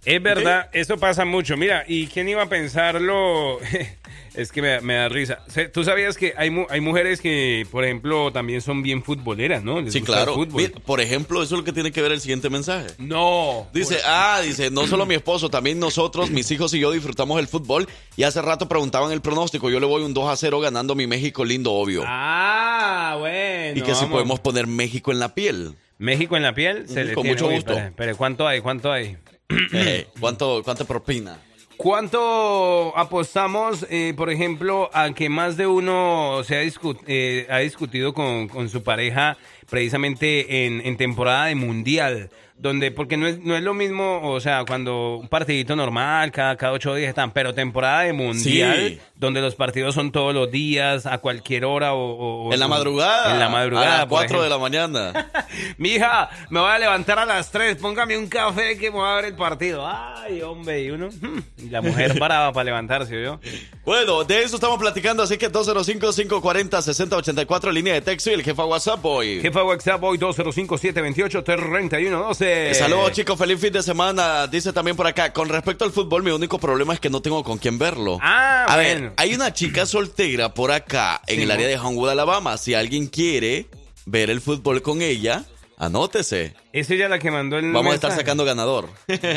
Es 0.06 0.22
verdad, 0.22 0.70
eso 0.72 0.96
pasa 0.98 1.24
mucho. 1.24 1.56
Mira, 1.56 1.84
¿y 1.86 2.06
quién 2.06 2.28
iba 2.28 2.42
a 2.42 2.48
pensarlo? 2.48 3.58
es 4.34 4.52
que 4.52 4.62
me, 4.62 4.80
me 4.80 4.94
da 4.94 5.08
risa. 5.08 5.40
Tú 5.72 5.82
sabías 5.82 6.16
que 6.16 6.32
hay, 6.36 6.48
mu- 6.48 6.66
hay 6.70 6.80
mujeres 6.80 7.20
que, 7.20 7.66
por 7.72 7.84
ejemplo, 7.84 8.30
también 8.32 8.60
son 8.60 8.82
bien 8.82 9.02
futboleras, 9.02 9.64
¿no? 9.64 9.80
Les 9.80 9.92
Sí, 9.92 9.98
gusta 9.98 10.12
el 10.12 10.16
claro. 10.24 10.34
fútbol. 10.34 10.70
Por 10.84 11.00
ejemplo, 11.00 11.42
eso 11.42 11.56
es 11.56 11.58
lo 11.58 11.64
que 11.64 11.72
tiene 11.72 11.90
que 11.90 12.00
ver 12.02 12.12
el 12.12 12.20
siguiente 12.20 12.48
mensaje. 12.48 12.86
No. 12.98 13.66
Dice, 13.74 13.98
ah, 14.06 14.40
dice, 14.44 14.70
no 14.70 14.86
solo 14.86 15.06
mi 15.06 15.16
esposo, 15.16 15.48
también 15.50 15.80
nosotros, 15.80 16.30
mis 16.30 16.48
hijos 16.52 16.72
y 16.74 16.78
yo 16.78 16.92
disfrutamos 16.92 17.40
el 17.40 17.48
fútbol. 17.48 17.88
Y 18.16 18.22
hace 18.22 18.40
rato 18.42 18.68
preguntaban 18.68 19.10
el 19.10 19.20
pronóstico. 19.20 19.70
Yo 19.70 19.80
le 19.80 19.86
voy 19.86 20.04
un 20.04 20.14
2 20.14 20.28
a 20.28 20.36
0 20.36 20.60
ganando 20.60 20.94
mi 20.94 21.08
México 21.08 21.44
lindo, 21.44 21.72
obvio. 21.72 22.04
Ah, 22.06 23.16
bueno. 23.18 23.78
y 23.78 23.82
que 23.82 23.94
si 23.96 24.04
podemos 24.06 24.38
poner 24.38 24.68
México 24.68 25.10
en 25.10 25.18
la 25.18 25.34
piel. 25.34 25.74
México 25.98 26.36
en 26.36 26.44
la 26.44 26.54
piel, 26.54 26.88
se 26.88 27.04
le 27.04 27.14
con 27.14 27.22
tiene. 27.24 27.34
mucho 27.36 27.48
Uy, 27.48 27.54
gusto. 27.56 27.72
espere, 27.72 27.88
espere, 27.88 28.14
¿cuánto 28.14 28.46
hay? 28.46 28.60
¿Cuánto 28.60 28.92
hay? 28.92 29.16
Eh, 29.48 30.06
¿Cuánto, 30.20 30.62
¿Cuánto 30.64 30.84
propina? 30.84 31.38
¿Cuánto 31.76 32.96
apostamos, 32.96 33.86
eh, 33.90 34.14
por 34.16 34.30
ejemplo, 34.30 34.88
a 34.94 35.12
que 35.12 35.28
más 35.28 35.56
de 35.56 35.66
uno 35.66 36.42
se 36.44 36.56
ha, 36.56 36.64
discu- 36.64 36.98
eh, 37.06 37.46
ha 37.50 37.58
discutido 37.58 38.14
con, 38.14 38.48
con 38.48 38.68
su 38.70 38.82
pareja 38.82 39.36
precisamente 39.68 40.64
en, 40.66 40.80
en 40.84 40.96
temporada 40.96 41.46
de 41.46 41.54
mundial? 41.54 42.30
Donde, 42.58 42.90
porque 42.90 43.18
no 43.18 43.26
es, 43.26 43.38
no 43.40 43.54
es 43.54 43.62
lo 43.62 43.74
mismo, 43.74 44.22
o 44.30 44.40
sea, 44.40 44.64
cuando 44.66 45.18
un 45.18 45.28
partidito 45.28 45.76
normal, 45.76 46.32
cada, 46.32 46.56
cada 46.56 46.72
ocho 46.72 46.94
días 46.94 47.10
están, 47.10 47.30
pero 47.32 47.52
temporada 47.52 48.00
de 48.04 48.14
mundial, 48.14 48.78
Sí. 48.88 49.00
donde 49.14 49.42
los 49.42 49.54
partidos 49.54 49.94
son 49.94 50.10
todos 50.10 50.34
los 50.34 50.50
días, 50.50 51.04
a 51.04 51.18
cualquier 51.18 51.66
hora 51.66 51.92
o... 51.92 52.46
o- 52.46 52.52
En 52.54 52.58
la 52.58 52.66
madrugada. 52.66 53.30
En 53.34 53.38
la 53.40 53.50
madrugada. 53.50 53.94
A 53.94 53.98
las 53.98 54.06
4 54.06 54.42
de 54.42 54.48
la 54.48 54.56
mañana. 54.58 55.12
Mija, 55.76 56.30
me 56.48 56.60
voy 56.60 56.70
a 56.70 56.78
levantar 56.78 57.18
a 57.18 57.26
las 57.26 57.50
3, 57.50 57.76
póngame 57.76 58.16
un 58.16 58.26
café 58.28 58.78
que 58.78 58.90
me 58.90 58.98
va 59.00 59.12
a 59.12 59.16
ver 59.16 59.24
el 59.26 59.34
partido. 59.36 59.86
Ay, 59.86 60.40
hombre, 60.40 60.82
y 60.82 60.90
uno, 60.90 61.08
hmm, 61.08 61.38
y 61.66 61.68
la 61.68 61.82
mujer 61.82 62.18
paraba 62.18 62.52
para 62.54 62.64
levantarse, 62.64 63.22
¿yo? 63.22 63.38
Bueno, 63.86 64.24
de 64.24 64.42
eso 64.42 64.56
estamos 64.56 64.78
platicando, 64.80 65.22
así 65.22 65.38
que 65.38 65.48
205-540-6084, 65.50 67.70
línea 67.72 67.94
de 67.94 68.00
texto 68.00 68.30
y 68.30 68.32
el 68.34 68.42
jefa 68.42 68.64
WhatsApp 68.64 68.98
hoy. 69.04 69.40
Jefa 69.40 69.62
WhatsApp 69.62 70.02
hoy 70.02 70.18
205-728-3112. 70.18 72.28
dice? 72.68 72.74
Saludos 72.74 73.12
chicos, 73.12 73.38
feliz 73.38 73.60
fin 73.60 73.72
de 73.72 73.84
semana. 73.84 74.48
Dice 74.48 74.72
también 74.72 74.96
por 74.96 75.06
acá, 75.06 75.32
con 75.32 75.48
respecto 75.48 75.84
al 75.84 75.92
fútbol, 75.92 76.24
mi 76.24 76.32
único 76.32 76.58
problema 76.58 76.94
es 76.94 77.00
que 77.00 77.08
no 77.10 77.22
tengo 77.22 77.44
con 77.44 77.58
quién 77.58 77.78
verlo. 77.78 78.18
Ah, 78.22 78.64
A 78.68 78.74
bueno. 78.74 79.00
ver, 79.02 79.12
hay 79.18 79.34
una 79.36 79.52
chica 79.52 79.86
soltera 79.86 80.52
por 80.52 80.72
acá 80.72 81.22
en 81.28 81.36
Sí, 81.36 81.42
el 81.44 81.50
área 81.52 81.68
de 81.68 81.78
Homewood, 81.78 82.08
Alabama. 82.10 82.56
Si 82.58 82.74
alguien 82.74 83.06
quiere 83.06 83.66
ver 84.04 84.30
el 84.30 84.40
fútbol 84.40 84.82
con 84.82 85.00
ella, 85.00 85.44
anótese. 85.78 86.54
Es 86.72 86.90
ella 86.90 87.08
la 87.08 87.20
que 87.20 87.30
mandó 87.30 87.56
el 87.56 87.70
Vamos 87.72 87.92
a 87.92 87.94
estar 87.94 88.10
sacando 88.10 88.44
ganador. 88.44 88.88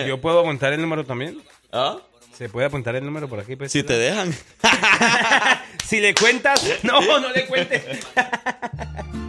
¿Yo 0.07 0.19
puedo 0.19 0.39
apuntar 0.39 0.73
el 0.73 0.81
número 0.81 1.05
también? 1.05 1.39
¿Ah? 1.71 1.97
¿Se 2.39 2.47
puede 2.47 2.67
apuntar 2.67 2.95
el 2.95 3.03
número 3.03 3.27
por 3.27 3.37
aquí? 3.41 3.57
pues? 3.57 3.69
Si 3.69 3.83
te 3.83 3.97
dejan. 3.97 4.33
Si 5.83 5.99
le 5.99 6.13
cuentas, 6.13 6.63
no, 6.83 7.01
no 7.19 7.31
le 7.31 7.47
cuentes. 7.47 7.83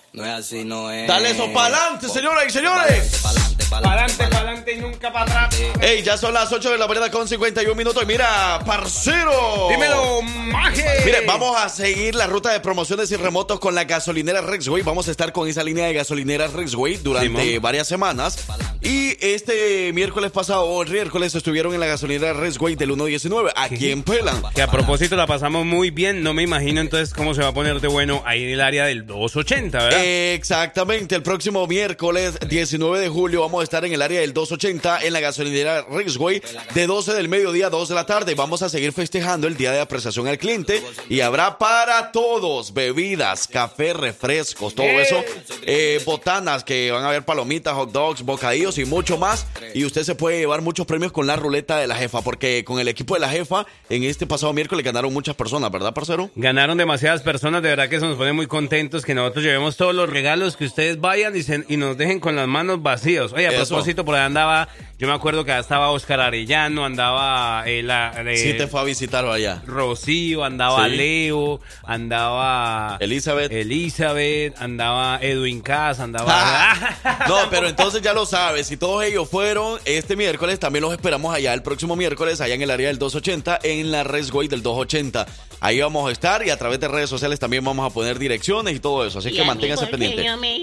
no 0.13 0.25
es 0.25 0.31
así, 0.31 0.65
no 0.65 0.91
es. 0.91 1.07
Dale 1.07 1.31
eso 1.31 1.51
para 1.53 1.77
adelante, 1.77 2.09
señoras 2.09 2.45
y 2.47 2.49
señores. 2.51 3.19
Pa'lante, 3.23 3.63
pa'lante, 3.69 4.17
Pa'lante, 4.17 4.27
pa'lante 4.27 4.73
y 4.73 4.77
nunca 4.79 5.13
para 5.13 5.45
atrás. 5.45 5.61
Ey, 5.79 6.03
ya 6.03 6.17
son 6.17 6.33
las 6.33 6.51
8 6.51 6.71
de 6.71 6.77
la 6.77 6.85
mañana 6.87 7.09
con 7.09 7.27
51 7.27 7.73
minutos. 7.75 8.03
Y 8.03 8.05
mira, 8.05 8.59
parcero. 8.65 9.67
Dímelo, 9.69 10.21
maje. 10.21 10.85
Mire, 11.05 11.21
vamos 11.25 11.55
a 11.57 11.69
seguir 11.69 12.15
la 12.15 12.27
ruta 12.27 12.51
de 12.51 12.59
promociones 12.59 13.09
y 13.11 13.15
remotos 13.15 13.59
con 13.61 13.73
la 13.73 13.85
gasolinera 13.85 14.41
Rexway. 14.41 14.81
Vamos 14.83 15.07
a 15.07 15.11
estar 15.11 15.31
con 15.31 15.47
esa 15.47 15.63
línea 15.63 15.87
de 15.87 15.93
gasolineras 15.93 16.51
Rexway 16.51 16.97
durante 16.97 17.27
Simón. 17.43 17.61
varias 17.61 17.87
semanas. 17.87 18.37
Y 18.81 19.15
este 19.25 19.93
miércoles 19.93 20.31
pasado, 20.31 20.63
o 20.65 20.83
el 20.83 20.89
miércoles, 20.89 21.33
estuvieron 21.35 21.73
en 21.73 21.79
la 21.79 21.85
gasolinera 21.85 22.33
Rexway 22.33 22.75
del 22.75 22.89
119, 22.89 23.51
aquí 23.55 23.91
en 23.91 24.03
Pelan. 24.03 24.41
Que 24.53 24.61
a 24.61 24.67
propósito 24.67 25.15
la 25.15 25.27
pasamos 25.27 25.65
muy 25.65 25.91
bien. 25.91 26.21
No 26.21 26.33
me 26.33 26.43
imagino 26.43 26.81
entonces 26.81 27.13
cómo 27.13 27.33
se 27.33 27.41
va 27.41 27.49
a 27.49 27.53
poner 27.53 27.79
de 27.79 27.87
bueno 27.87 28.21
ahí 28.25 28.43
en 28.43 28.49
el 28.49 28.61
área 28.61 28.85
del 28.85 29.05
280, 29.05 29.77
¿verdad? 29.77 30.00
Exactamente, 30.03 31.15
el 31.15 31.21
próximo 31.21 31.67
miércoles 31.67 32.37
19 32.47 32.99
de 32.99 33.09
julio 33.09 33.41
vamos 33.41 33.61
a 33.61 33.63
estar 33.63 33.85
en 33.85 33.93
el 33.93 34.01
área 34.01 34.21
del 34.21 34.33
280 34.33 35.03
en 35.03 35.13
la 35.13 35.19
gasolinera 35.19 35.85
Rexway 35.89 36.41
de 36.73 36.87
12 36.87 37.13
del 37.13 37.29
mediodía 37.29 37.67
a 37.67 37.69
2 37.69 37.89
de 37.89 37.95
la 37.95 38.05
tarde. 38.05 38.33
Vamos 38.33 38.61
a 38.63 38.69
seguir 38.69 38.93
festejando 38.93 39.47
el 39.47 39.57
día 39.57 39.71
de 39.71 39.79
apreciación 39.79 40.27
al 40.27 40.37
cliente 40.37 40.81
y 41.09 41.21
habrá 41.21 41.57
para 41.57 42.11
todos 42.11 42.73
bebidas, 42.73 43.47
café, 43.47 43.93
refrescos, 43.93 44.73
todo 44.73 44.87
eso, 44.87 45.23
eh, 45.63 46.01
botanas 46.05 46.63
que 46.63 46.91
van 46.91 47.03
a 47.03 47.09
haber 47.09 47.23
palomitas, 47.23 47.73
hot 47.73 47.91
dogs, 47.91 48.23
bocadillos 48.23 48.77
y 48.77 48.85
mucho 48.85 49.17
más. 49.17 49.45
Y 49.73 49.85
usted 49.85 50.03
se 50.03 50.15
puede 50.15 50.39
llevar 50.39 50.61
muchos 50.61 50.85
premios 50.87 51.11
con 51.11 51.27
la 51.27 51.35
ruleta 51.35 51.77
de 51.77 51.87
la 51.87 51.95
jefa, 51.95 52.21
porque 52.21 52.63
con 52.65 52.79
el 52.79 52.87
equipo 52.87 53.13
de 53.13 53.19
la 53.19 53.29
jefa 53.29 53.65
en 53.89 54.03
este 54.03 54.25
pasado 54.25 54.53
miércoles 54.53 54.83
ganaron 54.83 55.13
muchas 55.13 55.35
personas, 55.35 55.71
¿verdad, 55.71 55.93
parcero? 55.93 56.31
Ganaron 56.35 56.77
demasiadas 56.77 57.21
personas, 57.21 57.61
de 57.61 57.69
verdad 57.69 57.89
que 57.89 57.97
eso 57.97 58.07
nos 58.07 58.17
pone 58.17 58.33
muy 58.33 58.47
contentos 58.47 59.05
que 59.05 59.13
nosotros 59.13 59.43
llevemos 59.45 59.77
todos 59.91 60.05
los 60.07 60.09
regalos, 60.09 60.55
que 60.57 60.65
ustedes 60.65 60.99
vayan 61.01 61.35
y, 61.35 61.43
se- 61.43 61.65
y 61.67 61.75
nos 61.77 61.97
dejen 61.97 62.19
con 62.19 62.35
las 62.35 62.47
manos 62.47 62.81
vacías. 62.81 63.33
Oye, 63.33 63.47
a 63.47 63.51
Eso. 63.51 63.67
propósito, 63.67 64.05
por 64.05 64.15
ahí 64.15 64.21
andaba, 64.21 64.69
yo 64.97 65.07
me 65.07 65.13
acuerdo 65.13 65.43
que 65.43 65.57
estaba 65.57 65.89
Oscar 65.91 66.21
Arellano, 66.21 66.85
andaba 66.85 67.63
eh, 67.67 67.83
la, 67.83 68.13
eh, 68.25 68.37
Sí 68.37 68.53
te 68.53 68.67
fue 68.67 68.79
a 68.79 68.83
visitar 68.83 69.25
allá. 69.25 69.61
Rocío, 69.65 70.43
andaba 70.45 70.87
Sí. 70.87 70.95
Leo, 70.95 71.59
andaba 71.83 72.97
Elizabeth. 73.01 73.51
Elizabeth, 73.51 74.55
andaba 74.61 75.19
Edwin 75.21 75.61
Cas, 75.61 75.99
andaba... 75.99 76.27
Ah, 76.33 77.25
no, 77.27 77.49
pero 77.49 77.67
entonces 77.67 78.01
ya 78.01 78.13
lo 78.13 78.25
sabes, 78.25 78.67
si 78.67 78.77
todos 78.77 79.03
ellos 79.03 79.27
fueron 79.29 79.79
este 79.85 80.15
miércoles, 80.15 80.59
también 80.59 80.83
los 80.83 80.93
esperamos 80.93 81.35
allá 81.35 81.53
el 81.53 81.61
próximo 81.63 81.95
miércoles, 81.95 82.39
allá 82.41 82.53
en 82.55 82.61
el 82.61 82.71
área 82.71 82.87
del 82.87 82.97
280, 82.99 83.59
en 83.63 83.91
la 83.91 84.03
Resway 84.03 84.47
del 84.47 84.61
280. 84.63 85.25
Ahí 85.61 85.79
vamos 85.79 86.09
a 86.09 86.11
estar 86.11 86.45
y 86.45 86.49
a 86.49 86.57
través 86.57 86.79
de 86.79 86.87
redes 86.89 87.09
sociales 87.09 87.39
también 87.39 87.63
vamos 87.63 87.89
a 87.89 87.93
poner 87.93 88.17
direcciones 88.19 88.75
y 88.75 88.79
todo 88.79 89.05
eso, 89.05 89.19
así 89.19 89.29
¿Y 89.29 89.33
que 89.35 89.43
manténgase 89.45 89.87
pendiente. 89.87 90.23
no 90.25 90.35
me? 90.37 90.57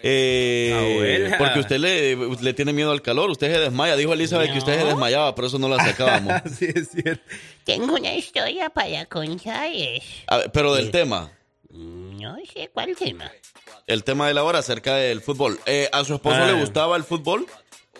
Eh, 0.00 1.32
porque 1.38 1.58
usted 1.60 1.78
le, 1.78 2.16
le 2.40 2.54
tiene 2.54 2.72
miedo 2.72 2.90
al 2.92 3.02
calor, 3.02 3.30
usted 3.30 3.52
se 3.52 3.58
desmaya, 3.60 3.96
dijo 3.96 4.12
Elizabeth 4.12 4.52
que 4.52 4.58
usted 4.58 4.78
se 4.80 4.84
desmayaba, 4.86 5.34
por 5.34 5.44
eso 5.44 5.58
no 5.58 5.68
la 5.68 5.76
sacábamos. 5.84 6.34
sí, 6.58 6.66
es 6.74 6.90
cierto. 6.90 7.22
Tengo 7.64 7.94
una 7.94 8.14
historia 8.14 8.70
para 8.70 9.04
contar 9.06 9.68
eso. 9.72 10.06
A 10.28 10.38
ver, 10.38 10.52
pero 10.52 10.74
del 10.74 10.90
tema, 10.90 11.32
No 11.70 12.36
sé 12.54 12.70
cuál 12.72 12.94
tema. 12.96 13.30
el 13.86 14.04
tema 14.04 14.28
de 14.28 14.34
la 14.34 14.44
hora 14.44 14.60
acerca 14.60 14.94
del 14.94 15.20
fútbol. 15.20 15.58
Eh, 15.66 15.88
¿A 15.92 16.04
su 16.04 16.14
esposo 16.14 16.36
Ah. 16.40 16.46
le 16.46 16.52
gustaba 16.54 16.96
el 16.96 17.04
fútbol? 17.04 17.46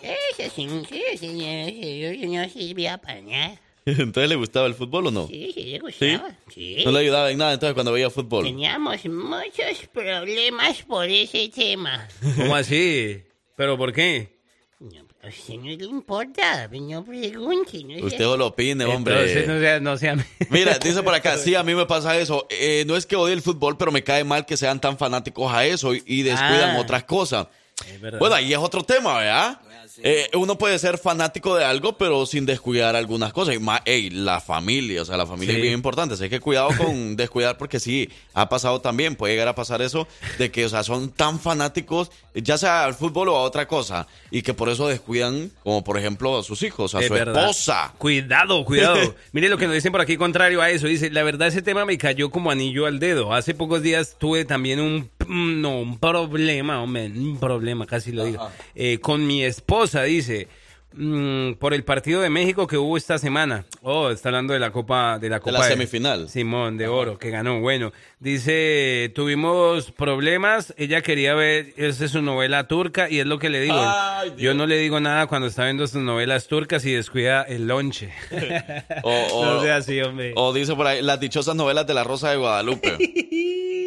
Eso 0.01 0.51
sí, 0.55 0.67
sí, 0.89 1.03
sí, 1.19 1.27
sí, 1.27 2.27
no 2.27 2.49
sirvía 2.49 2.97
para 2.97 3.21
nada. 3.21 3.59
Entonces 3.85 4.29
le 4.29 4.35
gustaba 4.35 4.67
el 4.67 4.75
fútbol 4.75 5.07
o 5.07 5.11
no? 5.11 5.27
Sí, 5.27 5.51
sí, 5.53 5.63
le 5.63 5.79
gustaba. 5.79 6.31
Sí. 6.53 6.77
No 6.85 6.91
le 6.91 6.99
ayudaba 6.99 7.31
en 7.31 7.37
nada 7.37 7.53
entonces 7.53 7.73
cuando 7.73 7.91
veía 7.91 8.09
fútbol. 8.09 8.45
Teníamos 8.45 9.05
muchos 9.05 9.87
problemas 9.93 10.81
por 10.83 11.05
ese 11.07 11.49
tema. 11.49 12.07
¿Cómo 12.37 12.55
así? 12.55 13.23
¿Pero 13.55 13.77
por 13.77 13.91
qué? 13.93 14.37
No, 14.79 15.01
a 15.23 15.27
usted 15.27 15.55
no 15.55 15.63
le 15.65 15.73
importa, 15.85 16.69
no 16.71 17.03
pregunte. 17.03 17.83
No 17.83 17.95
Usted 18.05 18.17
sé. 18.17 18.23
solo 18.23 18.47
opine, 18.47 18.85
hombre. 18.85 19.15
Entonces 19.15 19.47
no 19.47 19.59
sea... 19.59 19.79
No 19.81 19.97
sea... 19.97 20.25
Mira, 20.49 20.77
dice 20.79 21.03
por 21.03 21.13
acá, 21.13 21.37
sí, 21.37 21.55
a 21.55 21.63
mí 21.63 21.75
me 21.75 21.85
pasa 21.85 22.17
eso. 22.17 22.47
Eh, 22.49 22.85
no 22.87 22.95
es 22.95 23.05
que 23.05 23.15
odie 23.17 23.33
el 23.33 23.41
fútbol, 23.41 23.75
pero 23.77 23.91
me 23.91 24.03
cae 24.03 24.23
mal 24.23 24.45
que 24.45 24.55
sean 24.55 24.79
tan 24.79 24.97
fanáticos 24.97 25.51
a 25.51 25.65
eso 25.65 25.93
y, 25.93 26.01
y 26.05 26.21
descuidan 26.23 26.77
Ah. 26.77 26.79
otras 26.79 27.03
cosas. 27.03 27.47
Es 27.87 27.99
verdad. 27.99 28.19
Bueno, 28.19 28.35
ahí 28.35 28.53
es 28.53 28.59
otro 28.59 28.83
tema, 28.83 29.17
¿verdad? 29.17 29.59
Eh, 30.03 30.29
uno 30.35 30.57
puede 30.57 30.79
ser 30.79 30.97
fanático 30.97 31.55
de 31.55 31.65
algo, 31.65 31.97
pero 31.97 32.25
sin 32.25 32.45
descuidar 32.45 32.95
algunas 32.95 33.33
cosas. 33.33 33.55
Y 33.55 33.59
más, 33.59 33.81
la 34.11 34.39
familia, 34.39 35.01
o 35.01 35.05
sea, 35.05 35.17
la 35.17 35.25
familia 35.25 35.53
Sí. 35.53 35.57
es 35.57 35.61
bien 35.61 35.73
importante. 35.73 36.13
Así 36.15 36.29
que 36.29 36.39
cuidado 36.39 36.69
con 36.77 37.15
descuidar, 37.15 37.57
porque 37.57 37.79
sí, 37.79 38.09
ha 38.33 38.47
pasado 38.49 38.81
también, 38.81 39.15
puede 39.15 39.33
llegar 39.33 39.47
a 39.47 39.55
pasar 39.55 39.81
eso, 39.81 40.07
de 40.37 40.51
que, 40.51 40.65
o 40.65 40.69
sea, 40.69 40.83
son 40.83 41.09
tan 41.11 41.39
fanáticos, 41.39 42.11
ya 42.33 42.57
sea 42.57 42.85
al 42.85 42.93
fútbol 42.93 43.29
o 43.29 43.35
a 43.35 43.41
otra 43.41 43.67
cosa, 43.67 44.07
y 44.31 44.41
que 44.41 44.53
por 44.53 44.69
eso 44.69 44.87
descuidan, 44.87 45.51
como 45.63 45.83
por 45.83 45.97
ejemplo, 45.97 46.37
a 46.39 46.43
sus 46.43 46.63
hijos, 46.63 46.95
a 46.95 46.99
Es 47.01 47.07
su 47.07 47.13
verdad. 47.13 47.41
esposa. 47.49 47.93
Cuidado, 47.97 48.63
cuidado. 48.65 49.15
Mire 49.33 49.49
lo 49.49 49.57
que 49.57 49.65
nos 49.65 49.75
dicen 49.75 49.91
por 49.91 50.01
aquí 50.01 50.17
contrario 50.17 50.61
a 50.61 50.69
eso. 50.69 50.87
Dice, 50.87 51.09
la 51.09 51.23
verdad 51.23 51.47
ese 51.49 51.61
tema 51.61 51.85
me 51.85 51.97
cayó 51.97 52.29
como 52.31 52.51
anillo 52.51 52.85
al 52.85 52.99
dedo. 52.99 53.33
Hace 53.33 53.53
pocos 53.53 53.81
días 53.81 54.15
tuve 54.17 54.45
también 54.45 54.79
un, 54.79 55.09
no, 55.29 55.79
un 55.81 55.97
problema, 55.99 56.81
hombre, 56.81 57.05
un 57.07 57.39
problema, 57.39 57.85
casi 57.85 58.11
lo 58.11 58.25
digo, 58.25 58.49
eh, 58.75 58.99
con 58.99 59.25
mi 59.25 59.43
esposa, 59.43 60.03
dice. 60.03 60.47
mm, 60.91 61.53
por 61.59 61.75
el 61.75 61.83
partido 61.83 62.19
de 62.21 62.31
México 62.31 62.65
que 62.65 62.75
hubo 62.75 62.97
esta 62.97 63.19
semana. 63.19 63.63
Oh, 63.83 64.09
está 64.09 64.29
hablando 64.29 64.53
de 64.53 64.59
la 64.59 64.71
Copa 64.71 65.19
de 65.19 65.29
la 65.29 65.39
Copa 65.39 65.59
la 65.59 65.63
semifinal. 65.65 66.27
Simón 66.29 66.77
de 66.77 66.87
Oro 66.87 67.19
que 67.19 67.29
ganó. 67.29 67.59
Bueno, 67.61 67.93
dice, 68.19 69.11
tuvimos 69.13 69.91
problemas, 69.91 70.73
ella 70.77 71.03
quería 71.03 71.35
ver, 71.35 71.73
esa 71.77 72.05
es 72.05 72.11
su 72.11 72.23
novela 72.23 72.67
turca 72.67 73.07
y 73.07 73.19
es 73.19 73.27
lo 73.27 73.37
que 73.37 73.49
le 73.49 73.61
digo. 73.61 73.75
Ay, 73.79 74.29
Dios. 74.31 74.41
Yo 74.41 74.53
no 74.55 74.65
le 74.65 74.77
digo 74.79 74.99
nada 74.99 75.27
cuando 75.27 75.47
está 75.47 75.65
viendo 75.65 75.85
sus 75.85 76.01
novelas 76.01 76.47
turcas 76.47 76.83
y 76.85 76.91
descuida 76.91 77.43
el 77.43 77.67
lonche. 77.67 78.09
O, 79.03 79.11
o- 79.11 79.45
no 79.45 79.61
sea 79.61 79.75
así, 79.77 80.01
hombre. 80.01 80.33
o 80.35 80.51
dice 80.53 80.73
por 80.75 80.87
ahí, 80.87 81.03
las 81.03 81.19
dichosas 81.19 81.55
novelas 81.55 81.85
de 81.85 81.93
la 81.93 82.03
Rosa 82.03 82.31
de 82.31 82.37
Guadalupe. 82.37 82.97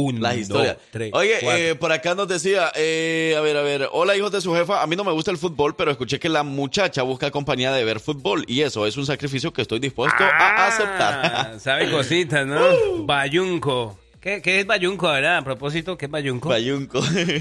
Un, 0.00 0.20
Las 0.22 0.36
historias. 0.36 0.76
dos, 0.76 0.84
tres, 0.90 1.10
Oye, 1.14 1.34
eh, 1.70 1.74
por 1.74 1.92
acá 1.92 2.14
nos 2.14 2.28
decía, 2.28 2.70
eh, 2.76 3.34
a 3.36 3.40
ver, 3.40 3.56
a 3.56 3.62
ver, 3.62 3.88
hola 3.92 4.16
hijos 4.16 4.32
de 4.32 4.40
su 4.40 4.54
jefa, 4.54 4.82
a 4.82 4.86
mí 4.86 4.96
no 4.96 5.04
me 5.04 5.12
gusta 5.12 5.30
el 5.30 5.38
fútbol, 5.38 5.74
pero 5.76 5.90
escuché 5.90 6.18
que 6.18 6.28
la 6.28 6.42
muchacha 6.42 7.02
busca 7.02 7.30
compañía 7.30 7.72
de 7.72 7.84
ver 7.84 8.00
fútbol 8.00 8.44
y 8.46 8.62
eso 8.62 8.86
es 8.86 8.96
un 8.96 9.06
sacrificio 9.06 9.52
que 9.52 9.62
estoy 9.62 9.78
dispuesto 9.78 10.22
a 10.22 10.30
Ah, 10.32 10.66
aceptar. 10.68 11.60
Sabe 11.60 11.90
cositas, 11.92 12.46
¿no? 12.46 13.04
Bayunco. 13.04 13.98
¿Qué, 14.20 14.42
¿Qué 14.42 14.60
es 14.60 14.66
bayunco, 14.66 15.08
verdad? 15.08 15.38
A 15.38 15.42
propósito, 15.44 15.96
¿qué 15.96 16.04
es 16.04 16.10
bayunco? 16.10 16.50
Bayunco. 16.50 17.00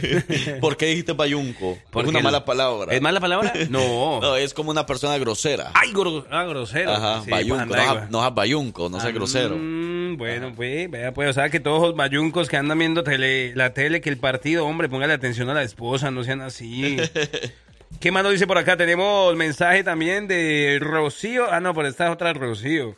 ¿Por 0.61 0.77
qué 0.77 0.85
dijiste 0.87 1.11
bayunco? 1.11 1.73
Es 1.73 1.79
Porque 1.91 2.09
una 2.09 2.19
el- 2.19 2.23
mala 2.23 2.45
palabra. 2.45 2.93
¿Es 2.93 3.01
mala 3.01 3.19
palabra? 3.19 3.51
No. 3.69 4.21
No, 4.21 4.35
es 4.37 4.53
como 4.53 4.71
una 4.71 4.85
persona 4.85 5.17
grosera. 5.17 5.71
Ay, 5.73 5.91
gro- 5.91 6.25
ah, 6.31 6.45
grosero. 6.45 6.91
Ajá, 6.91 7.21
Sí, 7.25 7.31
bayunco. 7.31 7.65
pues, 7.67 7.85
no, 7.85 7.99
es- 7.99 8.09
no 8.09 8.27
es 8.27 8.33
bayunco, 8.33 8.89
no 8.89 8.99
sea 9.01 9.09
Ah, 9.09 9.13
grosero. 9.13 9.57
mm, 9.57 10.15
bueno, 10.17 10.53
pues, 10.55 10.89
vea, 10.89 11.13
pues, 11.13 11.29
o 11.29 11.33
sea, 11.33 11.49
que 11.49 11.59
todos 11.59 11.81
los 11.81 11.95
bayuncos 11.97 12.47
que 12.47 12.55
andan 12.55 12.79
viendo 12.79 13.03
tele, 13.03 13.53
la 13.55 13.73
tele, 13.73 13.99
que 13.99 14.09
el 14.09 14.17
partido, 14.17 14.65
hombre, 14.65 14.87
póngale 14.87 15.11
atención 15.13 15.49
a 15.49 15.53
la 15.53 15.63
esposa, 15.63 16.11
no 16.11 16.23
sean 16.23 16.39
así. 16.39 16.95
¿Qué 17.99 18.11
más 18.11 18.23
nos 18.23 18.31
dice 18.31 18.47
por 18.47 18.57
acá? 18.57 18.77
Tenemos 18.77 19.35
mensaje 19.35 19.83
también 19.83 20.27
de 20.29 20.77
Rocío. 20.79 21.51
Ah, 21.51 21.59
no, 21.59 21.73
por 21.73 21.85
esta 21.85 22.05
es 22.07 22.13
otra 22.13 22.31
Rocío. 22.31 22.95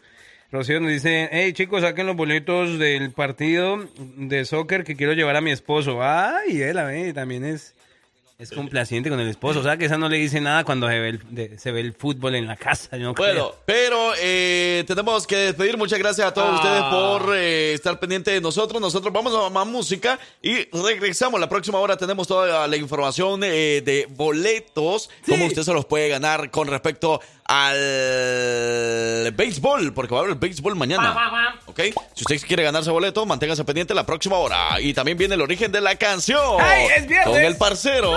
Rocío 0.51 0.81
nos 0.81 0.91
dice, 0.91 1.29
hey 1.31 1.53
chicos, 1.53 1.81
saquen 1.81 2.07
los 2.07 2.15
boletos 2.17 2.77
del 2.77 3.11
partido 3.11 3.85
de 4.17 4.43
soccer 4.43 4.83
que 4.83 4.95
quiero 4.97 5.13
llevar 5.13 5.35
a 5.37 5.41
mi 5.41 5.51
esposo. 5.51 5.99
Ay, 6.03 6.61
él, 6.61 6.77
a 6.77 6.83
ver, 6.85 7.13
también 7.13 7.45
es... 7.45 7.73
Es 8.37 8.49
complaciente 8.49 9.11
con 9.11 9.19
el 9.19 9.27
esposo. 9.29 9.59
O 9.59 9.63
sea 9.63 9.77
que 9.77 9.85
esa 9.85 9.99
no 9.99 10.09
le 10.09 10.17
dice 10.17 10.41
nada 10.41 10.63
cuando 10.63 10.87
se 10.89 10.97
ve 10.99 11.09
el, 11.09 11.19
de- 11.29 11.59
se 11.59 11.71
ve 11.71 11.79
el 11.81 11.93
fútbol 11.93 12.33
en 12.33 12.47
la 12.47 12.55
casa. 12.55 12.97
yo 12.97 13.03
no 13.03 13.13
Bueno, 13.13 13.51
creo. 13.51 13.55
pero 13.67 14.13
eh, 14.19 14.83
tenemos 14.87 15.27
que 15.27 15.35
despedir. 15.35 15.77
Muchas 15.77 15.99
gracias 15.99 16.25
a 16.25 16.33
todos 16.33 16.49
Ah. 16.49 16.55
ustedes 16.55 16.81
por 17.27 17.35
eh, 17.37 17.73
estar 17.73 17.99
pendientes 17.99 18.33
de 18.33 18.41
nosotros. 18.41 18.81
Nosotros 18.81 19.13
vamos 19.13 19.31
a 19.35 19.47
más 19.51 19.67
música 19.67 20.17
y 20.41 20.55
regresamos. 20.75 21.39
La 21.39 21.47
próxima 21.47 21.77
hora 21.77 21.95
tenemos 21.97 22.27
toda 22.27 22.67
la 22.67 22.77
información 22.77 23.41
eh, 23.43 23.83
de 23.85 24.07
boletos, 24.09 25.11
cómo 25.29 25.45
usted 25.45 25.61
se 25.61 25.73
los 25.73 25.85
puede 25.85 26.09
ganar 26.09 26.49
con 26.49 26.67
respecto 26.67 27.21
al 27.53 29.31
béisbol, 29.33 29.93
porque 29.93 30.13
va 30.13 30.21
a 30.21 30.23
haber 30.23 30.35
béisbol 30.35 30.73
mañana. 30.75 31.59
¿Ok? 31.65 31.81
Si 32.15 32.23
usted 32.23 32.47
quiere 32.47 32.63
ganarse 32.63 32.89
boleto, 32.89 33.25
manténgase 33.25 33.65
pendiente 33.65 33.93
la 33.93 34.05
próxima 34.05 34.37
hora. 34.37 34.79
Y 34.79 34.93
también 34.93 35.17
viene 35.17 35.35
el 35.35 35.41
origen 35.41 35.69
de 35.69 35.81
la 35.81 35.95
canción. 35.95 36.61
¡Ay, 36.61 36.87
es 36.95 37.07
viernes! 37.07 37.27
Con 37.27 37.43
el 37.43 37.57
parcero. 37.57 38.13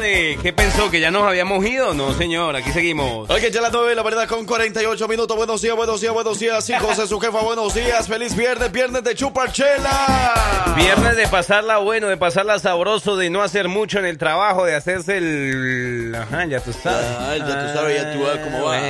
¿Qué 0.00 0.54
pensó? 0.56 0.90
¿Que 0.90 0.98
ya 0.98 1.10
nos 1.10 1.24
habíamos 1.24 1.62
ido? 1.66 1.92
No, 1.92 2.14
señor, 2.14 2.56
aquí 2.56 2.72
seguimos. 2.72 3.28
Ok, 3.28 3.40
ya 3.52 3.60
las 3.60 3.70
9 3.70 3.90
de 3.90 3.94
la 3.94 4.02
verdad 4.02 4.26
con 4.26 4.46
48 4.46 5.06
minutos. 5.06 5.36
Buenos 5.36 5.60
días, 5.60 5.76
buenos 5.76 6.00
días, 6.00 6.14
buenos 6.14 6.38
días. 6.38 6.70
Hijos 6.70 6.96
de 6.96 7.06
su 7.06 7.20
jefa, 7.20 7.40
buenos 7.42 7.74
días. 7.74 8.08
Feliz 8.08 8.34
viernes, 8.34 8.72
viernes 8.72 9.04
de 9.04 9.14
Chuparchela. 9.14 10.74
Viernes 10.74 11.16
de 11.16 11.28
pasarla 11.28 11.78
bueno, 11.78 12.08
de 12.08 12.16
pasarla 12.16 12.58
sabroso, 12.58 13.18
de 13.18 13.28
no 13.28 13.42
hacer 13.42 13.68
mucho 13.68 13.98
en 13.98 14.06
el 14.06 14.16
trabajo, 14.16 14.64
de 14.64 14.74
hacerse 14.74 15.18
el... 15.18 16.16
Ajá, 16.18 16.46
ya 16.46 16.60
tú 16.60 16.72
sabes. 16.72 17.06
Ya 17.38 17.44
tú 17.44 17.78
sabes, 17.78 18.02
ya 18.02 18.12
tú 18.14 18.24
sabes 18.24 18.40
cómo 18.40 18.64
va. 18.64 18.80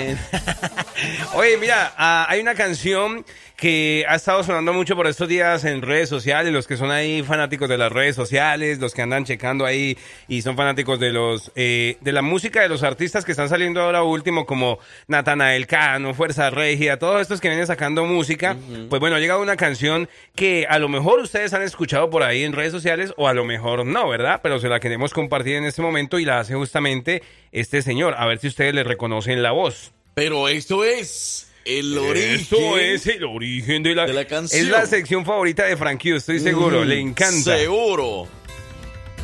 Oye, 1.35 1.57
mira, 1.57 1.93
ah, 1.97 2.27
hay 2.29 2.41
una 2.41 2.55
canción 2.55 3.25
que 3.61 4.07
ha 4.09 4.15
estado 4.15 4.43
sonando 4.43 4.73
mucho 4.73 4.97
por 4.97 5.07
estos 5.07 5.29
días 5.29 5.67
en 5.67 5.83
redes 5.83 6.09
sociales, 6.09 6.51
los 6.51 6.67
que 6.67 6.79
son 6.79 6.91
ahí 6.91 7.23
fanáticos 7.23 7.69
de 7.69 7.77
las 7.77 7.93
redes 7.93 8.17
sociales, 8.17 8.79
los 8.79 8.95
que 8.95 9.03
andan 9.03 9.27
checando 9.27 9.67
ahí 9.67 9.99
y 10.29 10.41
son 10.41 10.57
fanáticos 10.57 10.99
de 10.99 11.13
los 11.13 11.53
eh, 11.57 11.99
de 12.01 12.13
la 12.13 12.23
música 12.23 12.63
de 12.63 12.71
los 12.71 12.83
artistas 12.83 13.27
que 13.27 13.33
están 13.33 13.51
saliendo 13.51 13.83
ahora 13.83 14.03
último 14.03 14.47
como 14.47 14.79
Natanael 15.09 15.67
Cano, 15.67 16.15
Fuerza 16.15 16.49
Regia, 16.49 16.99
todos 16.99 17.21
estos 17.21 17.39
que 17.39 17.49
vienen 17.49 17.67
sacando 17.67 18.07
música, 18.07 18.57
pues 18.89 18.99
bueno, 18.99 19.17
ha 19.17 19.21
llegado 19.21 19.43
una 19.43 19.57
canción 19.57 20.09
que 20.35 20.67
a 20.67 20.79
lo 20.79 20.89
mejor 20.89 21.21
ustedes 21.21 21.53
han 21.53 21.61
escuchado 21.61 22.09
por 22.09 22.23
ahí 22.23 22.45
en 22.45 22.55
redes 22.55 22.73
sociales 22.73 23.13
o 23.19 23.29
a 23.29 23.35
lo 23.35 23.45
mejor 23.45 23.85
no, 23.85 24.09
¿verdad? 24.09 24.41
Pero 24.43 24.59
se 24.59 24.71
la 24.71 24.81
queremos 24.81 25.13
compartir 25.13 25.57
en 25.57 25.67
este 25.67 25.83
momento 25.83 26.19
y 26.19 26.25
la 26.25 26.41
hace 26.41 26.55
justamente 26.55 27.23
este 27.53 27.83
señor, 27.83 28.15
a 28.17 28.25
ver 28.25 28.39
si 28.39 28.47
ustedes 28.47 28.73
le 28.73 28.85
reconocen 28.85 29.43
la 29.43 29.51
voz. 29.51 29.93
Pero 30.15 30.49
esto 30.49 30.83
es 30.83 31.50
el 31.79 31.97
origen. 31.99 32.41
Esto 32.41 32.79
es 32.79 33.07
el 33.07 33.25
origen 33.25 33.83
de 33.83 33.95
la, 33.95 34.07
de 34.07 34.13
la 34.13 34.25
canción. 34.25 34.61
Es 34.63 34.69
la 34.69 34.87
sección 34.87 35.25
favorita 35.25 35.65
de 35.65 35.77
Frankie, 35.77 36.15
estoy 36.17 36.41
seguro. 36.41 36.81
Mm, 36.85 36.89
Le 36.89 37.01
encanta. 37.01 37.57
Seguro. 37.57 38.27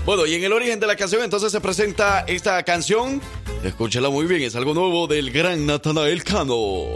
Bueno, 0.04 0.24
y 0.26 0.34
en 0.34 0.44
el 0.44 0.52
origen 0.52 0.78
de 0.78 0.86
la 0.86 0.94
canción 0.96 1.22
entonces 1.24 1.50
se 1.50 1.60
presenta 1.60 2.20
esta 2.28 2.62
canción. 2.62 3.20
Escúchela 3.64 4.08
muy 4.10 4.26
bien, 4.26 4.42
es 4.42 4.54
algo 4.54 4.72
nuevo 4.74 5.06
del 5.08 5.30
gran 5.32 5.66
Natanael 5.66 6.22
Cano. 6.22 6.94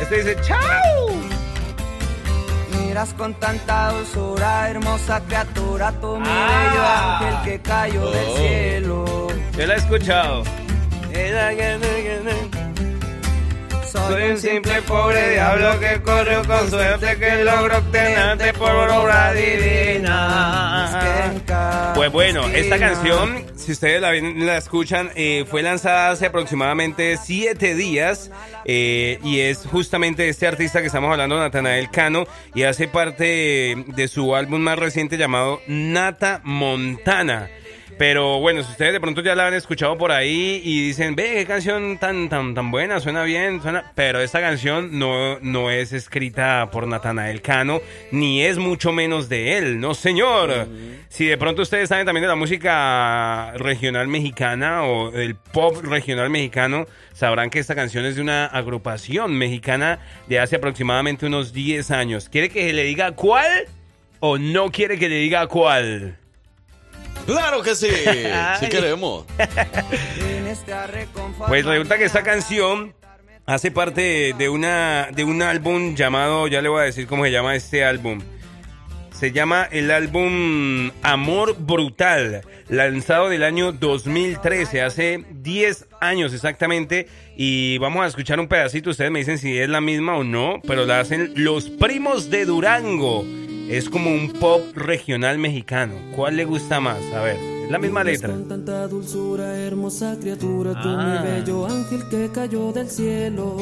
Este 0.00 0.16
dice, 0.24 0.36
¡chao! 0.46 1.10
Miras 2.86 3.12
con 3.14 3.34
tanta 3.34 3.90
dulzura, 3.92 4.70
hermosa 4.70 5.20
criatura, 5.26 5.92
tú 6.00 6.16
mi 6.16 6.26
Ah. 6.26 7.18
bello 7.20 7.28
ángel 7.34 7.52
que 7.52 7.62
cayó 7.68 8.10
del 8.10 8.26
Oh. 8.26 8.36
cielo. 8.38 9.26
Yo 9.58 9.66
la 9.66 9.74
he 9.74 9.76
escuchado. 9.76 10.44
Soy 13.92 14.22
un 14.32 14.38
simple 14.38 14.82
pobre 14.82 15.30
diablo 15.30 15.78
que 15.80 16.00
corrió 16.02 16.44
con 16.44 16.68
suerte 16.70 17.16
que 17.18 17.44
logró 17.44 17.78
obtenerte 17.78 18.52
por 18.52 18.70
obra 18.70 19.32
divina. 19.32 20.88
Pues 21.94 22.12
bueno, 22.12 22.46
esta 22.48 22.78
canción, 22.78 23.44
si 23.56 23.72
ustedes 23.72 24.00
la, 24.00 24.10
ven- 24.10 24.44
la 24.46 24.56
escuchan, 24.58 25.10
eh, 25.14 25.44
fue 25.50 25.62
lanzada 25.62 26.10
hace 26.10 26.26
aproximadamente 26.26 27.16
siete 27.16 27.74
días 27.74 28.30
eh, 28.64 29.18
y 29.24 29.40
es 29.40 29.66
justamente 29.66 30.28
este 30.28 30.46
artista 30.46 30.80
que 30.80 30.86
estamos 30.88 31.10
hablando, 31.10 31.38
Natanael 31.38 31.90
Cano, 31.90 32.26
y 32.54 32.64
hace 32.64 32.88
parte 32.88 33.84
de 33.86 34.08
su 34.08 34.34
álbum 34.36 34.60
más 34.60 34.78
reciente 34.78 35.16
llamado 35.16 35.60
Nata 35.66 36.40
Montana. 36.44 37.48
Pero 37.98 38.38
bueno, 38.38 38.62
si 38.62 38.70
ustedes 38.70 38.92
de 38.92 39.00
pronto 39.00 39.22
ya 39.22 39.34
la 39.34 39.48
han 39.48 39.54
escuchado 39.54 39.98
por 39.98 40.12
ahí 40.12 40.62
y 40.64 40.86
dicen, 40.86 41.16
ve, 41.16 41.32
qué 41.34 41.46
canción 41.46 41.98
tan, 41.98 42.28
tan, 42.28 42.54
tan 42.54 42.70
buena, 42.70 43.00
suena 43.00 43.24
bien, 43.24 43.60
suena... 43.60 43.90
Pero 43.96 44.20
esta 44.20 44.40
canción 44.40 45.00
no, 45.00 45.40
no 45.40 45.68
es 45.68 45.92
escrita 45.92 46.70
por 46.70 46.86
Natanael 46.86 47.42
Cano, 47.42 47.80
ni 48.12 48.44
es 48.44 48.56
mucho 48.56 48.92
menos 48.92 49.28
de 49.28 49.58
él, 49.58 49.80
no 49.80 49.94
señor. 49.94 50.68
Si 51.08 51.26
de 51.26 51.36
pronto 51.36 51.62
ustedes 51.62 51.88
saben 51.88 52.06
también 52.06 52.22
de 52.22 52.28
la 52.28 52.36
música 52.36 53.52
regional 53.56 54.06
mexicana 54.06 54.84
o 54.84 55.10
del 55.10 55.34
pop 55.34 55.82
regional 55.82 56.30
mexicano, 56.30 56.86
sabrán 57.14 57.50
que 57.50 57.58
esta 57.58 57.74
canción 57.74 58.04
es 58.04 58.14
de 58.14 58.22
una 58.22 58.46
agrupación 58.46 59.36
mexicana 59.36 59.98
de 60.28 60.38
hace 60.38 60.54
aproximadamente 60.54 61.26
unos 61.26 61.52
10 61.52 61.90
años. 61.90 62.28
¿Quiere 62.28 62.48
que 62.48 62.72
le 62.72 62.84
diga 62.84 63.10
cuál 63.12 63.66
o 64.20 64.38
no 64.38 64.70
quiere 64.70 64.98
que 64.98 65.08
le 65.08 65.16
diga 65.16 65.48
cuál? 65.48 66.16
Claro 67.28 67.62
que 67.62 67.74
sí, 67.74 67.90
sí 68.58 68.68
queremos. 68.70 69.26
Pues 71.46 71.66
resulta 71.66 71.98
que 71.98 72.04
esta 72.04 72.22
canción 72.22 72.94
hace 73.44 73.70
parte 73.70 74.32
de 74.32 74.48
una 74.48 75.10
de 75.12 75.24
un 75.24 75.42
álbum 75.42 75.94
llamado, 75.94 76.48
ya 76.48 76.62
le 76.62 76.70
voy 76.70 76.80
a 76.80 76.84
decir 76.84 77.06
cómo 77.06 77.24
se 77.24 77.30
llama 77.30 77.54
este 77.54 77.84
álbum. 77.84 78.22
Se 79.18 79.32
llama 79.32 79.64
el 79.72 79.90
álbum 79.90 80.92
Amor 81.02 81.56
Brutal, 81.58 82.42
lanzado 82.68 83.28
del 83.28 83.42
año 83.42 83.72
2013, 83.72 84.82
hace 84.82 85.24
10 85.42 85.86
años 86.00 86.32
exactamente. 86.32 87.08
Y 87.36 87.78
vamos 87.78 88.04
a 88.04 88.06
escuchar 88.06 88.38
un 88.38 88.46
pedacito, 88.46 88.90
ustedes 88.90 89.10
me 89.10 89.18
dicen 89.18 89.38
si 89.38 89.58
es 89.58 89.68
la 89.68 89.80
misma 89.80 90.16
o 90.16 90.22
no, 90.22 90.60
pero 90.66 90.86
la 90.86 91.00
hacen 91.00 91.32
Los 91.34 91.68
Primos 91.68 92.30
de 92.30 92.44
Durango. 92.44 93.24
Es 93.68 93.90
como 93.90 94.10
un 94.10 94.32
pop 94.34 94.62
regional 94.76 95.36
mexicano. 95.38 95.94
¿Cuál 96.14 96.36
le 96.36 96.44
gusta 96.44 96.78
más? 96.80 97.02
A 97.12 97.20
ver, 97.20 97.36
es 97.64 97.70
la 97.70 97.78
misma 97.78 98.04
letra. 98.04 98.30
Con 98.30 98.48
tanta 98.48 98.86
dulzura, 98.86 99.58
hermosa 99.58 100.16
criatura, 100.20 100.80
tú 100.80 100.88
Ah. 100.88 101.22
mi 101.24 101.30
bello 101.30 101.66
ángel 101.66 102.08
que 102.08 102.30
cayó 102.32 102.72
del 102.72 102.88
cielo. 102.88 103.56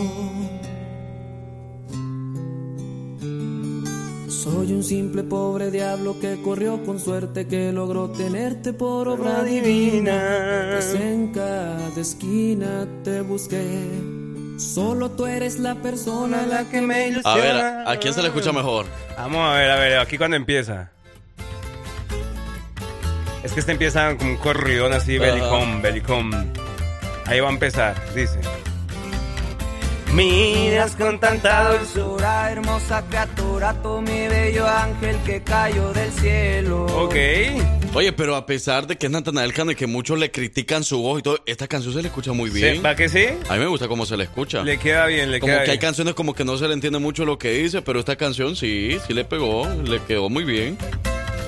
Soy 4.46 4.72
un 4.72 4.84
simple 4.84 5.24
pobre 5.24 5.72
diablo 5.72 6.20
que 6.20 6.40
corrió 6.40 6.84
con 6.84 7.00
suerte 7.00 7.48
que 7.48 7.72
logró 7.72 8.10
tenerte 8.10 8.72
por 8.72 9.08
obra 9.08 9.42
divina. 9.42 10.68
Pues 10.70 10.94
en 10.94 11.32
cada 11.32 12.00
esquina 12.00 12.86
te 13.02 13.22
busqué. 13.22 13.90
Solo 14.56 15.10
tú 15.10 15.26
eres 15.26 15.58
la 15.58 15.74
persona 15.74 16.44
a 16.44 16.46
la 16.46 16.64
que 16.70 16.80
me 16.80 17.12
A 17.24 17.34
ver, 17.34 17.56
¿a, 17.56 17.90
a 17.90 17.96
quién 17.98 18.14
se 18.14 18.22
le 18.22 18.28
escucha 18.28 18.52
mejor? 18.52 18.86
Vamos 19.18 19.40
a 19.40 19.54
ver, 19.56 19.68
a 19.68 19.76
ver, 19.80 19.98
aquí 19.98 20.16
cuando 20.16 20.36
empieza. 20.36 20.92
Es 23.42 23.52
que 23.52 23.58
este 23.58 23.72
empieza 23.72 24.16
como 24.16 24.30
un 24.30 24.36
corridón 24.36 24.92
así, 24.92 25.18
belicón, 25.18 25.82
belicón. 25.82 26.52
Ahí 27.24 27.40
va 27.40 27.48
a 27.48 27.52
empezar, 27.52 27.96
dice. 28.14 28.38
Miras 30.12 30.96
con 30.96 31.20
tanta 31.20 31.72
dulzura. 31.72 32.50
hermosa 32.50 33.04
criatura, 33.08 33.74
tú 33.82 34.00
mi 34.00 34.26
bello 34.28 34.66
ángel 34.66 35.16
que 35.26 35.42
cayó 35.42 35.92
del 35.92 36.10
cielo. 36.12 36.86
Ok. 36.86 37.14
Oye, 37.94 38.12
pero 38.12 38.36
a 38.36 38.44
pesar 38.46 38.86
de 38.86 38.96
que 38.96 39.06
es 39.06 39.12
Natanael 39.12 39.52
Cano 39.52 39.70
y 39.70 39.74
que 39.74 39.86
muchos 39.86 40.18
le 40.18 40.30
critican 40.30 40.84
su 40.84 41.00
voz 41.00 41.20
y 41.20 41.22
todo, 41.22 41.38
esta 41.46 41.66
canción 41.66 41.94
se 41.94 42.02
le 42.02 42.08
escucha 42.08 42.32
muy 42.32 42.50
bien. 42.50 42.82
¿Va 42.84 42.94
que 42.94 43.08
sí? 43.08 43.26
A 43.48 43.54
mí 43.54 43.60
me 43.60 43.66
gusta 43.66 43.88
cómo 43.88 44.04
se 44.04 44.16
le 44.16 44.24
escucha. 44.24 44.62
Le 44.62 44.78
queda 44.78 45.06
bien, 45.06 45.30
le 45.30 45.40
como 45.40 45.52
queda 45.52 45.64
que 45.64 45.70
hay 45.72 45.78
canciones 45.78 46.14
como 46.14 46.34
que 46.34 46.44
no 46.44 46.56
se 46.56 46.68
le 46.68 46.74
entiende 46.74 46.98
mucho 46.98 47.24
lo 47.24 47.38
que 47.38 47.50
dice, 47.50 47.82
pero 47.82 47.98
esta 47.98 48.16
canción 48.16 48.54
sí, 48.56 48.98
sí 49.06 49.14
le 49.14 49.24
pegó, 49.24 49.66
le 49.84 50.02
quedó 50.02 50.28
muy 50.28 50.44
bien. 50.44 50.78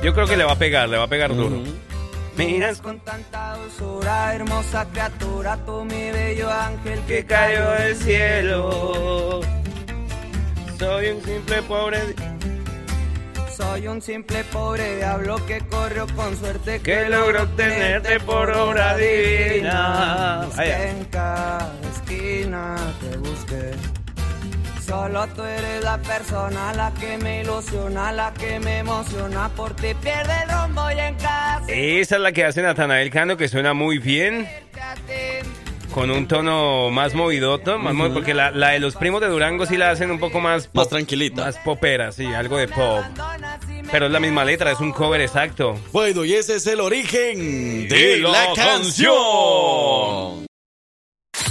Yo 0.03 0.15
creo 0.15 0.27
que 0.27 0.37
le 0.37 0.45
va 0.45 0.53
a 0.53 0.59
pegar, 0.59 0.89
le 0.89 0.97
va 0.97 1.05
a 1.05 1.09
pegar 1.09 1.35
duro. 1.35 1.63
Miras 2.39 2.81
con 2.81 3.01
tanta 3.01 3.57
dulzura, 3.57 4.33
hermosa 4.33 4.87
criatura, 4.93 5.57
tú 5.67 5.85
mi 5.85 6.13
bello 6.13 6.49
ángel 6.49 7.01
Que 7.01 7.27
cayó 7.27 7.73
del 7.73 7.97
cielo. 7.97 9.41
Soy 10.79 11.09
un 11.09 11.25
simple 11.25 11.63
pobre. 11.63 11.99
Soy 13.57 13.89
un 13.89 14.01
simple 14.01 14.45
pobre 14.45 14.99
diablo 14.99 15.45
que 15.47 15.59
corrió 15.63 16.07
con 16.15 16.37
suerte 16.37 16.81
Que 16.81 17.09
logró 17.09 17.49
tenerte 17.49 18.21
por 18.21 18.49
obra 18.53 18.97
divina. 18.97 20.47
Vaya. 20.57 20.91
En 20.91 21.05
cada 21.07 21.73
esquina 21.93 22.77
te 23.01 23.17
busqué. 23.17 23.98
Solo 24.89 25.27
tú 25.37 25.43
eres 25.45 25.85
la 25.85 25.99
persona, 25.99 26.73
la 26.73 26.93
que 26.95 27.19
me 27.19 27.43
ilusiona, 27.43 28.11
la 28.11 28.33
que 28.33 28.59
me 28.59 28.79
emociona. 28.79 29.51
Por 29.51 29.75
ti 29.77 29.89
pierde 30.03 30.33
el 30.45 30.49
rumbo 30.51 30.91
y 30.91 30.99
en 30.99 31.15
cada 31.17 31.61
Esa 31.69 32.17
es 32.17 32.21
la 32.23 32.33
que 32.33 32.45
hace 32.47 32.63
Natanael 32.63 33.11
Cano, 33.11 33.37
que 33.37 33.49
suena 33.49 33.75
muy 33.75 33.99
bien. 33.99 34.49
con 35.93 36.11
un 36.11 36.27
tono 36.27 36.91
más 36.91 37.15
movidoto, 37.15 37.79
más 37.79 37.93
movi- 37.95 38.13
porque 38.15 38.33
la, 38.33 38.51
la 38.51 38.71
de 38.71 38.79
los 38.79 38.95
primos 38.97 39.21
de 39.21 39.27
Durango 39.29 39.67
sí 39.67 39.77
la 39.77 39.91
hacen 39.91 40.11
un 40.11 40.19
poco 40.19 40.41
más 40.41 40.67
pop, 40.69 40.77
Más 40.77 40.89
tranquilita. 40.89 41.45
más 41.47 41.57
popera, 41.59 42.11
sí, 42.13 42.25
algo 42.27 42.57
de 42.57 42.69
pop. 42.69 43.05
Pero 43.91 44.07
es 44.07 44.13
la 44.13 44.21
misma 44.21 44.45
letra, 44.45 44.71
es 44.71 44.81
un 44.81 44.93
cover 44.93 45.21
exacto. 45.21 45.79
Bueno, 45.93 46.25
y 46.25 46.35
ese 46.35 46.57
es 46.57 46.67
el 46.67 46.81
origen 46.81 47.89
de 47.89 47.97
De 47.97 48.17
la 48.19 48.31
la 48.31 48.47
canción. 48.55 50.47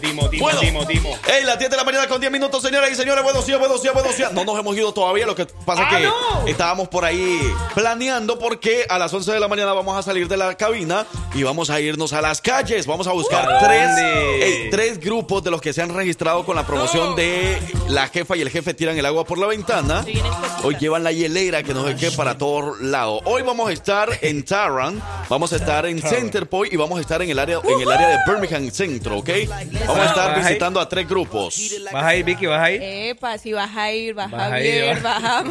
Timo, 0.00 0.28
Timo, 0.28 0.28
Timo, 0.30 0.42
Bueno. 0.44 0.60
Timo, 0.60 0.86
Timo. 0.86 1.18
Ey, 1.32 1.44
las 1.44 1.58
10 1.58 1.70
de 1.70 1.76
la 1.76 1.84
mañana 1.84 2.06
con 2.08 2.20
10 2.20 2.32
minutos, 2.32 2.62
señoras 2.62 2.90
y 2.90 2.94
señores. 2.94 3.22
Buenos 3.24 3.46
días, 3.46 3.58
buenos 3.58 3.82
días, 3.82 3.94
buenos 3.94 4.16
días. 4.16 4.32
No 4.32 4.44
nos 4.44 4.58
hemos 4.58 4.76
ido 4.76 4.92
todavía. 4.92 5.26
Lo 5.26 5.34
que 5.34 5.46
pasa 5.46 5.82
¡Ah, 5.86 5.90
es 5.92 5.96
que 5.98 6.04
no! 6.04 6.46
estábamos 6.46 6.88
por 6.88 7.04
ahí 7.04 7.40
planeando 7.74 8.38
porque 8.38 8.86
a 8.88 8.98
las 8.98 9.12
11 9.12 9.32
de 9.32 9.40
la 9.40 9.48
mañana 9.48 9.72
vamos 9.72 9.96
a 9.96 10.02
salir 10.02 10.28
de 10.28 10.36
la 10.36 10.54
cabina 10.56 11.06
y 11.34 11.42
vamos 11.42 11.68
a 11.70 11.80
irnos 11.80 12.12
a 12.12 12.20
las 12.20 12.40
calles. 12.40 12.86
Vamos 12.86 13.06
a 13.08 13.12
buscar 13.12 13.50
¿A 13.50 13.58
tres, 13.58 13.90
eh, 13.98 14.68
tres 14.70 15.00
grupos 15.00 15.42
de 15.42 15.50
los 15.50 15.60
que 15.60 15.72
se 15.72 15.82
han 15.82 15.92
registrado 15.92 16.44
con 16.44 16.54
la 16.54 16.64
promoción 16.64 17.16
de 17.16 17.58
la 17.88 18.06
jefa 18.08 18.36
y 18.36 18.42
el 18.42 18.50
jefe 18.50 18.72
tiran 18.74 18.96
el 18.96 19.04
agua 19.04 19.24
por 19.24 19.38
la 19.38 19.46
ventana. 19.48 20.04
Hoy 20.62 20.76
llevan 20.78 21.02
la 21.02 21.10
hielera 21.12 21.62
que 21.62 21.74
nos 21.74 21.86
sé 21.88 21.96
qué 21.96 22.10
para 22.12 22.38
todos 22.38 22.80
lados. 22.80 23.20
Hoy 23.24 23.42
vamos 23.42 23.68
a 23.68 23.72
estar 23.72 24.08
en 24.22 24.44
Tarrant, 24.44 25.02
vamos 25.28 25.52
a 25.52 25.56
estar 25.56 25.86
en 25.86 26.00
Center 26.00 26.48
Point 26.48 26.72
y 26.72 26.76
vamos 26.76 26.98
a 26.98 27.00
estar 27.00 27.20
en 27.20 27.30
el 27.30 27.38
área, 27.38 27.60
en 27.64 27.80
el 27.80 27.90
área 27.90 28.08
de 28.08 28.18
Birmingham 28.26 28.70
Centro, 28.70 29.18
¿ok? 29.18 29.30
Vamos 29.86 29.98
a 29.98 30.06
estar 30.06 30.38
visitando 30.38 30.80
a 30.80 30.88
tres 30.88 31.08
grupos. 31.08 31.72
¿Vas 31.92 32.04
a 32.04 32.14
ir, 32.14 32.24
Vicky? 32.24 32.46
¿Vas 32.46 32.62
a 32.62 32.70
ir? 32.70 32.80
Epa, 32.82 33.38
si 33.38 33.52
vas 33.52 33.76
a 33.76 33.92
ir, 33.92 34.14
vas, 34.14 34.30
Vas 34.30 34.52
a 34.52 34.60
ir, 34.60 35.00
vas- 35.02 35.24
a 35.24 35.44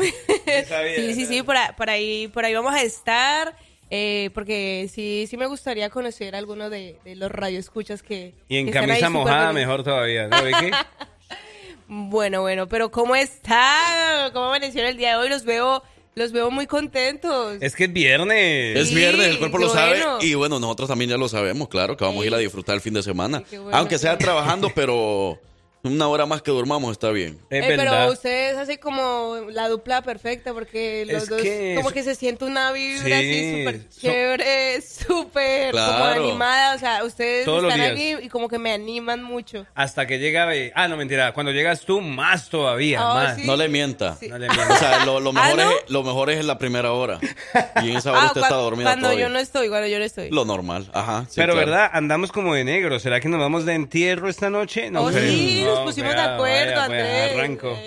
Sí, 0.96 1.14
sí, 1.14 1.26
sí, 1.26 1.44
por 1.44 1.56
ahí, 1.90 2.28
por 2.30 2.46
ahí 2.46 2.54
vamos 2.54 2.74
a 2.74 2.82
estar. 2.82 3.54
Eh, 3.96 4.32
porque 4.34 4.90
sí, 4.92 5.28
sí 5.30 5.38
me 5.38 5.46
gustaría 5.46 5.92
conocer 5.92 6.34
a 6.34 6.40
alguno 6.40 6.72
de, 6.72 6.98
de 7.06 7.16
los 7.16 7.32
radioescuchas 7.32 8.02
que. 8.02 8.34
Y 8.50 8.58
en 8.58 8.66
que 8.66 8.72
están 8.72 8.86
ahí 8.86 9.00
camisa 9.00 9.10
mojada 9.12 9.54
mejor 9.54 9.84
todavía, 9.84 10.28
¿no, 10.28 10.44
Vicky? 10.44 10.72
Bueno, 11.88 12.42
bueno, 12.42 12.68
pero 12.68 12.90
¿cómo 12.90 13.16
están? 13.16 14.32
¿Cómo 14.32 14.46
amanecieron 14.46 14.90
el 14.90 14.98
día 14.98 15.10
de 15.10 15.16
hoy? 15.18 15.30
Los 15.30 15.44
veo, 15.44 15.84
los 16.16 16.32
veo 16.32 16.50
muy 16.50 16.66
contentos. 16.66 17.58
Es 17.62 17.76
que 17.76 17.84
es 17.84 17.94
viernes. 17.94 18.80
Es 18.80 18.96
viernes, 18.96 19.28
el 19.28 19.38
cuerpo 19.38 19.60
lo 19.60 19.68
qué 19.68 19.74
sabe. 19.74 20.00
bueno. 20.00 20.18
Y 20.22 20.34
bueno, 20.34 20.60
nosotros 20.60 20.90
también 20.90 21.12
ya 21.12 21.18
lo 21.18 21.30
sabemos, 21.30 21.68
claro, 21.68 21.96
que 21.96 22.04
vamos 22.04 22.24
a 22.24 22.26
ir 22.26 22.34
a 22.34 22.40
disfrutar 22.40 22.74
el 22.74 22.82
fin 22.82 22.96
de 22.96 23.04
semana. 23.04 23.44
qué 23.48 23.60
bueno, 23.60 23.78
Aunque 23.78 23.96
qué 23.96 24.00
sea 24.00 24.18
trabajando, 24.18 24.72
pero 24.76 25.38
una 25.84 26.08
hora 26.08 26.26
más 26.26 26.42
que 26.42 26.52
durmamos 26.52 26.92
está 26.94 27.10
bien. 27.12 27.38
Es 27.50 27.62
Eh, 27.64 27.66
pero 27.68 27.84
verdad. 27.84 28.10
ustedes 28.10 28.58
hacen 28.58 28.78
como 28.78 29.36
la 29.50 29.68
dupla 29.68 30.02
perfecta 30.02 30.54
porque 30.54 31.06
los 31.06 31.24
Es 31.24 31.30
dos 31.30 31.42
que 31.42 31.74
como 31.76 31.90
es- 31.90 31.94
que 31.94 32.04
se 32.04 32.16
siente 32.16 32.46
una 32.46 32.72
vibra 32.72 33.04
Sí, 33.06 33.12
así 33.14 33.58
súper 33.60 33.82
so- 33.90 34.00
chévere, 34.02 34.82
súper 34.82 35.72
como 35.72 36.06
animada, 36.06 36.76
o 36.76 36.80
sea, 36.80 37.04
ustedes 37.04 37.44
Todos 37.46 37.64
están 37.66 37.82
aquí 37.82 38.14
y 38.22 38.30
como 38.30 38.48
que 38.48 38.60
me 38.60 38.72
animan 38.72 39.22
mucho. 39.24 39.66
Hasta 39.76 40.08
que 40.08 40.20
llega... 40.20 40.54
eh, 40.56 40.72
Ah, 40.76 40.88
no, 40.88 40.96
mentira. 40.98 41.34
Cuando 41.34 41.52
llegas 41.52 41.82
tú, 41.82 42.00
más 42.02 42.50
todavía, 42.50 43.06
Oh, 43.06 43.14
más. 43.16 43.36
sí. 43.36 43.44
No 43.46 43.58
le 43.58 43.68
mienta. 43.68 44.16
Sí. 44.16 44.30
No 44.30 44.38
le 44.38 44.48
O 44.48 44.54
sea, 44.80 45.06
lo, 45.06 45.20
lo 45.20 45.32
Ah, 45.32 45.34
mejor 45.34 45.56
¿no? 45.58 45.70
es, 45.72 45.78
lo 45.90 46.04
mejor 46.04 46.30
es 46.30 46.40
en 46.40 46.48
la 46.48 46.58
primera 46.58 46.92
hora. 46.94 47.20
Y 47.84 47.90
en 47.92 47.98
esa 47.98 48.12
hora 48.12 48.22
Ah, 48.24 48.26
usted 48.28 48.42
está 48.42 48.56
dormida 48.56 48.86
cuando 48.90 49.08
todavía. 49.08 49.26
yo 49.28 49.34
no 49.34 49.40
estoy, 49.40 49.68
cuando 49.68 49.88
yo 49.88 50.00
no 50.00 50.06
estoy. 50.06 50.30
Lo 50.30 50.46
normal, 50.46 50.90
ajá. 50.94 51.26
sí, 51.28 51.34
Pero 51.36 51.54
claro. 51.54 51.70
verdad, 51.70 51.90
andamos 51.92 52.32
como 52.32 52.54
de 52.54 52.64
negro. 52.64 53.00
¿Será 53.00 53.20
que 53.20 53.28
nos 53.28 53.40
vamos 53.40 53.66
de 53.66 53.74
entierro 53.74 54.30
esta 54.30 54.50
noche? 54.50 54.90
No 54.90 55.04
Oh, 55.04 55.10
creo. 55.10 55.28
sí, 55.30 55.64
nos 55.76 55.80
No, 55.80 55.86
pusimos 55.86 56.14
de 56.14 56.22
acuerdo, 56.22 56.76
vaya, 56.76 56.76
vaya, 56.76 56.84
Andrés. 56.86 57.32
arranco. 57.36 57.78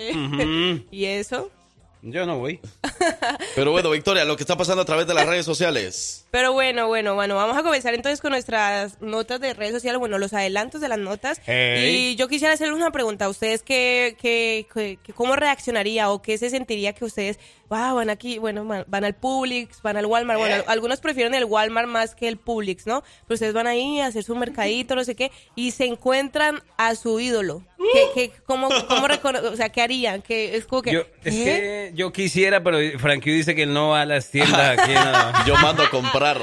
¿Y 0.91 1.05
eso? 1.05 1.51
Yo 2.09 2.25
no 2.25 2.39
voy. 2.39 2.59
Pero 3.55 3.71
bueno, 3.71 3.89
Victoria, 3.89 4.23
lo 4.25 4.35
que 4.37 4.43
está 4.43 4.55
pasando 4.57 4.81
a 4.81 4.85
través 4.85 5.07
de 5.07 5.13
las 5.13 5.25
redes 5.27 5.45
sociales. 5.45 6.25
Pero 6.31 6.53
bueno, 6.53 6.87
bueno, 6.87 7.15
bueno, 7.15 7.35
vamos 7.35 7.57
a 7.57 7.63
comenzar 7.63 7.93
entonces 7.93 8.21
con 8.21 8.31
nuestras 8.31 9.01
notas 9.01 9.39
de 9.39 9.53
redes 9.53 9.73
sociales, 9.73 9.99
bueno, 9.99 10.17
los 10.17 10.33
adelantos 10.33 10.81
de 10.81 10.87
las 10.89 10.99
notas. 10.99 11.41
Hey. 11.45 12.11
Y 12.11 12.15
yo 12.15 12.27
quisiera 12.27 12.53
hacerles 12.53 12.75
una 12.77 12.91
pregunta 12.91 13.25
a 13.25 13.29
ustedes, 13.29 13.63
¿qué, 13.63 14.15
qué, 14.19 14.67
qué- 14.73 14.99
qué- 15.03 15.13
¿cómo 15.13 15.35
reaccionaría 15.35 16.09
o 16.11 16.21
qué 16.21 16.37
se 16.37 16.49
sentiría 16.49 16.93
que 16.93 17.05
ustedes, 17.05 17.39
wow, 17.69 17.95
van 17.95 18.09
aquí, 18.09 18.37
bueno, 18.37 18.65
van, 18.65 19.03
al 19.03 19.15
Publix, 19.15 19.81
van 19.81 19.97
al 19.97 20.05
Walmart, 20.05 20.39
bueno, 20.39 20.63
algunos 20.67 20.99
prefieren 20.99 21.33
el 21.33 21.45
Walmart 21.45 21.87
más 21.87 22.15
que 22.15 22.27
el 22.27 22.37
Publix, 22.37 22.85
¿no? 22.87 23.03
Pero 23.27 23.33
ustedes 23.35 23.53
van 23.53 23.67
ahí 23.67 23.99
a 23.99 24.05
hacer 24.07 24.23
su 24.23 24.35
mercadito, 24.35 24.95
no 24.95 25.03
sé 25.03 25.15
qué, 25.15 25.31
y 25.55 25.71
se 25.71 25.85
encuentran 25.85 26.61
a 26.77 26.95
su 26.95 27.19
ídolo. 27.19 27.63
¿Qué, 27.93 28.01
qué, 28.13 28.31
cómo, 28.45 28.69
cómo 28.87 29.07
recono- 29.07 29.41
o 29.51 29.55
sea, 29.55 29.69
¿qué 29.69 29.81
harían? 29.81 30.21
¿Qué, 30.21 30.55
es 30.57 30.65
como 30.65 30.81
que, 30.81 30.91
Yo, 30.91 31.01
es 31.23 31.33
¿qué? 31.35 31.43
que 31.43 31.91
yo 31.97 32.13
quisiera, 32.13 32.63
pero 32.63 32.77
Frankie 32.99 33.31
dice 33.31 33.55
que 33.55 33.63
él 33.63 33.73
no 33.73 33.89
va 33.89 34.01
a 34.01 34.05
las 34.05 34.29
tiendas 34.29 34.79
aquí. 34.79 34.93
no. 34.93 35.45
Yo 35.47 35.55
mando 35.55 35.83
a 35.83 35.89
comprar. 35.89 36.37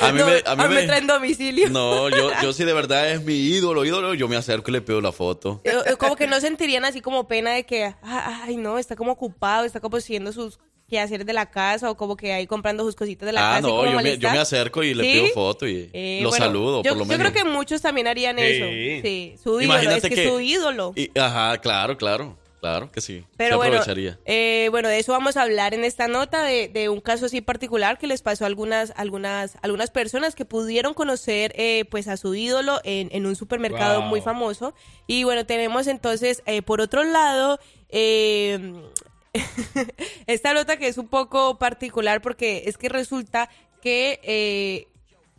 A 0.00 0.12
mí 0.12 0.18
No, 0.18 0.26
me, 0.26 0.42
a 0.44 0.56
mí 0.68 0.74
me- 0.74 0.82
traen 0.84 1.06
domicilio. 1.06 1.68
No, 1.70 2.08
yo, 2.08 2.30
yo 2.42 2.52
sí 2.52 2.64
de 2.64 2.72
verdad 2.72 3.10
es 3.10 3.22
mi 3.22 3.34
ídolo, 3.34 3.84
ídolo, 3.84 4.14
yo 4.14 4.26
me 4.28 4.36
acerco 4.36 4.70
y 4.70 4.74
le 4.74 4.80
pido 4.80 5.00
la 5.00 5.12
foto. 5.12 5.62
Como 5.98 6.16
que 6.16 6.26
no 6.26 6.40
sentirían 6.40 6.84
así 6.84 7.00
como 7.00 7.28
pena 7.28 7.52
de 7.52 7.64
que, 7.66 7.84
ah, 8.02 8.42
ay, 8.44 8.56
no, 8.56 8.78
está 8.78 8.96
como 8.96 9.12
ocupado, 9.12 9.64
está 9.64 9.80
como 9.80 10.00
siguiendo 10.00 10.32
sus 10.32 10.58
quehaceres 10.88 11.26
de 11.26 11.32
la 11.34 11.50
casa 11.50 11.90
o 11.90 11.96
como 11.98 12.16
que 12.16 12.32
ahí 12.32 12.46
comprando 12.46 12.82
sus 12.84 12.96
cositas 12.96 13.26
de 13.26 13.32
la 13.32 13.40
Ah, 13.40 13.56
casa. 13.56 13.68
y 13.68 13.70
no, 13.70 13.76
como 13.78 13.90
yo 13.92 14.00
me, 14.00 14.16
yo 14.18 14.30
me 14.30 14.38
acerco 14.38 14.82
y 14.82 14.94
le 14.94 15.04
¿Sí? 15.04 15.12
pido 15.20 15.26
foto 15.34 15.68
y 15.68 15.90
Eh, 15.92 16.20
lo 16.22 16.30
bueno, 16.30 16.46
saludo, 16.46 16.82
yo, 16.82 16.90
por 16.92 16.98
lo 16.98 17.04
yo 17.04 17.08
menos. 17.18 17.30
creo 17.32 17.44
que 17.44 17.50
muchos 17.50 17.82
también 17.82 18.06
harían 18.06 18.36
Sí. 18.38 18.42
eso. 18.44 18.64
Sí, 19.06 19.34
su 19.42 19.50
ídolo, 19.60 19.64
Imagínate 19.64 19.96
es 19.98 20.14
que, 20.14 20.22
que- 20.22 20.28
su 20.28 20.40
ídolo. 20.40 20.92
Y- 20.96 21.10
ajá, 21.18 21.58
claro, 21.58 21.98
claro, 21.98 22.38
claro 22.60 22.90
que 22.90 23.00
sí. 23.00 23.24
Pero 23.36 23.50
Se 23.52 23.56
bueno, 23.56 23.76
aprovecharía. 23.76 24.18
eh, 24.24 24.68
bueno, 24.70 24.88
de 24.88 24.98
eso 24.98 25.12
vamos 25.12 25.36
a 25.36 25.42
hablar 25.42 25.74
en 25.74 25.84
esta 25.84 26.08
nota 26.08 26.42
de, 26.42 26.68
de 26.68 26.88
un 26.88 27.00
caso 27.00 27.26
así 27.26 27.40
particular 27.40 27.98
que 27.98 28.06
les 28.06 28.22
pasó 28.22 28.44
a 28.44 28.46
algunas, 28.48 28.92
algunas, 28.96 29.56
algunas 29.62 29.90
personas 29.90 30.34
que 30.34 30.44
pudieron 30.44 30.94
conocer 30.94 31.52
eh, 31.56 31.84
pues 31.90 32.08
a 32.08 32.16
su 32.16 32.34
ídolo 32.34 32.80
en, 32.84 33.08
en 33.12 33.26
un 33.26 33.36
supermercado 33.36 34.00
Wow. 34.00 34.08
muy 34.08 34.20
famoso. 34.20 34.74
Y 35.06 35.24
bueno, 35.24 35.46
tenemos 35.46 35.86
entonces 35.86 36.42
eh, 36.46 36.62
por 36.62 36.80
otro 36.80 37.04
lado 37.04 37.58
eh, 37.88 38.74
esta 40.26 40.54
nota 40.54 40.76
que 40.76 40.88
es 40.88 40.98
un 40.98 41.08
poco 41.08 41.58
particular 41.58 42.20
porque 42.20 42.64
es 42.66 42.76
que 42.78 42.88
resulta 42.88 43.48
que 43.82 44.20
eh, 44.22 44.88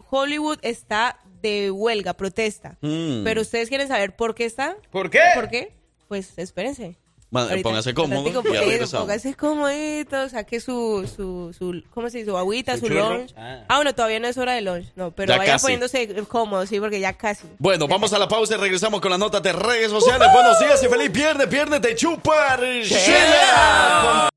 Hollywood 0.09 0.59
está 0.61 1.20
de 1.41 1.72
huelga, 1.72 2.13
protesta. 2.15 2.78
Mm. 2.82 3.24
Pero 3.24 3.41
ustedes 3.41 3.70
quieren 3.70 3.88
saber 3.88 4.15
por 4.15 4.36
qué 4.36 4.45
está. 4.45 4.78
¿Por 4.91 5.09
qué? 5.09 5.20
¿Por 5.36 5.49
qué? 5.49 5.74
Pues 6.07 6.38
espérense. 6.38 6.97
Ahorita- 7.32 7.62
póngase 7.70 7.94
cómodo. 7.94 8.42
Póngase 8.42 9.36
cómodito, 9.36 10.30
saque 10.30 10.60
su, 10.60 11.08
su, 11.16 11.54
su, 11.58 11.84
¿cómo 11.94 12.10
se 12.10 12.20
dice? 12.20 12.32
Su 12.32 12.38
agüita, 12.38 12.76
¿Su 12.78 12.90
lunch. 12.90 13.34
Ah. 13.38 13.66
Ah. 13.68 13.76
bueno, 13.76 13.94
todavía 13.94 14.20
no 14.20 14.28
es 14.28 14.38
hora 14.38 14.54
de 14.54 14.62
lunch, 14.62 14.88
no, 14.96 15.12
pero 15.12 15.34
Ya 15.34 15.38
vaya 15.38 15.52
casi. 15.54 15.64
poniéndose 15.64 16.08
cómodo, 16.28 16.66
sí, 16.66 16.80
porque 16.80 17.00
ya 17.00 17.14
casi. 17.14 17.46
Bueno, 17.60 17.88
vamos 17.88 18.12
a 18.14 18.20
la 18.20 18.28
pausa 18.28 18.56
y 18.56 18.58
regresamos 18.58 19.00
con 19.00 19.12
las 19.12 19.20
notas 19.20 19.44
de 19.44 19.54
redes 19.54 19.92
sociales. 19.92 20.28
Buenos 20.34 20.60
días 20.60 20.82
y 20.84 20.88
feliz 20.88 21.12
viernes, 21.12 21.48
viernes 21.50 21.82
de 21.82 21.96
chupar. 21.96 22.60
Chela. 22.84 24.30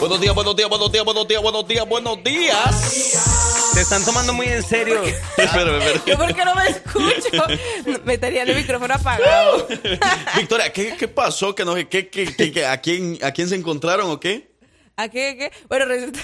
Buenos 0.00 0.20
días, 0.20 0.34
buenos 0.34 0.54
días, 0.56 0.68
buenos 0.68 0.92
días, 0.92 1.04
buenos 1.04 1.26
días, 1.28 1.42
buenos 1.42 1.66
días, 1.68 1.88
buenos 1.88 2.24
días. 2.24 3.70
Te 3.74 3.80
están 3.80 4.04
tomando 4.04 4.32
muy 4.32 4.46
en 4.46 4.62
serio. 4.62 5.02
Espérame, 5.36 5.78
espérame. 5.78 6.02
Yo 6.06 6.18
porque 6.18 6.44
no 6.44 6.54
me 6.54 6.68
escucho, 6.68 8.00
me 8.04 8.16
tenía 8.18 8.42
el 8.44 8.54
micrófono 8.54 8.94
apagado. 8.94 9.66
Victoria, 10.36 10.72
¿qué, 10.72 10.96
qué 10.96 11.08
pasó? 11.08 11.54
¿Que 11.54 11.64
no, 11.64 11.74
sé 11.74 11.88
qué, 11.88 12.08
qué, 12.08 12.34
qué- 12.34 12.52
qué- 12.52 12.66
a, 12.66 12.80
quién, 12.80 13.18
¿A 13.22 13.32
quién 13.32 13.48
se 13.48 13.56
encontraron 13.56 14.10
o 14.10 14.20
qué? 14.20 14.50
¿A 14.96 15.08
qué, 15.08 15.36
qué? 15.38 15.52
Bueno, 15.68 15.84
resulta, 15.86 16.18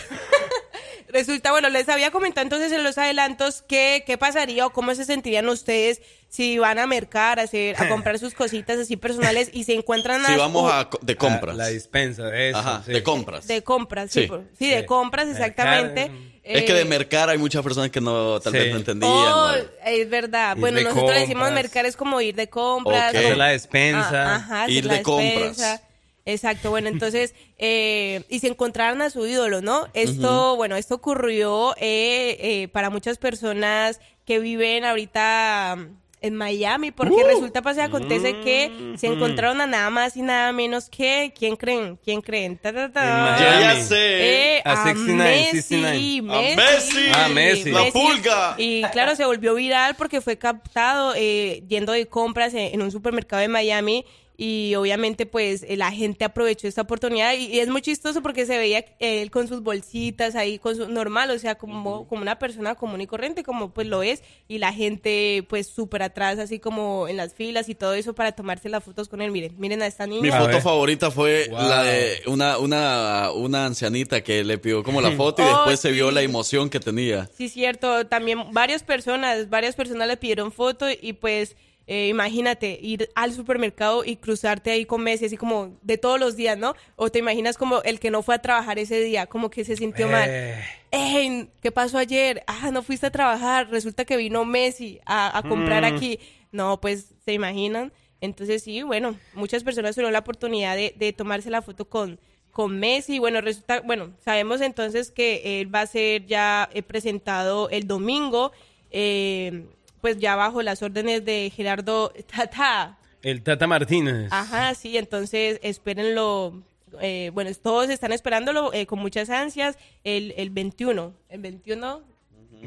resulta, 1.15 1.51
bueno, 1.53 1.71
les 1.71 1.89
había 1.89 2.11
comentado 2.11 2.43
entonces 2.45 2.71
en 2.73 2.85
los 2.85 2.99
adelantos 2.99 3.63
qué, 3.67 4.03
qué 4.07 4.19
pasaría 4.19 4.67
o 4.67 4.71
cómo 4.71 4.95
se 4.95 5.07
sentirían 5.07 5.49
ustedes 5.49 6.03
si 6.29 6.59
van 6.59 6.79
a 6.81 6.87
mercar, 6.87 7.39
a, 7.39 7.45
hacer, 7.45 7.81
a 7.81 7.89
comprar 7.89 8.19
sus 8.19 8.35
cositas 8.35 8.79
así 8.79 8.97
personales 8.97 9.49
y 9.53 9.65
se 9.65 9.75
encuentran 9.75 10.27
Si 10.27 10.33
a- 10.33 10.37
vamos 10.37 10.65
u- 10.65 10.69
a, 10.69 10.91
de 11.01 11.17
compras. 11.17 11.57
La, 11.57 11.65
la 11.65 11.71
dispensa, 11.71 12.37
eso. 12.37 12.59
Ajá, 12.59 12.83
sí. 12.85 12.93
de 12.93 13.03
compras. 13.03 13.47
de 13.47 13.63
compras, 13.63 14.11
sí, 14.11 14.23
Sí. 14.23 14.27
por- 14.27 14.45
sí, 14.59 14.69
de 14.69 14.85
compras, 14.85 15.29
exactamente. 15.29 16.11
Es 16.43 16.65
que 16.65 16.75
de 16.75 16.83
Eh, 16.83 16.85
mercar 16.85 17.31
hay 17.31 17.39
muchas 17.39 17.63
personas 17.63 17.91
que 17.91 18.03
no, 18.03 18.39
tal 18.41 18.53
Sí. 18.53 18.59
vez 18.59 18.71
no 18.73 18.77
entendían. 18.77 19.11
Oh, 19.13 19.53
¿no? 19.53 19.55
es 19.87 20.11
verdad. 20.11 20.57
Ir 20.57 20.61
Bueno, 20.61 20.81
nosotros 20.83 21.15
le 21.15 21.21
decimos 21.21 21.45
compras. 21.45 21.63
mercar 21.65 21.87
es 21.87 21.97
como 21.97 22.21
ir 22.21 22.35
de 22.35 22.49
compras. 22.49 23.11
Ok. 23.11 23.15
o- 23.15 23.19
Hacer 23.21 23.37
la 23.39 23.47
despensa. 23.49 24.11
Ah, 24.33 24.35
ajá, 24.35 24.69
Ir 24.71 24.85
la 24.85 24.95
de 24.95 25.03
compras. 25.03 25.33
despensa. 25.57 25.83
Exacto, 26.27 26.71
bueno, 26.71 26.89
entonces, 26.89 27.35
eh, 27.59 28.23
y 28.29 28.39
se 28.41 28.49
encontraron 28.49 29.03
a 29.03 29.11
su 29.11 29.27
ídolo, 29.27 29.61
¿no? 29.61 29.87
Esto, 29.95 30.57
bueno, 30.57 30.77
esto 30.77 30.95
ocurrió 30.95 31.75
eh, 31.77 32.37
eh, 32.41 32.69
para 32.69 32.91
muchas 32.91 33.19
personas 33.19 34.01
que 34.25 34.39
viven 34.39 34.85
ahorita 34.85 35.77
en 36.23 36.35
Miami, 36.37 36.91
porque 36.91 37.17
Uh. 37.17 37.27
resulta, 37.27 37.61
pasa 37.61 37.83
y 37.83 37.85
acontece 37.85 38.41
que 38.41 38.95
se 38.97 39.09
encontraron 39.09 39.61
a 39.61 39.67
nada 39.67 39.91
más 39.91 40.17
y 40.17 40.23
nada 40.23 40.51
menos 40.53 40.89
que, 40.89 41.35
¿quién 41.39 41.55
creen? 41.57 41.99
¿Quién 42.03 42.23
creen? 42.23 42.57
Ta, 42.57 42.73
ta, 42.73 42.91
ta. 42.91 43.37
Ya, 43.39 43.61
ya 43.75 43.83
sé. 43.83 44.57
Eh, 44.57 44.63
A 44.65 44.73
a 44.73 44.85
69, 44.85 45.31
Messi, 45.53 45.57
69. 45.61 46.53
A 46.53 46.57
Messi. 46.57 46.99
Ah, 47.13 47.29
Messi. 47.29 47.71
La 47.71 47.85
pulga. 47.93 48.55
Y 48.57 48.83
claro, 48.85 49.15
se 49.17 49.27
volvió 49.27 49.55
viral 49.55 49.97
porque 49.97 50.23
fue 50.23 50.39
captado 50.39 51.13
eh, 51.15 51.63
yendo 51.69 51.93
de 51.93 52.07
compras 52.07 52.55
en, 52.55 52.73
en 52.73 52.81
un 52.81 52.91
supermercado 52.91 53.43
de 53.43 53.49
Miami 53.49 54.07
y 54.37 54.75
obviamente 54.75 55.27
pues 55.27 55.63
eh, 55.63 55.77
la 55.77 55.93
gente 55.93 56.25
aprovechó 56.25 56.67
esta 56.67 56.83
oportunidad 56.83 57.35
y, 57.35 57.47
y 57.47 57.61
es 57.61 57.69
muy 57.69 57.83
chistoso 57.83 58.21
porque 58.21 58.47
se 58.47 58.59
veía 58.59 58.85
él 58.99 59.31
con 59.31 59.47
sus 59.47 59.63
bolsitas 59.63 60.35
ahí, 60.35 60.59
con 60.59 60.75
su 60.75 60.89
normal, 60.89 61.31
o 61.31 61.39
sea, 61.39 61.55
como, 61.55 62.09
como 62.09 62.23
una 62.23 62.39
persona 62.39 62.75
común 62.75 63.01
y 63.01 63.07
corriente, 63.07 63.45
como 63.45 63.71
pues 63.73 63.87
lo 63.87 64.03
es, 64.03 64.23
y 64.49 64.59
la 64.59 64.73
gente 64.73 65.45
pues 65.49 65.69
súper 65.69 66.03
atrás, 66.03 66.39
así 66.41 66.59
como 66.59 67.07
en 67.07 67.17
las 67.17 67.33
filas 67.35 67.69
y 67.69 67.75
todo 67.77 67.95
eso 67.95 68.15
para 68.15 68.33
tomarse 68.33 68.69
las 68.69 68.83
fotos 68.83 69.09
con 69.09 69.23
él. 69.23 69.31
Miren, 69.31 69.55
miren 69.59 69.83
a 69.83 69.87
esta 69.87 70.07
niña. 70.07 70.23
Mi 70.23 70.29
A 70.31 70.39
foto 70.39 70.49
ver. 70.49 70.63
favorita 70.63 71.11
fue 71.11 71.47
Wow. 71.51 71.59
la 71.69 71.83
de 71.85 72.23
una, 72.27 72.59
una, 72.59 73.31
una 73.33 73.67
ancianita 73.67 74.23
que 74.25 74.43
le 74.45 74.59
pidió 74.59 74.83
como 74.83 75.01
la 75.01 75.11
foto 75.17 75.43
y 75.43 75.45
Oh, 75.45 75.49
después 75.49 75.79
se 75.81 75.89
sí. 75.91 75.95
vio 75.95 76.11
la 76.11 76.23
emoción 76.23 76.71
que 76.71 76.81
tenía. 76.81 77.31
Sí, 77.37 77.49
cierto. 77.49 78.07
También 78.07 78.53
varias 78.53 78.83
personas, 78.83 79.49
varias 79.49 79.77
personas 79.77 80.09
le 80.09 80.17
pidieron 80.17 80.51
foto 80.51 80.87
y 80.91 81.13
pues 81.13 81.57
eh, 81.87 82.09
imagínate 82.09 82.79
ir 82.81 83.11
al 83.15 83.33
supermercado 83.33 84.05
y 84.05 84.17
cruzarte 84.17 84.71
ahí 84.71 84.85
con 84.87 85.03
Messi, 85.03 85.27
así 85.27 85.37
como 85.37 85.77
de 85.83 85.99
todos 85.99 86.19
los 86.19 86.35
días, 86.37 86.57
¿no? 86.57 86.75
O 86.97 87.11
te 87.11 87.19
imaginas 87.19 87.59
como 87.59 87.83
el 87.83 88.01
que 88.01 88.11
no 88.11 88.23
fue 88.23 88.35
a 88.37 88.39
trabajar 88.43 88.79
ese 88.79 89.01
día, 89.01 89.27
como 89.27 89.51
que 89.51 89.65
se 89.65 89.77
sintió 89.77 90.09
mal. 90.09 90.29
Eh. 90.29 90.55
Ey, 90.91 91.51
¿qué 91.61 91.71
pasó 91.73 91.99
ayer? 91.99 92.43
Ah, 92.47 92.71
no 92.73 92.83
fuiste 92.83 93.07
a 93.07 93.11
trabajar. 93.11 93.69
Resulta 93.71 94.05
que 94.05 94.17
vino 94.17 94.45
Messi 94.45 95.01
a, 95.05 95.37
a 95.37 95.43
comprar 95.43 95.83
Mm. 95.83 95.95
aquí. 95.97 96.19
No, 96.53 96.81
pues 96.81 97.13
se 97.25 97.33
imaginan. 97.33 97.93
Entonces 98.21 98.63
sí, 98.63 98.83
bueno, 98.83 99.17
muchas 99.35 99.63
personas 99.65 99.95
tuvieron 99.95 100.13
la 100.15 100.21
oportunidad 100.21 100.77
de, 100.77 100.95
de 100.97 101.13
tomarse 101.13 101.51
la 101.51 101.61
foto 101.61 101.85
con, 101.87 102.19
con 102.53 102.79
Messi. 102.79 103.19
Bueno, 103.19 103.43
resulta, 103.43 103.81
bueno, 103.81 104.13
sabemos 104.25 104.63
entonces 104.63 105.11
que 105.11 105.61
él 105.61 105.75
va 105.75 105.83
a 105.83 105.87
ser 105.87 106.25
ya 106.25 106.71
eh, 106.73 106.83
presentado 106.83 107.69
el 107.69 107.87
domingo, 107.87 108.53
eh, 108.91 109.67
pues 110.05 110.19
ya 110.19 110.37
bajo 110.37 110.61
las 110.61 110.83
órdenes 110.83 111.25
de 111.25 111.51
Gerardo 111.57 112.13
Tata. 112.27 112.99
El 113.23 113.43
Tata 113.43 113.67
Martínez. 113.67 114.29
Ajá, 114.31 114.75
sí, 114.75 114.99
entonces 114.99 115.59
espérenlo. 115.63 116.63
eh, 117.01 117.31
bueno, 117.33 117.51
todos 117.55 117.89
están 117.89 118.13
esperándolo 118.13 118.71
eh, 118.75 118.85
con 118.85 118.99
muchas 118.99 119.31
ansias 119.31 119.79
el, 120.05 120.35
el 120.37 120.51
21. 120.51 121.15
El 121.31 121.41
21, 121.41 122.03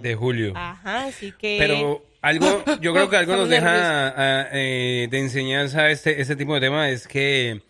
De 0.02 0.16
julio. 0.16 0.54
ajá, 0.56 1.06
así 1.06 1.32
que... 1.32 1.58
Pero 1.60 2.04
algo, 2.24 2.64
yo 2.82 2.92
creo 2.92 3.08
que 3.08 3.18
algo 3.18 3.36
nos 3.38 3.50
deja 3.50 4.08
ah, 4.18 4.48
eh, 4.52 5.08
de 5.12 5.20
enseñanza 5.20 5.92
este, 5.92 6.20
este 6.20 6.36
tipo 6.36 6.56
de 6.56 6.62
tema 6.62 6.90
es 6.90 7.08
que 7.08 7.62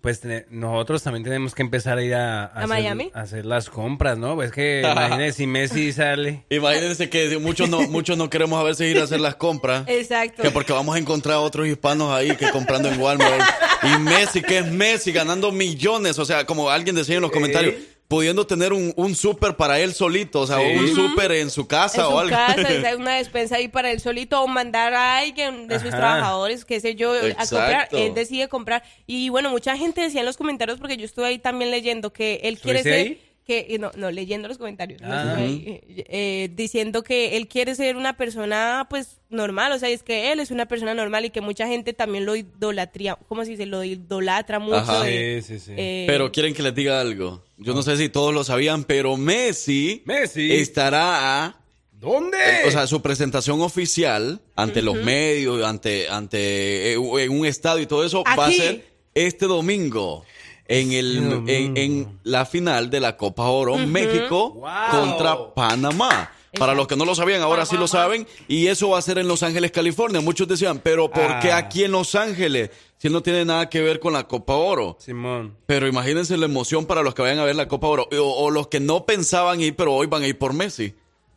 pues 0.00 0.22
nosotros 0.50 1.02
también 1.02 1.24
tenemos 1.24 1.54
que 1.54 1.62
empezar 1.62 1.98
a 1.98 2.02
ir 2.02 2.14
a, 2.14 2.46
hacer, 2.46 2.68
Miami? 2.68 3.10
a 3.12 3.20
hacer 3.20 3.44
las 3.44 3.68
compras, 3.68 4.16
¿no? 4.16 4.34
Pues 4.34 4.50
que 4.50 4.80
imagínese 4.90 5.38
si 5.38 5.46
Messi 5.46 5.92
sale. 5.92 6.44
Imagínense 6.48 7.10
que 7.10 7.38
muchos 7.38 7.68
no, 7.68 7.82
muchos 7.82 8.16
no 8.16 8.30
queremos 8.30 8.58
a 8.60 8.62
veces 8.62 8.90
ir 8.90 8.98
a 8.98 9.04
hacer 9.04 9.20
las 9.20 9.34
compras. 9.34 9.84
Exacto. 9.88 10.42
Que 10.42 10.50
porque 10.50 10.72
vamos 10.72 10.96
a 10.96 10.98
encontrar 10.98 11.36
a 11.36 11.40
otros 11.40 11.66
hispanos 11.66 12.12
ahí 12.12 12.34
que 12.36 12.50
comprando 12.50 12.88
en 12.88 13.00
Walmart. 13.00 13.42
Y 13.82 13.98
Messi, 13.98 14.42
que 14.42 14.58
es 14.58 14.66
Messi, 14.66 15.12
ganando 15.12 15.52
millones. 15.52 16.18
O 16.18 16.24
sea, 16.24 16.46
como 16.46 16.70
alguien 16.70 16.96
decía 16.96 17.16
en 17.16 17.22
los 17.22 17.30
comentarios, 17.30 17.74
pudiendo 18.10 18.44
tener 18.44 18.72
un, 18.72 18.92
un 18.96 19.14
súper 19.14 19.54
para 19.54 19.78
él 19.78 19.94
solito. 19.94 20.40
O 20.40 20.46
sea, 20.46 20.56
Sí. 20.58 20.76
un 20.76 20.94
súper 20.96 21.30
en 21.30 21.48
su 21.48 21.68
casa 21.68 21.98
en 22.00 22.06
o 22.08 22.10
su 22.10 22.18
algo. 22.18 22.30
casa, 22.36 22.60
o 22.78 22.80
sea, 22.80 22.96
una 22.96 23.14
despensa 23.14 23.54
ahí 23.54 23.68
para 23.68 23.92
él 23.92 24.00
solito 24.00 24.42
o 24.42 24.48
mandar 24.48 24.92
a 24.94 25.18
alguien 25.18 25.68
de 25.68 25.78
sus 25.78 25.90
Ajá. 25.90 25.98
trabajadores, 25.98 26.64
qué 26.64 26.80
sé 26.80 26.96
yo, 26.96 27.12
a 27.14 27.46
comprar. 27.46 27.88
Él 27.92 28.12
decide 28.12 28.48
comprar. 28.48 28.82
Y 29.06 29.28
bueno, 29.28 29.50
mucha 29.50 29.76
gente 29.76 30.00
decía 30.00 30.20
en 30.20 30.26
los 30.26 30.36
comentarios, 30.36 30.78
porque 30.80 30.96
yo 30.96 31.04
estuve 31.04 31.26
ahí 31.26 31.38
también 31.38 31.70
leyendo, 31.70 32.12
que 32.12 32.40
él 32.42 32.58
quiere 32.58 32.80
¿Estuviste 32.80 32.82
ser... 33.04 33.06
ahí? 33.12 33.22
Que, 33.50 33.78
no, 33.80 33.90
no, 33.96 34.10
leyendo 34.12 34.46
los 34.46 34.58
comentarios. 34.58 35.00
Ah. 35.02 35.36
eh, 35.40 35.80
eh, 36.08 36.50
diciendo 36.54 37.02
que 37.02 37.36
él 37.36 37.48
quiere 37.48 37.74
ser 37.74 37.96
una 37.96 38.16
persona, 38.16 38.86
pues, 38.88 39.18
normal. 39.28 39.72
O 39.72 39.78
sea, 39.78 39.88
es 39.88 40.02
que 40.04 40.30
él 40.30 40.38
es 40.38 40.50
una 40.52 40.66
persona 40.66 40.94
normal 40.94 41.24
y 41.24 41.30
que 41.30 41.40
mucha 41.40 41.66
gente 41.66 41.92
también 41.92 42.26
lo 42.26 42.36
idolatría. 42.36 43.16
¿Cómo 43.28 43.44
se 43.44 43.50
dice? 43.52 43.66
Lo 43.66 43.82
idolatra 43.82 44.58
mucho. 44.60 44.76
Ajá. 44.76 45.02
de- 45.02 45.42
Sí, 45.42 45.58
sí, 45.58 45.64
sí. 45.66 45.72
eh, 45.76 46.04
Pero 46.06 46.30
quieren 46.30 46.54
que 46.54 46.62
les 46.62 46.74
diga 46.74 47.00
algo. 47.00 47.42
Yo 47.58 47.74
no 47.74 47.82
sé 47.82 47.96
si 47.96 48.08
todos 48.08 48.32
lo 48.32 48.44
sabían, 48.44 48.84
pero 48.84 49.16
Messi, 49.16 50.02
Messi. 50.04 50.52
estará 50.52 51.44
a 51.46 51.56
¿Dónde? 51.92 52.38
Eh, 52.38 52.68
O 52.68 52.70
sea, 52.70 52.86
su 52.86 53.02
presentación 53.02 53.60
oficial 53.60 54.40
ante 54.56 54.80
los 54.80 54.94
medios, 54.96 55.62
ante, 55.64 56.08
ante 56.08 56.92
eh, 56.92 56.94
en 56.94 57.30
un 57.32 57.44
estadio 57.44 57.82
y 57.82 57.86
todo 57.86 58.04
eso 58.06 58.24
va 58.24 58.46
a 58.46 58.50
ser 58.52 58.86
este 59.12 59.44
domingo. 59.46 60.24
En, 60.70 60.92
el, 60.92 61.42
en, 61.48 61.76
en 61.76 62.18
la 62.22 62.46
final 62.46 62.90
de 62.90 63.00
la 63.00 63.16
Copa 63.16 63.48
Oro, 63.48 63.76
México 63.76 64.50
Wow. 64.52 64.70
contra 64.90 65.54
Panamá. 65.54 66.30
Para 66.58 66.74
los 66.74 66.88
que 66.88 66.96
no 66.96 67.04
lo 67.04 67.14
sabían, 67.14 67.42
ahora 67.42 67.64
sí 67.64 67.76
lo 67.76 67.86
saben. 67.86 68.26
Y 68.48 68.66
eso 68.66 68.88
va 68.90 68.98
a 68.98 69.02
ser 69.02 69.18
en 69.18 69.28
Los 69.28 69.42
Ángeles, 69.44 69.70
California. 69.70 70.20
Muchos 70.20 70.48
decían, 70.48 70.80
pero 70.82 71.08
¿por 71.10 71.38
qué 71.40 71.52
Ah. 71.52 71.58
aquí 71.58 71.84
en 71.84 71.92
Los 71.92 72.14
Ángeles? 72.16 72.70
Si 72.98 73.08
no 73.08 73.22
tiene 73.22 73.44
nada 73.44 73.68
que 73.68 73.80
ver 73.80 74.00
con 74.00 74.12
la 74.12 74.26
Copa 74.26 74.54
Oro. 74.54 74.96
Simón. 75.00 75.56
Pero 75.66 75.86
imagínense 75.86 76.36
la 76.36 76.46
emoción 76.46 76.86
para 76.86 77.02
los 77.02 77.14
que 77.14 77.22
vayan 77.22 77.38
a 77.38 77.44
ver 77.44 77.54
la 77.54 77.68
Copa 77.68 77.86
Oro. 77.86 78.08
O, 78.12 78.16
o 78.44 78.50
los 78.50 78.66
que 78.66 78.80
no 78.80 79.06
pensaban 79.06 79.60
ir, 79.60 79.76
pero 79.76 79.94
hoy 79.94 80.06
van 80.08 80.22
a 80.22 80.26
ir 80.26 80.38
por 80.38 80.52
Messi. 80.52 80.92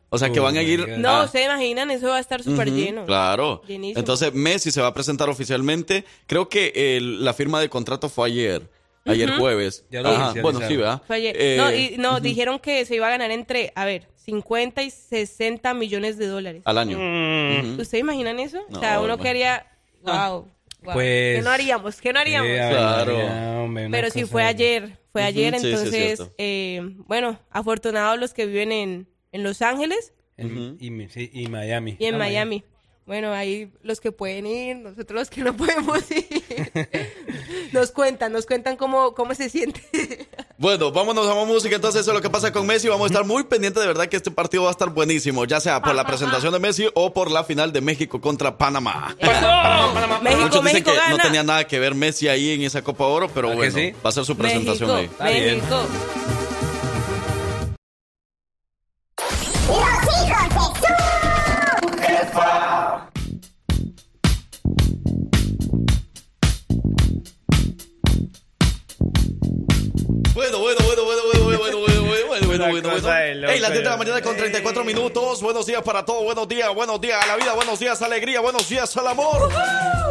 O 0.09 0.17
sea, 0.19 0.31
que 0.31 0.39
van 0.39 0.57
a 0.57 0.61
ir... 0.63 0.87
No, 0.99 1.27
¿se 1.27 1.43
imaginan? 1.43 1.89
Eso 1.91 2.07
va 2.09 2.17
a 2.17 2.19
estar 2.19 2.43
súper 2.43 2.71
lleno. 2.71 3.05
Claro. 3.05 3.61
Llenísimo. 3.67 3.97
Entonces 3.99 4.31
Messi 4.33 4.69
se 4.71 4.79
va 4.81 4.87
a 4.87 4.93
presentar 4.93 5.27
oficialmente. 5.29 6.05
Creo 6.27 6.49
que 6.49 6.71
el- 6.97 7.23
la 7.25 7.33
firma 7.33 7.59
de 7.59 7.69
contrato 7.69 8.09
fue 8.09 8.27
ayer. 8.29 8.69
Ayer 9.05 9.31
jueves. 9.37 9.85
Ya 9.91 10.01
lo 10.01 10.09
Ajá. 10.09 10.33
Bueno, 10.41 10.59
sí, 10.67 10.77
¿verdad? 10.77 11.01
Eh, 11.09 11.55
no, 11.57 11.73
y, 11.73 11.97
no 11.97 12.19
dijeron 12.19 12.59
que 12.59 12.85
se 12.85 12.95
iba 12.95 13.07
a 13.07 13.09
ganar 13.11 13.31
entre, 13.31 13.71
a 13.75 13.85
ver, 13.85 14.07
50 14.15 14.81
y 14.83 14.89
60 14.89 15.73
millones 15.73 16.17
de 16.17 16.27
dólares. 16.27 16.61
Al 16.65 16.77
año. 16.77 16.97
Mm. 16.99 17.79
¿Ustedes 17.79 17.95
imaginan 18.01 18.39
eso? 18.39 18.61
o 18.69 18.71
No, 18.71 18.79
sea, 18.79 18.99
uno 18.99 19.13
hermano. 19.13 19.23
quería, 19.23 19.67
wow, 20.03 20.13
wow. 20.83 20.93
Pues- 20.93 21.37
¿Qué 21.37 21.41
no 21.43 21.49
haríamos? 21.49 22.01
¿Qué 22.01 22.13
no 22.13 22.19
haríamos? 22.19 22.49
Eh, 22.49 22.67
Claro. 22.69 23.69
Pero 23.91 24.09
sí 24.09 24.21
cosa 24.21 24.31
fue 24.31 24.43
ayer, 24.43 24.97
fue 25.11 25.23
ayer, 25.23 25.53
sí, 25.55 25.59
sí, 25.61 25.67
es 25.67 25.73
entonces, 25.79 26.15
cierto. 26.17 26.33
eh, 26.37 26.81
bueno, 27.07 27.39
afortunados 27.49 28.19
los 28.19 28.33
que 28.33 28.45
viven 28.45 28.71
en, 28.71 29.07
en 29.31 29.43
Los 29.43 29.61
Ángeles 29.61 30.13
En- 30.37 30.77
y, 30.79 31.09
sí, 31.09 31.29
y 31.33 31.47
Miami. 31.47 31.95
y 31.99 32.05
en 32.05 32.15
Ah, 32.15 32.19
Miami. 32.19 32.63
Bueno, 33.05 33.33
ahí 33.33 33.69
los 33.81 33.99
que 33.99 34.13
pueden 34.13 34.45
ir, 34.45 34.77
nosotros 34.77 35.11
los 35.19 35.29
que 35.29 35.41
no 35.41 35.53
podemos 35.57 35.99
ir. 36.09 36.25
nos 37.73 37.91
cuentan, 37.91 38.31
nos 38.31 38.45
cuentan 38.45 38.77
cómo, 38.77 39.13
cómo 39.13 39.35
se 39.35 39.49
siente. 39.49 39.81
Bueno, 40.57 40.91
vámonos 40.91 41.27
a 41.27 41.33
música. 41.45 41.75
Entonces, 41.75 42.01
eso 42.01 42.11
es 42.11 42.15
lo 42.15 42.21
que 42.21 42.29
pasa 42.29 42.53
con 42.53 42.65
Messi. 42.65 42.87
Vamos 42.87 43.03
a 43.05 43.07
estar 43.07 43.25
muy 43.25 43.43
pendientes 43.43 43.81
de 43.81 43.87
verdad 43.87 44.07
que 44.07 44.15
este 44.15 44.31
partido 44.31 44.63
va 44.63 44.69
a 44.69 44.71
estar 44.71 44.89
buenísimo. 44.89 45.43
Ya 45.43 45.59
sea 45.59 45.81
por 45.81 45.93
la 45.95 46.05
presentación 46.05 46.53
de 46.53 46.59
Messi 46.59 46.87
o 46.93 47.11
por 47.13 47.29
la 47.29 47.43
final 47.43 47.73
de 47.73 47.81
México 47.81 48.21
contra 48.21 48.57
Panamá. 48.57 49.15
México, 49.21 50.41
Muchos 50.41 50.63
dicen 50.63 50.63
México 50.63 50.91
que 50.91 50.97
no 51.09 51.17
gana. 51.17 51.23
tenía 51.23 51.43
nada 51.43 51.67
que 51.67 51.79
ver 51.79 51.95
Messi 51.95 52.29
ahí 52.29 52.51
en 52.51 52.61
esa 52.61 52.81
Copa 52.81 53.05
Oro, 53.05 53.29
pero 53.33 53.49
¿Ah, 53.49 53.51
que 53.51 53.57
bueno, 53.57 53.73
sí? 53.77 53.93
va 54.05 54.09
a 54.09 54.13
ser 54.13 54.23
su 54.23 54.37
presentación 54.37 54.95
México, 54.95 55.15
ahí. 55.19 55.41
México. 55.41 55.81
Bueno, 70.63 70.79
bueno, 70.85 71.03
bueno, 71.03 71.21
bueno, 71.25 71.43
bueno, 71.43 71.57
bueno, 71.59 71.77
bueno, 71.79 71.79
bueno, 71.79 72.01
bueno, 72.07 72.27
bueno, 72.27 72.47
bueno, 72.47 72.63
Una 72.63 72.71
bueno, 72.71 72.89
cosa 72.89 73.01
bueno. 73.01 73.25
de 73.25 73.35
loco, 73.35 73.53
Ey, 73.53 73.59
las 73.59 73.71
10 73.71 73.83
de 73.83 73.89
la 73.89 73.97
mañana 73.97 74.21
con 74.21 74.37
34 74.37 74.83
minutos. 74.85 75.41
Buenos 75.41 75.65
días 75.65 75.81
para 75.83 76.05
todos. 76.05 76.23
Buenos 76.23 76.47
días, 76.47 76.73
buenos 76.73 77.01
días 77.01 77.21
a 77.21 77.27
la 77.27 77.35
vida, 77.35 77.53
buenos 77.53 77.79
días 77.79 78.01
alegría, 78.01 78.39
buenos 78.39 78.69
días 78.69 78.95
al 78.95 79.07
amor. 79.07 79.49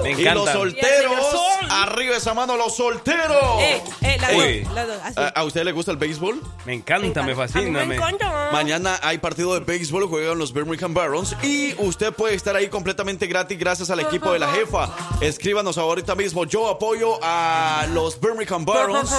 Me 0.03 0.11
Y 0.13 0.25
los 0.25 0.51
solteros, 0.51 1.37
arriba 1.71 2.17
esa 2.17 2.35
mano 2.35 2.57
los 2.59 2.77
solteros. 2.77 3.61
Eh, 3.61 3.83
eh, 4.03 4.65
dos, 4.65 4.87
dos, 4.89 4.97
así. 5.05 5.15
¿A, 5.21 5.29
a 5.29 5.45
usted 5.45 5.65
le 5.65 5.73
gusta 5.73 5.91
el 5.93 5.97
béisbol? 5.97 6.43
Me 6.67 6.75
encanta, 6.75 7.23
me 7.23 7.35
fascina. 7.35 7.85
me- 7.87 7.95
encanta. 7.97 8.51
Mañana 8.53 8.99
hay 9.03 9.17
partido 9.19 9.55
de 9.55 9.61
béisbol, 9.61 10.07
juegan 10.09 10.39
los 10.39 10.53
Birmingham 10.53 10.93
Barons 10.93 11.35
y 11.43 11.75
usted 11.79 12.13
puede 12.13 12.35
estar 12.35 12.57
ahí 12.57 12.69
completamente 12.69 13.27
gratis 13.27 13.59
gracias 13.59 13.89
al 13.89 14.01
equipo 14.01 14.33
de 14.33 14.39
la 14.39 14.49
jefa. 14.53 14.91
Escríbanos 15.23 15.79
ahorita 15.79 16.15
mismo, 16.15 16.45
yo 16.45 16.69
apoyo 16.69 17.19
a 17.23 17.87
los 17.95 18.21
Birmingham 18.21 18.67
Barons 18.67 19.11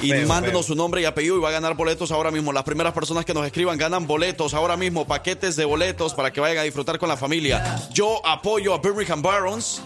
y 0.00 0.10
Feo, 0.10 0.28
mándenos 0.28 0.66
feo. 0.66 0.74
su 0.74 0.74
nombre 0.74 1.02
y 1.02 1.04
apellido 1.04 1.36
y 1.36 1.40
va 1.40 1.48
a 1.48 1.52
ganar 1.52 1.74
boletos 1.74 2.10
ahora 2.10 2.30
mismo. 2.30 2.52
Las 2.52 2.64
primeras 2.64 2.92
personas 2.92 3.24
que 3.24 3.34
nos 3.34 3.46
escriban 3.46 3.76
ganan 3.78 4.06
boletos 4.06 4.54
ahora 4.54 4.76
mismo, 4.76 5.06
paquetes 5.06 5.56
de 5.56 5.64
boletos 5.64 6.14
para 6.14 6.32
que 6.32 6.40
vayan 6.40 6.58
a 6.58 6.62
disfrutar 6.62 6.98
con 6.98 7.08
la 7.08 7.16
familia. 7.16 7.78
Yo 7.92 8.24
apoyo 8.26 8.74
a 8.74 8.78
Birmingham 8.78 9.22
Barons 9.22 9.82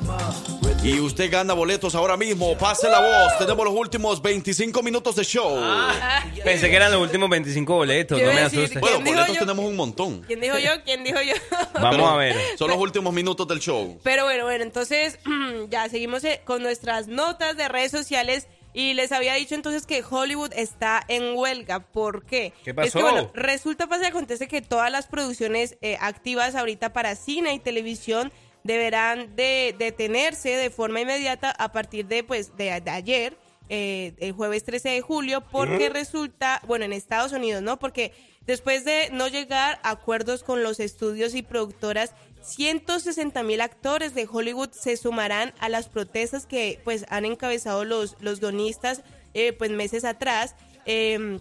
Y 0.82 0.98
usted 0.98 1.30
gana 1.30 1.54
boletos 1.54 1.94
ahora 1.94 2.16
mismo. 2.16 2.56
Pase 2.58 2.88
la 2.88 3.00
voz. 3.00 3.38
Tenemos 3.38 3.64
los 3.64 3.74
últimos 3.74 4.20
25 4.20 4.82
minutos 4.82 5.14
de 5.14 5.24
show. 5.24 5.56
Pensé 6.44 6.68
que 6.68 6.76
eran 6.76 6.90
los 6.90 7.00
últimos 7.00 7.30
25 7.30 7.74
boletos, 7.74 8.20
no 8.20 8.26
me 8.32 8.40
asustes. 8.40 8.80
Bueno, 8.80 8.96
¿Quién 8.96 9.04
dijo 9.04 9.16
boletos 9.16 9.34
yo? 9.36 9.40
tenemos 9.40 9.64
un 9.64 9.76
montón. 9.76 10.22
¿Quién 10.22 10.40
dijo 10.40 10.58
yo? 10.58 10.70
¿Quién 10.84 11.04
dijo 11.04 11.20
yo? 11.22 11.34
Vamos 11.74 11.90
Pero 11.92 12.06
a 12.08 12.16
ver. 12.16 12.36
Son 12.58 12.68
los 12.68 12.78
últimos 12.78 13.12
minutos 13.12 13.46
del 13.46 13.60
show. 13.60 13.98
Pero 14.02 14.24
bueno, 14.24 14.44
bueno, 14.44 14.64
entonces 14.64 15.18
ya 15.70 15.88
seguimos 15.88 16.24
eh, 16.24 16.40
con 16.44 16.62
nuestras 16.62 17.06
notas 17.06 17.56
de 17.56 17.68
redes 17.68 17.92
sociales 17.92 18.48
y 18.74 18.94
les 18.94 19.12
había 19.12 19.34
dicho 19.34 19.54
entonces 19.54 19.86
que 19.86 20.02
Hollywood 20.08 20.52
está 20.54 21.02
en 21.08 21.36
huelga. 21.36 21.80
¿Por 21.80 22.24
qué? 22.24 22.52
¿Qué 22.64 22.70
Es 22.70 22.76
pasó? 22.76 22.98
que 22.98 23.02
bueno, 23.02 23.30
resulta, 23.34 23.86
pasa 23.86 24.04
y 24.04 24.06
acontece 24.06 24.48
que 24.48 24.62
todas 24.62 24.90
las 24.90 25.06
producciones 25.06 25.76
eh, 25.82 25.96
activas 26.00 26.54
ahorita 26.54 26.92
para 26.92 27.14
cine 27.16 27.54
y 27.54 27.58
televisión 27.58 28.32
deberán 28.64 29.34
de 29.36 29.74
detenerse 29.78 30.50
de 30.50 30.70
forma 30.70 31.00
inmediata 31.00 31.50
a 31.50 31.72
partir 31.72 32.06
de 32.06 32.22
pues 32.24 32.56
de, 32.56 32.80
de 32.80 32.90
ayer, 32.90 33.36
eh, 33.68 34.14
el 34.18 34.32
jueves 34.32 34.64
13 34.64 34.90
de 34.90 35.00
julio, 35.00 35.42
porque 35.50 35.88
resulta, 35.88 36.60
bueno, 36.66 36.84
en 36.84 36.92
Estados 36.92 37.32
Unidos, 37.32 37.62
¿no? 37.62 37.78
Porque 37.78 38.12
después 38.46 38.84
de 38.84 39.08
no 39.12 39.28
llegar 39.28 39.80
a 39.82 39.90
acuerdos 39.90 40.42
con 40.44 40.62
los 40.62 40.78
estudios 40.80 41.34
y 41.34 41.42
productoras, 41.42 42.14
160 42.42 43.42
mil 43.42 43.60
actores 43.60 44.14
de 44.14 44.28
Hollywood 44.30 44.70
se 44.72 44.96
sumarán 44.96 45.52
a 45.60 45.68
las 45.68 45.88
protestas 45.88 46.46
que 46.46 46.80
pues 46.84 47.04
han 47.08 47.24
encabezado 47.24 47.84
los, 47.84 48.16
los 48.20 48.40
guionistas 48.40 49.02
eh, 49.34 49.52
pues 49.52 49.70
meses 49.70 50.04
atrás. 50.04 50.54
Eh, 50.86 51.38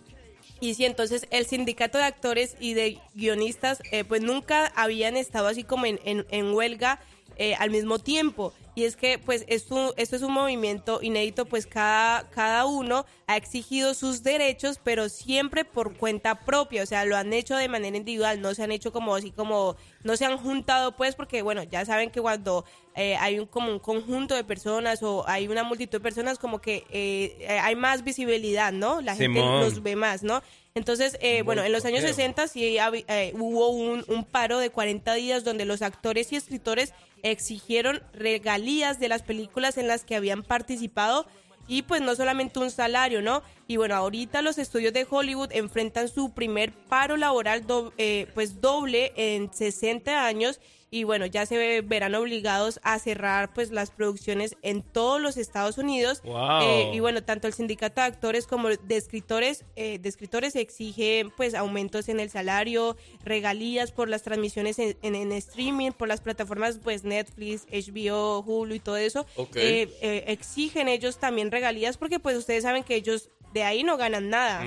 y 0.60 0.76
sí, 0.76 0.86
entonces 0.86 1.26
el 1.32 1.48
sindicato 1.48 1.98
de 1.98 2.04
actores 2.04 2.56
y 2.60 2.76
de 2.76 3.00
guionistas 3.16 3.82
eh, 3.92 4.04
pues 4.04 4.22
nunca 4.22 4.68
habían 4.76 5.18
estado 5.18 5.48
así 5.48 5.64
como 5.64 5.86
en- 5.88 6.00
en 6.06 6.54
huelga 6.54 7.00
eh, 7.38 7.56
al 7.56 7.70
mismo 7.70 8.00
tiempo. 8.00 8.54
Y 8.74 8.86
es 8.86 8.96
que 8.96 9.20
pues 9.20 9.44
esto, 9.48 9.94
esto 9.98 10.16
es 10.16 10.22
un 10.22 10.32
movimiento 10.32 11.00
inédito, 11.02 11.46
pues 11.46 11.68
cada, 11.68 12.30
cada 12.30 12.66
uno 12.66 13.06
ha 13.28 13.36
exigido 13.36 13.94
sus 13.94 14.24
derechos, 14.24 14.80
pero 14.82 15.10
siempre 15.10 15.66
por 15.66 15.98
cuenta 15.98 16.46
propia, 16.46 16.84
o 16.84 16.86
sea, 16.86 17.04
lo 17.04 17.18
han 17.18 17.34
hecho 17.34 17.58
de 17.58 17.68
manera 17.68 17.98
individual, 17.98 18.40
no 18.42 18.54
se 18.54 18.64
han 18.64 18.72
hecho 18.72 18.94
como 18.94 19.14
así 19.14 19.32
como, 19.32 19.76
no 20.04 20.16
se 20.16 20.26
han 20.26 20.38
juntado 20.38 20.96
pues, 20.96 21.16
porque 21.16 21.42
bueno, 21.42 21.64
ya 21.64 21.84
saben 21.84 22.12
que 22.12 22.22
cuando 22.22 22.64
eh, 22.96 23.18
hay 23.18 23.40
un, 23.40 23.46
como 23.46 23.74
un 23.74 23.80
conjunto 23.80 24.36
de 24.36 24.46
personas 24.46 25.04
o 25.04 25.28
hay 25.28 25.50
una 25.50 25.64
multitud 25.64 25.98
de 25.98 26.00
personas, 26.00 26.40
como 26.40 26.62
que 26.62 26.86
eh, 26.92 27.48
hay 27.62 27.76
más 27.76 28.06
visibilidad, 28.06 28.72
¿no? 28.72 29.02
La 29.02 29.16
gente 29.18 29.42
los 29.42 29.84
ve 29.84 29.98
más, 29.98 30.24
¿no? 30.24 30.42
Entonces, 30.74 31.18
eh, 31.20 31.42
bueno, 31.42 31.64
en 31.64 31.74
los 31.74 31.84
años 31.84 32.02
60 32.02 32.48
sí 32.48 32.78
eh, 32.78 33.34
hubo 33.38 33.70
un, 33.70 34.06
un 34.08 34.24
paro 34.24 34.58
de 34.58 34.70
40 34.70 35.14
días 35.16 35.44
donde 35.44 35.66
los 35.66 35.82
actores 35.82 36.32
y 36.32 36.38
escritores 36.38 36.94
exigieron 37.24 38.02
regalías 38.14 39.00
de 39.00 39.10
las 39.10 39.22
películas 39.22 39.78
en 39.78 39.88
las 39.88 40.04
que 40.04 40.16
habían 40.16 40.44
participado 40.44 41.26
y 41.68 41.84
pues 41.84 42.02
no 42.02 42.16
solamente 42.16 42.60
un 42.60 42.72
salario, 42.72 43.22
¿no? 43.22 43.44
Y 43.72 43.78
bueno, 43.78 43.96
ahorita 43.96 44.42
los 44.42 44.58
estudios 44.58 44.92
de 44.92 45.08
Hollywood 45.10 45.48
enfrentan 45.54 46.10
su 46.10 46.34
primer 46.34 46.74
paro 46.74 47.16
laboral 47.16 47.66
do- 47.66 47.94
eh, 47.98 48.28
pues 48.34 48.60
doble 48.60 49.14
en 49.16 49.50
60 49.54 50.26
años 50.26 50.60
y 50.94 51.06
bueno, 51.06 51.26
ya 51.26 51.46
se 51.46 51.56
ve- 51.58 51.80
verán 51.80 52.16
obligados 52.16 52.82
a 52.84 53.00
cerrar 53.00 53.54
pues 53.54 53.72
las 53.72 53.92
producciones 53.92 54.58
en 54.62 54.82
todos 54.82 55.22
los 55.22 55.38
Estados 55.38 55.78
Unidos. 55.78 56.22
Wow. 56.26 56.62
Eh, 56.64 56.92
y 56.94 57.00
bueno, 57.00 57.24
tanto 57.24 57.48
el 57.48 57.54
sindicato 57.54 58.02
de 58.02 58.08
actores 58.08 58.46
como 58.46 58.68
de 58.68 58.98
escritores, 58.98 59.64
eh, 59.78 60.00
de 60.00 60.10
escritores 60.10 60.58
exigen 60.58 61.32
pues 61.38 61.54
aumentos 61.56 62.10
en 62.10 62.20
el 62.20 62.30
salario, 62.30 62.98
regalías 63.24 63.94
por 63.94 64.10
las 64.10 64.22
transmisiones 64.24 64.80
en, 64.80 64.98
en- 65.02 65.16
en 65.16 65.32
streaming, 65.32 65.92
por 65.92 66.10
las 66.10 66.20
plataformas 66.20 66.78
pues 66.84 67.06
Netflix, 67.06 67.66
HBO, 67.72 68.40
Hulu 68.46 68.76
y 68.76 68.80
todo 68.82 68.98
eso. 68.98 69.26
Eh, 69.56 69.88
eh, 70.02 70.26
exigen 70.28 70.90
ellos 70.90 71.20
también 71.20 71.52
regalías 71.52 71.96
porque 71.96 72.20
pues 72.20 72.36
ustedes 72.36 72.64
saben 72.64 72.84
que 72.84 72.96
ellos 72.96 73.30
de 73.54 73.61
ahí 73.64 73.84
no 73.84 73.98
ganan 73.98 74.30
nada. 74.30 74.64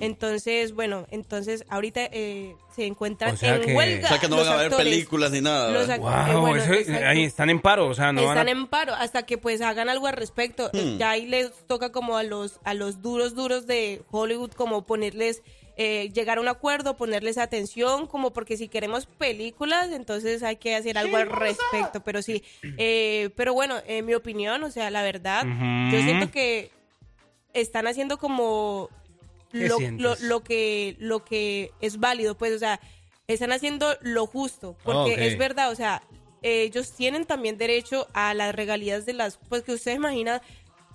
Entonces, 0.00 0.72
bueno, 0.74 1.06
entonces 1.10 1.64
ahorita 1.68 2.00
eh, 2.12 2.54
se 2.74 2.86
encuentran 2.86 3.34
O 3.34 3.36
sea 3.36 3.56
en 3.56 3.62
que- 3.62 3.74
huelga. 3.74 4.06
O 4.06 4.08
sea 4.08 4.18
que 4.18 4.28
no 4.28 4.36
van 4.36 4.46
a 4.48 4.52
haber 4.54 4.66
actores. 4.66 4.86
películas 4.86 5.30
ni 5.30 5.40
nada. 5.40 5.70
Eh, 5.70 5.98
Wow, 5.98 6.40
bueno, 6.40 6.56
eso- 6.62 6.92
ahí 7.06 7.24
están 7.24 7.50
en 7.50 7.60
paro, 7.60 7.86
o 7.88 7.94
sea, 7.94 8.12
no 8.12 8.22
van 8.24 8.30
Están 8.38 8.48
a... 8.48 8.50
en 8.52 8.66
paro 8.66 8.94
hasta 8.94 9.24
que 9.24 9.38
pues 9.38 9.60
hagan 9.60 9.88
algo 9.88 10.06
al 10.06 10.14
respecto. 10.14 10.70
Eh, 10.72 10.96
Ya 10.98 11.10
ahí 11.10 11.26
les 11.26 11.52
toca 11.66 11.92
como 11.92 12.16
a 12.16 12.22
los 12.22 12.60
a 12.64 12.74
los 12.74 13.02
duros 13.02 13.34
duros 13.34 13.66
de 13.66 14.02
Hollywood 14.10 14.52
como 14.52 14.84
ponerles 14.86 15.42
eh, 15.78 16.10
llegar 16.14 16.36
a 16.36 16.40
un 16.42 16.48
acuerdo, 16.48 16.96
ponerles 16.98 17.38
atención, 17.38 18.06
como 18.06 18.32
porque 18.34 18.58
si 18.58 18.68
queremos 18.68 19.06
películas, 19.06 19.90
entonces 19.90 20.42
hay 20.42 20.56
que 20.56 20.76
hacer 20.76 20.98
algo 20.98 21.16
al 21.16 21.30
respecto. 21.30 22.00
Pero 22.04 22.20
sí, 22.20 22.42
eh, 22.76 23.30
pero 23.36 23.54
bueno, 23.54 23.76
en 23.86 24.04
mi 24.04 24.12
opinión, 24.14 24.62
o 24.64 24.70
sea, 24.70 24.90
la 24.90 25.02
verdad, 25.02 25.44
yo 25.90 26.02
siento 26.02 26.30
que 26.30 26.70
están 27.52 27.86
haciendo 27.86 28.18
como 28.18 28.88
¿Qué 29.50 29.68
lo, 29.68 29.78
lo, 29.98 30.16
lo 30.20 30.42
que 30.42 30.96
lo 30.98 31.24
que 31.24 31.72
es 31.80 31.98
válido, 32.00 32.36
pues, 32.36 32.52
o 32.54 32.58
sea, 32.58 32.80
están 33.26 33.52
haciendo 33.52 33.96
lo 34.00 34.26
justo, 34.26 34.76
porque 34.82 35.12
Ok. 35.12 35.18
es 35.18 35.38
verdad, 35.38 35.70
o 35.70 35.74
sea, 35.74 36.02
ellos 36.42 36.92
tienen 36.92 37.24
también 37.24 37.58
derecho 37.58 38.08
a 38.14 38.34
las 38.34 38.54
regalías 38.54 39.06
de 39.06 39.12
las, 39.12 39.38
pues 39.48 39.62
que 39.62 39.72
ustedes 39.72 39.96
imaginan 39.96 40.40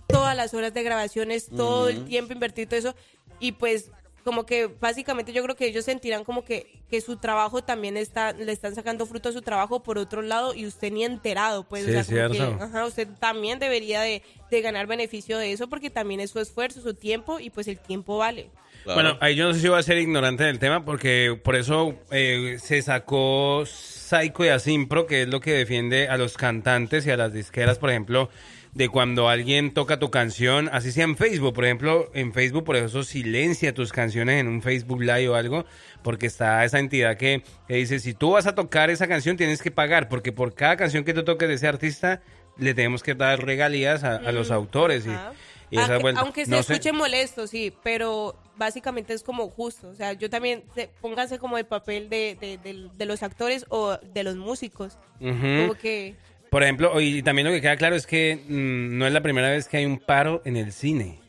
todas 0.08 0.36
las 0.36 0.54
horas 0.54 0.74
de 0.74 0.84
grabaciones, 0.84 1.50
todo 1.56 1.90
el 1.90 2.06
tiempo 2.06 2.34
invertido 2.34 2.70
todo 2.70 2.80
eso, 2.80 2.96
y 3.40 3.52
pues 3.54 3.92
como 4.28 4.46
que 4.46 4.68
básicamente 4.68 5.32
yo 5.32 5.42
creo 5.42 5.56
que 5.56 5.68
ellos 5.68 5.86
sentirán 5.86 6.26
como 6.26 6.44
que, 6.44 6.82
que 6.90 7.00
su 7.00 7.16
trabajo 7.16 7.64
también 7.64 7.96
está, 7.96 8.34
le 8.34 8.52
están 8.52 8.76
sacando 8.76 9.06
fruto 9.06 9.30
a 9.30 9.32
su 9.32 9.42
trabajo 9.42 9.84
por 9.84 9.98
otro 9.98 10.22
lado 10.22 10.54
y 10.54 10.66
usted 10.66 10.92
ni 10.92 11.06
enterado, 11.06 11.64
pues, 11.64 11.86
Sí, 11.86 11.92
o 11.96 12.04
sea, 12.04 12.04
como 12.04 12.30
que, 12.32 12.36
cierto. 12.36 12.62
ajá, 12.62 12.86
usted 12.86 13.08
también 13.22 13.58
debería 13.58 14.02
de, 14.02 14.22
de 14.52 14.62
ganar 14.62 14.86
beneficio 14.86 15.38
de 15.38 15.54
eso 15.54 15.70
porque 15.70 15.90
también 15.90 16.20
es 16.20 16.30
su 16.32 16.42
esfuerzo, 16.42 16.82
su 16.82 16.94
tiempo 16.94 17.40
y 17.40 17.52
pues 17.52 17.70
el 17.70 17.80
tiempo 17.80 18.18
vale. 18.18 18.50
Claro. 18.84 19.02
Bueno, 19.02 19.18
ahí 19.22 19.36
yo 19.36 19.48
no 19.48 19.54
sé 19.54 19.62
si 19.62 19.70
voy 19.70 19.80
a 19.80 19.84
ser 19.84 19.98
ignorante 19.98 20.44
del 20.44 20.60
tema 20.60 20.84
porque 20.84 21.40
por 21.42 21.56
eso 21.56 21.96
eh, 22.12 22.58
se 22.62 22.82
sacó 22.82 23.64
Psycho 23.66 24.44
y 24.44 24.50
Asimpro, 24.50 25.08
que 25.08 25.22
es 25.22 25.30
lo 25.30 25.40
que 25.40 25.54
defiende 25.54 26.10
a 26.10 26.18
los 26.18 26.36
cantantes 26.36 27.08
y 27.08 27.12
a 27.12 27.16
las 27.16 27.32
disqueras, 27.32 27.80
por 27.80 27.92
ejemplo, 27.92 28.30
de 28.74 28.90
cuando 28.90 29.28
alguien 29.30 29.74
toca 29.74 29.98
tu 30.00 30.12
canción, 30.12 30.70
así 30.72 30.92
sea 30.92 31.04
en 31.06 31.18
Facebook, 31.18 31.54
por 31.54 31.66
ejemplo, 31.66 32.12
en 32.14 32.32
Facebook 32.34 32.64
por 32.64 32.76
eso 32.76 33.04
silencia 33.04 33.74
tus 33.74 33.92
canciones 33.92 34.40
en 34.40 34.48
un 34.48 34.62
Facebook 34.62 35.02
Live 35.02 35.30
o 35.30 35.36
algo, 35.36 35.66
porque 36.04 36.28
está 36.28 36.64
esa 36.64 36.80
entidad 36.80 37.18
que, 37.18 37.44
que 37.68 37.76
dice, 37.76 38.00
si 38.00 38.14
tú 38.14 38.32
vas 38.32 38.46
a 38.46 38.54
tocar 38.56 38.90
esa 38.90 39.08
canción 39.08 39.36
tienes 39.38 39.62
que 39.62 39.72
pagar, 39.72 40.10
porque 40.10 40.32
por 40.32 40.54
cada 40.54 40.78
canción 40.78 41.04
que 41.04 41.14
tú 41.14 41.24
toques 41.24 41.48
de 41.48 41.56
ese 41.56 41.68
artista 41.68 42.22
le 42.58 42.74
tenemos 42.74 43.04
que 43.04 43.16
dar 43.16 43.44
regalías 43.44 44.04
a, 44.04 44.16
a 44.18 44.32
los 44.32 44.52
autores 44.52 45.06
y, 45.06 45.10
Ajá. 45.10 45.34
y 45.72 45.78
esa 45.80 45.96
Aunque, 45.96 46.14
aunque 46.18 46.46
se 46.46 46.52
No 46.52 46.62
sé. 46.64 46.74
escuche 46.74 46.92
molesto, 46.92 47.48
sí, 47.48 47.74
pero 47.84 48.36
básicamente 48.58 49.14
es 49.14 49.22
como 49.24 49.48
justo. 49.50 49.90
O 49.90 49.96
sea, 49.96 50.14
yo 50.14 50.30
también, 50.30 50.64
se- 50.74 50.90
pónganse 51.02 51.38
como 51.40 51.58
el 51.60 51.66
papel 51.66 52.10
de, 52.10 52.36
de, 52.40 52.58
de- 52.58 52.90
de 52.96 53.06
los 53.06 53.22
actores 53.24 53.66
o 53.70 53.98
de 53.98 54.24
los 54.24 54.36
músicos. 54.36 54.98
Como 55.20 55.74
que... 55.76 56.16
Por 56.58 56.64
ejemplo, 56.64 57.00
y 57.00 57.22
también 57.22 57.46
lo 57.46 57.54
que 57.54 57.62
queda 57.62 57.78
claro 57.78 57.96
es 57.96 58.08
que 58.08 58.36
mm, 58.50 58.98
no 58.98 59.06
es 59.06 59.14
la 59.14 59.22
primera 59.22 59.48
vez 59.48 59.68
que 59.68 59.78
hay 59.78 59.86
un 59.86 60.00
paro 60.00 60.42
en 60.44 60.58
el 60.58 60.72
cine. 60.72 61.20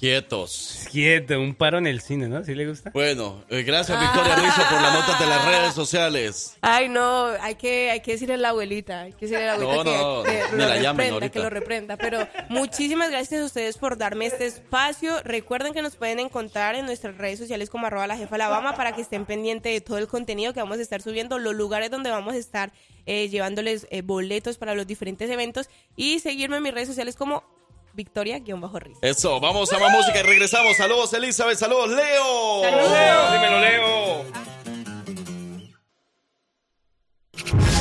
Quietos. 0.00 0.86
Quieto, 0.90 1.38
un 1.38 1.54
paro 1.54 1.76
en 1.76 1.86
el 1.86 2.00
cine, 2.00 2.26
¿no? 2.26 2.42
¿Sí 2.42 2.54
le 2.54 2.66
gusta? 2.66 2.90
Bueno, 2.94 3.44
eh, 3.50 3.62
gracias 3.64 4.00
Victoria 4.00 4.34
Rizzo 4.34 4.62
por 4.70 4.80
la 4.80 4.94
nota 4.94 5.18
de 5.18 5.26
las 5.26 5.44
redes 5.44 5.74
sociales. 5.74 6.56
Ay, 6.62 6.88
no, 6.88 7.26
hay 7.38 7.56
que, 7.56 7.90
hay 7.90 8.00
que 8.00 8.12
decirle 8.12 8.36
a 8.36 8.38
la 8.38 8.48
abuelita, 8.48 9.02
hay 9.02 9.12
que 9.12 9.26
decirle 9.26 9.50
a 9.50 9.58
la 9.58 9.62
No, 9.62 9.70
abuelita 9.70 9.98
no, 9.98 10.22
que, 10.22 10.30
que 10.30 10.56
ni 10.56 10.58
lo 10.62 10.68
la 10.68 10.92
reprenda, 10.94 11.28
que 11.28 11.38
lo 11.38 11.50
reprenda. 11.50 11.96
Pero 11.98 12.26
muchísimas 12.48 13.10
gracias 13.10 13.42
a 13.42 13.44
ustedes 13.44 13.76
por 13.76 13.98
darme 13.98 14.24
este 14.24 14.46
espacio. 14.46 15.22
Recuerden 15.22 15.74
que 15.74 15.82
nos 15.82 15.96
pueden 15.96 16.18
encontrar 16.18 16.76
en 16.76 16.86
nuestras 16.86 17.18
redes 17.18 17.38
sociales 17.38 17.68
como 17.68 17.86
arroba 17.86 18.06
la 18.06 18.16
jefa 18.16 18.36
Alabama 18.36 18.76
para 18.76 18.94
que 18.94 19.02
estén 19.02 19.26
pendientes 19.26 19.70
de 19.70 19.82
todo 19.82 19.98
el 19.98 20.08
contenido 20.08 20.54
que 20.54 20.60
vamos 20.60 20.78
a 20.78 20.82
estar 20.82 21.02
subiendo, 21.02 21.38
los 21.38 21.54
lugares 21.54 21.90
donde 21.90 22.08
vamos 22.08 22.32
a 22.32 22.38
estar 22.38 22.72
eh, 23.04 23.28
llevándoles 23.28 23.86
eh, 23.90 24.00
boletos 24.00 24.56
para 24.56 24.74
los 24.74 24.86
diferentes 24.86 25.28
eventos 25.28 25.68
y 25.94 26.20
seguirme 26.20 26.56
en 26.56 26.62
mis 26.62 26.72
redes 26.72 26.88
sociales 26.88 27.16
como 27.16 27.59
Victoria-Riz. 27.92 28.98
Eso, 29.02 29.40
vamos 29.40 29.72
a 29.72 29.78
más 29.78 29.90
música 29.90 30.20
y 30.20 30.22
regresamos. 30.22 30.76
Saludos 30.76 31.12
Elizabeth, 31.12 31.58
saludos 31.58 31.90
Leo. 31.90 32.62
Saludos. 32.62 33.32
Dímelo, 33.32 33.60
Leo. 33.60 34.24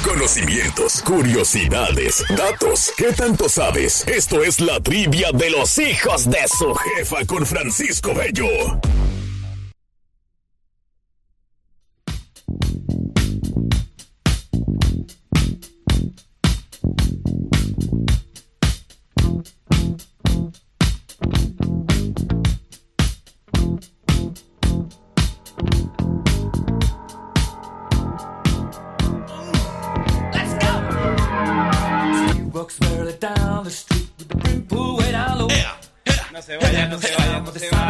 Conocimientos, 0.04 1.02
curiosidades, 1.04 2.24
datos. 2.36 2.92
¿Qué 2.98 3.14
tanto 3.14 3.48
sabes? 3.48 4.08
Esto 4.08 4.44
es 4.44 4.60
la 4.60 4.80
trivia 4.80 5.32
de 5.32 5.50
los 5.52 5.78
hijos 5.78 6.30
de 6.30 6.48
su 6.48 6.74
jefa 6.74 7.26
con 7.26 7.46
Francisco 7.46 8.14
Bello. 8.14 8.48
Se 36.50 36.88
no 36.88 37.00
se 37.00 37.19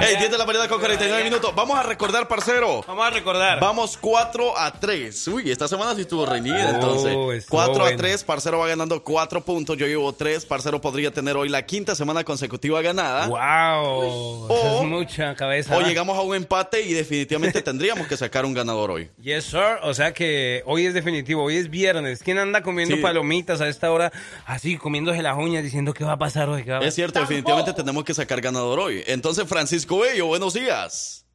vaya, 0.10 0.18
no 0.18 0.18
se 0.18 0.18
vaya. 0.18 0.18
Ey, 0.18 0.18
10 0.18 0.32
de 0.32 0.38
la 0.38 0.46
mañana 0.46 0.68
con 0.68 0.80
49 0.80 1.24
minutos. 1.24 1.54
Vamos 1.56 1.78
a 1.78 1.84
recordar, 1.84 2.28
parcero. 2.28 2.84
Vamos 2.88 3.06
a 3.06 3.10
recordar. 3.10 3.60
Vamos 3.60 3.98
4 3.98 4.58
a 4.58 4.72
3. 4.72 5.28
Uy, 5.30 5.52
esta 5.52 5.68
semana 5.68 5.96
sí 5.96 6.02
estuvo 6.02 6.26
reñida, 6.26 6.70
Oh, 6.72 6.76
entonces. 6.76 7.12
estuvo 7.12 7.58
4 7.58 7.74
a 7.76 7.78
bueno. 7.80 7.98
3, 7.98 8.24
Parcero 8.24 8.60
va 8.60 8.68
ganando 8.68 9.04
4 9.04 9.42
puntos. 9.42 9.78
Yo 9.78 9.88
llevo 9.88 10.14
3. 10.14 10.46
Parcero 10.46 10.82
podría 10.82 11.12
tener 11.12 11.36
hoy 11.38 11.50
la 11.50 11.66
quinta 11.66 11.96
semana 11.96 12.24
consecutiva 12.24 12.82
ganada. 12.82 13.28
Wow. 13.28 14.48
O- 14.50 14.82
es 14.82 14.88
mucha 14.88 15.36
cabeza. 15.36 15.76
O 15.78 15.82
llegamos 15.82 16.18
a 16.18 16.22
un 16.22 16.36
empate 16.36 16.82
y 16.82 16.94
definitivamente 16.94 17.62
tendríamos 17.62 18.08
que 18.08 18.18
sacar 18.18 18.46
un 18.46 18.54
ganador 18.54 18.92
hoy. 18.92 19.10
Yes, 19.30 19.46
sir. 19.46 19.78
O 19.84 19.94
sea 19.94 20.14
que 20.14 20.64
hoy 20.66 20.86
es 20.86 20.94
definitivo, 20.94 21.44
hoy 21.44 21.58
es 21.58 21.70
viernes. 21.70 22.24
¿Quién 22.24 22.40
anda 22.40 22.64
comiendo 22.64 22.96
Sí. 22.96 23.02
palomitas 23.02 23.62
a 23.62 23.68
esta 23.68 23.92
hora? 23.92 24.12
Así, 24.46 24.78
comiéndose 24.78 25.22
las 25.22 25.38
uñas, 25.38 25.64
diciendo 25.64 25.94
qué 25.94 26.04
va 26.04 26.14
a 26.14 26.18
pasar 26.18 26.50
hoy. 26.50 26.64
va 26.64 26.78
a 26.80 26.82
Es 26.82 26.96
cierto, 26.96 27.20
definitivamente 27.20 27.74
tenemos 27.74 28.04
que 28.04 28.14
sacar 28.14 28.42
ganador 28.42 28.80
hoy. 28.80 29.04
Entonces, 29.08 29.48
Francisco 29.48 29.99
Bello, 30.00 30.28
buenos 30.28 30.54
días. 30.54 31.26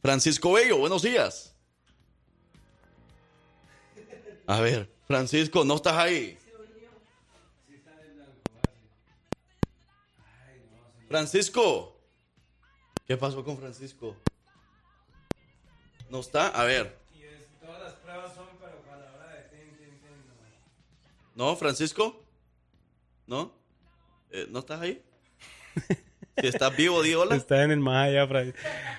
Francisco 0.00 0.52
Bello, 0.52 0.78
buenos 0.78 1.02
días. 1.02 1.56
A 4.46 4.60
ver, 4.60 4.94
Francisco, 5.06 5.64
¿no 5.64 5.74
estás 5.74 5.96
ahí? 5.96 6.38
Francisco. 11.08 11.98
¿Qué 13.06 13.16
pasó 13.16 13.44
con 13.44 13.58
Francisco? 13.58 14.16
¿No 16.10 16.20
está? 16.20 16.48
A 16.48 16.64
ver. 16.64 16.96
¿No, 21.34 21.56
Francisco? 21.56 22.24
¿No? 23.26 23.52
Eh, 24.30 24.46
¿No 24.50 24.60
estás 24.60 24.80
ahí? 24.80 25.02
Si 26.40 26.48
estás 26.48 26.76
vivo, 26.76 27.00
di 27.02 27.14
hola. 27.14 27.36
Está 27.36 27.62
en 27.62 27.70
el 27.70 27.78
más 27.78 28.08
allá, 28.08 28.26
Fran. 28.26 28.52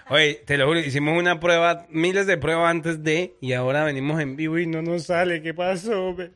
Oye, 0.09 0.35
te 0.45 0.57
lo 0.57 0.67
juro, 0.67 0.79
hicimos 0.79 1.19
una 1.19 1.39
prueba, 1.39 1.85
miles 1.89 2.27
de 2.27 2.37
pruebas 2.37 2.71
antes 2.71 3.03
de, 3.03 3.35
y 3.41 3.51
ahora 3.51 3.83
venimos 3.83 4.21
en 4.21 4.37
vivo 4.37 4.57
y 4.57 4.67
no 4.67 4.81
nos 4.81 5.03
sale. 5.03 5.41
¿Qué 5.41 5.53
pasó? 5.53 6.05
hombre? 6.05 6.31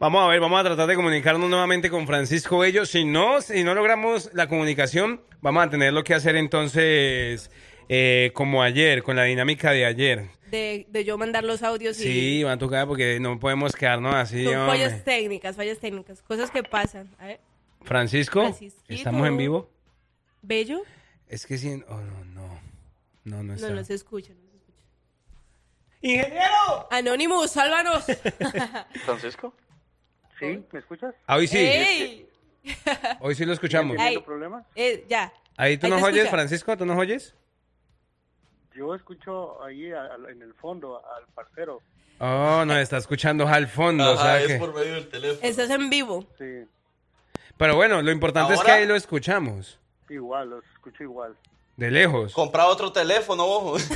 Vamos 0.00 0.24
a 0.24 0.28
ver, 0.28 0.40
vamos 0.40 0.60
a 0.60 0.64
tratar 0.64 0.88
de 0.88 0.96
comunicarnos 0.96 1.48
nuevamente 1.48 1.88
con 1.90 2.06
Francisco 2.06 2.58
Bello. 2.58 2.84
Si 2.84 3.04
no, 3.04 3.40
si 3.40 3.62
no 3.62 3.74
logramos 3.74 4.30
la 4.32 4.48
comunicación, 4.48 5.20
vamos 5.40 5.64
a 5.64 5.70
tener 5.70 5.92
lo 5.92 6.02
que 6.02 6.14
hacer 6.14 6.34
entonces 6.36 7.50
eh, 7.88 8.30
como 8.34 8.62
ayer, 8.62 9.02
con 9.02 9.16
la 9.16 9.24
dinámica 9.24 9.70
de 9.70 9.86
ayer. 9.86 10.30
De, 10.50 10.86
de 10.88 11.04
yo 11.04 11.18
mandar 11.18 11.44
los 11.44 11.62
audios 11.62 12.00
y... 12.00 12.02
Sí, 12.02 12.42
va 12.42 12.52
a 12.52 12.58
tocar 12.58 12.86
porque 12.86 13.20
no 13.20 13.38
podemos 13.38 13.74
quedarnos 13.74 14.14
así. 14.14 14.44
Son 14.44 14.66
fallas 14.66 15.04
técnicas, 15.04 15.56
fallas 15.56 15.78
técnicas, 15.78 16.22
cosas 16.22 16.50
que 16.50 16.62
pasan. 16.62 17.08
A 17.18 17.26
ver, 17.26 17.40
Francisco, 17.82 18.40
Francisquito. 18.42 18.84
¿estamos 18.94 19.26
en 19.26 19.36
vivo? 19.36 19.70
¿Bello? 20.42 20.82
Es 21.28 21.46
que 21.46 21.58
sí, 21.58 21.82
oh, 21.88 21.94
no, 21.96 22.24
no, 22.24 22.60
no, 23.24 23.42
no 23.42 23.54
está. 23.54 23.68
No, 23.70 23.74
no 23.76 23.84
se 23.84 23.94
escucha. 23.94 24.32
No 24.34 24.40
se 24.50 24.56
escucha. 24.56 24.82
¡Ingeniero! 26.00 26.88
Anonymous, 26.90 27.50
sálvanos. 27.50 28.04
¿Francisco? 29.04 29.54
¿Sí? 30.38 30.64
¿Me 30.72 30.78
escuchas? 30.78 31.14
Ah, 31.26 31.36
Hoy 31.36 31.46
sí, 31.48 31.58
¡Ey! 31.58 32.28
hoy 33.20 33.34
sí 33.34 33.44
lo 33.44 33.52
escuchamos. 33.52 33.96
Ay, 33.98 34.18
problemas? 34.18 34.64
eh, 34.74 35.04
ya. 35.08 35.32
Ahí 35.56 35.76
tú 35.78 35.86
Ahí 35.86 35.92
nos 35.92 36.02
oyes, 36.02 36.16
escucha. 36.18 36.30
Francisco, 36.30 36.76
¿tú 36.76 36.86
nos 36.86 36.96
oyes? 36.98 37.34
Yo 38.74 38.94
escucho 38.94 39.60
ahí 39.64 39.90
a- 39.90 40.02
a- 40.04 40.30
en 40.30 40.40
el 40.42 40.54
fondo 40.54 41.02
al 41.04 41.26
parcero. 41.34 41.82
Oh, 42.20 42.64
nos 42.64 42.76
está 42.78 42.98
escuchando 42.98 43.46
al 43.48 43.66
fondo, 43.66 44.04
o 44.12 44.14
Ajá, 44.14 44.22
sea 44.22 44.40
es 44.42 44.46
que- 44.48 44.58
por 44.58 44.74
medio 44.74 44.94
del 44.94 45.08
teléfono. 45.08 45.40
Estás 45.42 45.70
en 45.70 45.90
vivo. 45.90 46.24
Sí, 46.38 46.64
Pero 47.58 47.76
bueno, 47.76 48.00
lo 48.02 48.10
importante 48.10 48.54
es 48.54 48.60
que 48.60 48.70
¿Ahora? 48.70 48.80
ahí 48.82 48.86
lo 48.86 48.94
escuchamos, 48.96 49.78
igual, 50.08 50.48
los 50.50 50.64
escucho 50.74 51.02
igual. 51.02 51.34
de 51.76 51.90
lejos. 51.90 52.32
Compra 52.32 52.66
otro 52.66 52.90
teléfono, 52.92 53.44
ojo. 53.44 53.76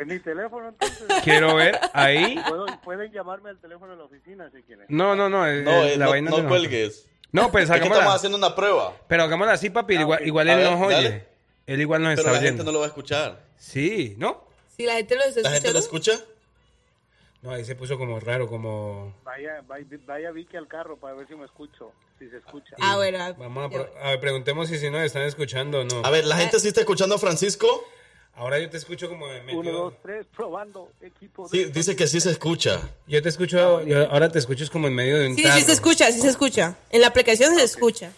En 0.00 0.06
mi 0.08 0.20
teléfono, 0.20 0.68
entonces. 0.68 1.06
Quiero 1.24 1.56
ver 1.56 1.80
ahí. 1.94 2.38
Pueden 2.84 3.10
llamarme 3.10 3.50
al 3.50 3.58
teléfono 3.58 3.92
de 3.92 3.98
la 3.98 4.04
oficina 4.04 4.48
si 4.54 4.62
quieren. 4.62 4.86
No, 4.88 5.16
no, 5.16 5.28
no, 5.28 5.46
eh, 5.48 5.62
No, 5.62 5.70
eh, 5.82 5.94
eh, 5.94 5.96
la 5.96 6.04
no, 6.04 6.10
vaina 6.12 6.30
no 6.30 6.36
nosotros. 6.36 6.58
cuelgues. 6.60 7.08
No, 7.32 7.50
pues 7.50 7.64
Es 7.64 7.70
que 7.70 7.76
hagámosla. 7.76 7.98
estamos 7.98 8.16
haciendo 8.16 8.38
una 8.38 8.54
prueba. 8.54 8.92
Pero 9.08 9.24
hagámosla 9.24 9.54
así, 9.54 9.70
papi, 9.70 9.94
igual, 9.96 10.20
ok. 10.20 10.26
igual 10.26 10.48
él 10.50 10.56
ver, 10.58 10.70
nos 10.70 10.80
dale. 10.88 10.96
oye. 11.08 11.24
Él 11.66 11.80
igual 11.80 12.02
nos 12.02 12.10
Pero 12.10 12.20
está 12.20 12.30
la 12.32 12.36
gente 12.38 12.48
oyendo. 12.50 12.64
no 12.64 12.72
lo 12.72 12.78
va 12.80 12.84
a 12.84 12.88
escuchar. 12.88 13.40
Sí, 13.56 14.14
¿no? 14.18 14.46
Si 14.76 14.84
la 14.86 14.94
gente 14.94 15.16
lo 15.16 15.22
está 15.24 15.40
¿La 15.40 15.50
gente 15.50 15.72
lo 15.72 15.78
escuchando. 15.80 16.20
escucha? 16.22 16.33
No, 17.44 17.50
ahí 17.50 17.62
se 17.64 17.74
puso 17.76 17.98
como 17.98 18.18
raro, 18.20 18.48
como... 18.48 19.14
Vaya, 19.22 19.62
vaya, 19.68 19.86
vaya 20.06 20.30
Vicky 20.30 20.56
al 20.56 20.66
carro 20.66 20.96
para 20.96 21.12
ver 21.14 21.28
si 21.28 21.34
me 21.34 21.44
escucho, 21.44 21.92
si 22.18 22.26
se 22.30 22.38
escucha. 22.38 22.74
Ah, 22.80 22.96
bueno. 22.96 23.18
Vamos 23.38 23.66
a, 23.66 23.68
pro- 23.68 23.90
a 24.02 24.10
ver, 24.12 24.20
preguntemos 24.20 24.66
si, 24.70 24.78
si 24.78 24.88
nos 24.88 25.02
están 25.02 25.24
escuchando 25.24 25.80
o 25.80 25.84
no. 25.84 26.00
A 26.06 26.10
ver, 26.10 26.24
¿la 26.24 26.38
gente 26.38 26.58
sí 26.58 26.68
está 26.68 26.80
escuchando 26.80 27.16
a 27.16 27.18
Francisco? 27.18 27.68
Ahora 28.36 28.58
yo 28.58 28.70
te 28.70 28.78
escucho 28.78 29.10
como 29.10 29.28
de 29.28 29.42
medio... 29.42 29.60
Uno, 29.60 29.70
dos, 29.72 29.94
tres, 30.02 30.26
probando, 30.34 30.90
equipo. 31.02 31.46
Sí, 31.48 31.66
dice 31.66 31.94
que 31.94 32.06
sí 32.06 32.18
se 32.18 32.30
escucha. 32.30 32.80
Yo 33.06 33.22
te 33.22 33.28
escucho, 33.28 33.82
yo 33.82 34.10
ahora 34.10 34.30
te 34.32 34.38
escucho 34.38 34.64
es 34.64 34.70
como 34.70 34.88
en 34.88 34.94
medio 34.94 35.18
de 35.18 35.28
un 35.28 35.36
Sí, 35.36 35.42
tarro. 35.42 35.56
sí 35.56 35.62
se 35.64 35.72
escucha, 35.72 36.10
sí 36.12 36.20
se 36.22 36.28
escucha. 36.28 36.76
En 36.90 37.02
la 37.02 37.08
aplicación 37.08 37.54
se 37.54 37.62
escucha. 37.62 38.10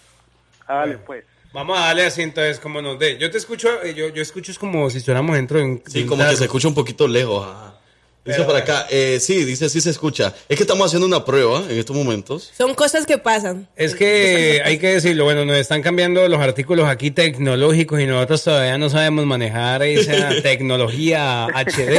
Dale, 0.69 0.99
pues. 0.99 1.25
Vamos 1.53 1.77
a 1.79 1.87
darle 1.87 2.07
así 2.07 2.23
entonces 2.23 2.61
como 2.61 2.81
nos 2.81 2.97
dé. 2.99 3.19
Yo 3.19 3.29
te 3.31 3.39
escucho, 3.39 3.83
eh, 3.83 3.93
yo, 3.95 4.09
yo 4.09 4.23
escucho 4.23 4.53
es 4.53 4.59
como 4.59 4.89
si 4.89 4.99
estuviéramos 4.99 5.35
dentro 5.35 5.59
de 5.59 5.65
un 5.65 5.77
de 5.83 5.91
Sí, 5.91 6.03
un 6.03 6.09
como 6.09 6.25
que 6.29 6.37
se 6.37 6.45
escucha 6.45 6.69
un 6.69 6.75
poquito 6.75 7.09
lejos. 7.09 7.45
ajá. 7.45 7.76
Dice 8.27 8.41
bueno. 8.43 8.55
acá, 8.59 8.87
eh, 8.91 9.19
sí, 9.21 9.45
dice 9.45 9.69
sí 9.69 9.81
se 9.81 9.91
escucha. 9.91 10.35
Es 10.49 10.57
que 10.57 10.63
estamos 10.65 10.87
haciendo 10.87 11.07
una 11.07 11.25
prueba 11.25 11.63
en 11.69 11.79
estos 11.79 11.95
momentos. 11.97 12.51
Son 12.57 12.75
cosas 12.75 13.07
que 13.07 13.19
pasan. 13.19 13.69
Es 13.77 13.95
que 13.95 14.61
hay 14.65 14.79
que 14.79 14.89
decirlo, 14.95 15.25
bueno, 15.25 15.45
nos 15.45 15.57
están 15.57 15.83
cambiando 15.83 16.27
los 16.29 16.41
artículos 16.41 16.89
aquí 16.89 17.11
tecnológicos 17.11 18.01
y 18.01 18.07
nosotros 18.07 18.43
todavía 18.45 18.79
no 18.79 18.91
sabemos 18.91 19.27
manejar 19.27 19.83
esa 19.83 20.31
tecnología 20.43 21.47
HD, 21.47 21.99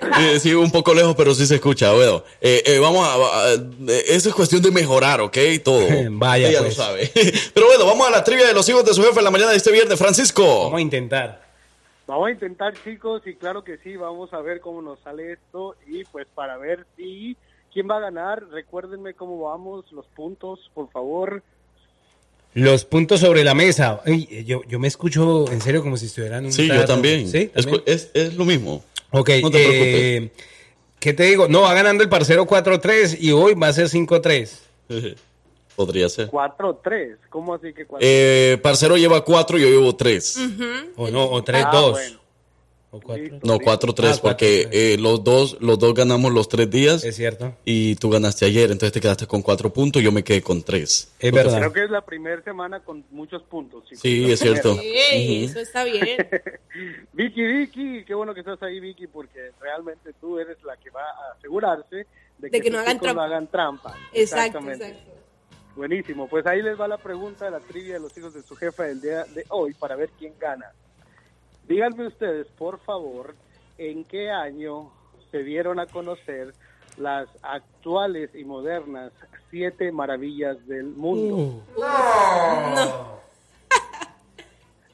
HD. 0.00 0.38
Sí, 0.40 0.52
un 0.54 0.70
poco 0.70 0.94
lejos, 0.94 1.14
pero 1.16 1.34
sí 1.34 1.46
se 1.46 1.56
escucha. 1.56 1.92
Bueno, 1.92 2.24
eh, 2.40 2.62
eh, 2.66 2.78
vamos 2.78 3.06
a, 3.08 3.14
a- 3.14 3.54
eh, 3.54 4.04
Eso 4.08 4.28
es 4.28 4.34
cuestión 4.34 4.62
de 4.62 4.70
mejorar, 4.70 5.20
¿ok? 5.20 5.36
Todo. 5.64 5.86
Vaya, 6.10 6.48
Ella 6.48 6.60
pues. 6.60 6.76
lo 6.76 6.84
sabe. 6.84 7.10
Pero 7.54 7.66
bueno, 7.66 7.86
vamos 7.86 8.06
a 8.06 8.10
la 8.10 8.22
trivia 8.24 8.46
de 8.46 8.52
los 8.52 8.68
hijos 8.68 8.84
de 8.84 8.94
su 8.94 9.02
jefe 9.02 9.18
en 9.18 9.24
la 9.24 9.30
mañana 9.30 9.50
de 9.50 9.56
este 9.56 9.72
viernes. 9.72 9.98
Francisco. 9.98 10.64
Vamos 10.64 10.78
a 10.78 10.82
intentar. 10.82 11.43
Vamos 12.06 12.28
a 12.28 12.30
intentar, 12.32 12.74
chicos, 12.84 13.22
y 13.26 13.34
claro 13.34 13.64
que 13.64 13.78
sí, 13.78 13.96
vamos 13.96 14.32
a 14.34 14.40
ver 14.40 14.60
cómo 14.60 14.82
nos 14.82 15.00
sale 15.00 15.32
esto 15.32 15.74
y 15.86 16.04
pues 16.04 16.26
para 16.34 16.58
ver 16.58 16.86
si 16.96 17.36
quién 17.72 17.88
va 17.88 17.96
a 17.96 18.00
ganar, 18.00 18.46
recuérdenme 18.50 19.14
cómo 19.14 19.40
vamos, 19.40 19.90
los 19.90 20.06
puntos, 20.08 20.70
por 20.74 20.90
favor. 20.90 21.42
Los 22.52 22.84
puntos 22.84 23.20
sobre 23.20 23.42
la 23.42 23.54
mesa. 23.54 24.00
Ay, 24.04 24.44
yo, 24.44 24.62
yo 24.64 24.78
me 24.78 24.86
escucho 24.86 25.50
en 25.50 25.60
serio 25.60 25.82
como 25.82 25.96
si 25.96 26.06
estuviera 26.06 26.38
en 26.38 26.46
un 26.46 26.52
Sí, 26.52 26.68
yo 26.68 26.84
también. 26.84 27.28
¿Sí? 27.28 27.50
Es, 27.54 27.64
¿También? 27.64 27.82
es, 27.86 28.10
es 28.14 28.34
lo 28.34 28.44
mismo. 28.44 28.84
Ok, 29.10 29.30
No 29.42 29.50
te 29.50 30.16
eh, 30.16 30.30
¿qué 31.00 31.14
te 31.14 31.24
digo? 31.24 31.48
No, 31.48 31.62
va 31.62 31.74
ganando 31.74 32.02
el 32.02 32.08
parcero 32.08 32.46
4-3 32.46 33.16
y 33.18 33.32
hoy 33.32 33.54
va 33.54 33.68
a 33.68 33.72
ser 33.72 33.86
5-3. 33.88 34.60
Podría 35.76 36.08
ser. 36.08 36.30
4-3, 36.30 37.16
¿cómo 37.30 37.54
así 37.54 37.72
que 37.72 37.86
4-3? 37.86 37.98
Eh, 38.00 38.58
parcero 38.62 38.96
lleva 38.96 39.24
cuatro, 39.24 39.58
yo 39.58 39.66
llevo 39.68 39.94
tres. 39.96 40.36
O 40.96 41.08
no, 41.10 41.24
o 41.24 41.42
3-2. 41.44 41.62
Ah, 41.64 41.90
bueno. 41.90 42.18
O 42.92 43.00
4. 43.00 43.40
No, 43.42 43.58
cuatro, 43.58 43.92
tres, 43.92 44.18
Ah, 44.18 44.22
porque 44.22 44.60
cuatro, 44.62 44.78
eh, 44.80 44.96
los 45.00 45.24
dos, 45.24 45.56
los 45.60 45.80
dos 45.80 45.94
ganamos 45.94 46.32
los 46.32 46.48
tres 46.48 46.70
días 46.70 47.02
Es 47.02 47.16
cierto. 47.16 47.52
y 47.64 47.96
tú 47.96 48.08
ganaste 48.08 48.44
ayer, 48.44 48.70
entonces 48.70 48.92
te 48.92 49.00
quedaste 49.00 49.26
con 49.26 49.42
cuatro 49.42 49.72
puntos, 49.72 50.00
yo 50.00 50.12
me 50.12 50.22
quedé 50.22 50.40
con 50.42 50.62
tres. 50.62 51.12
Es 51.18 51.24
Entonces, 51.30 51.54
verdad. 51.54 51.58
Creo 51.58 51.72
que 51.72 51.84
es 51.86 51.90
la 51.90 52.02
primera 52.02 52.40
semana 52.44 52.78
con 52.84 53.04
muchos 53.10 53.42
puntos. 53.42 53.82
chicos. 53.82 53.98
Sí, 54.00 54.30
es 54.30 54.38
cierto. 54.38 54.78
Ey, 54.80 55.46
eso 55.46 55.58
está 55.58 55.82
bien. 55.82 56.18
Vicky, 57.12 57.42
Vicky, 57.44 58.04
qué 58.04 58.14
bueno 58.14 58.32
que 58.32 58.40
estás 58.40 58.62
ahí, 58.62 58.78
Vicky, 58.78 59.08
porque 59.08 59.50
realmente 59.60 60.12
tú 60.20 60.38
eres 60.38 60.58
la 60.62 60.76
que 60.76 60.90
va 60.90 61.02
a 61.02 61.36
asegurarse 61.36 62.06
de 62.38 62.48
que, 62.50 62.60
que 62.60 62.70
no 62.70 62.78
hagan 62.78 63.00
trampa. 63.00 63.24
hagan 63.24 63.46
trampa. 63.50 63.96
Exacto, 64.12 64.58
Exactamente. 64.58 64.86
exacto. 64.88 65.13
Buenísimo, 65.76 66.28
pues 66.28 66.46
ahí 66.46 66.62
les 66.62 66.80
va 66.80 66.86
la 66.86 66.98
pregunta 66.98 67.46
de 67.46 67.50
la 67.50 67.60
trivia 67.60 67.94
de 67.94 68.00
los 68.00 68.16
hijos 68.16 68.32
de 68.32 68.42
su 68.42 68.54
jefa 68.54 68.84
del 68.84 69.00
día 69.00 69.24
de 69.24 69.44
hoy 69.48 69.74
para 69.74 69.96
ver 69.96 70.10
quién 70.18 70.32
gana. 70.38 70.66
Díganme 71.66 72.06
ustedes, 72.06 72.46
por 72.58 72.78
favor, 72.78 73.34
en 73.76 74.04
qué 74.04 74.30
año 74.30 74.92
se 75.32 75.42
dieron 75.42 75.80
a 75.80 75.86
conocer 75.86 76.54
las 76.96 77.28
actuales 77.42 78.32
y 78.34 78.44
modernas 78.44 79.12
siete 79.50 79.90
maravillas 79.90 80.64
del 80.66 80.86
mundo. 80.86 81.64
No. 81.76 83.24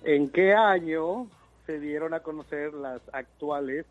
¿En 0.04 0.30
qué 0.30 0.54
año 0.54 1.26
se 1.66 1.78
dieron 1.78 2.14
a 2.14 2.20
conocer 2.20 2.72
las 2.72 3.02
actuales 3.12 3.84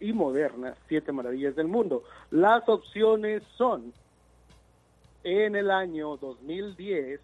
y 0.00 0.12
modernas 0.12 0.76
siete 0.88 1.12
maravillas 1.12 1.54
del 1.54 1.68
mundo? 1.68 2.02
Las 2.30 2.68
opciones 2.68 3.44
son 3.56 3.92
en 5.24 5.56
el 5.56 5.70
año 5.70 6.16
2010, 6.18 7.20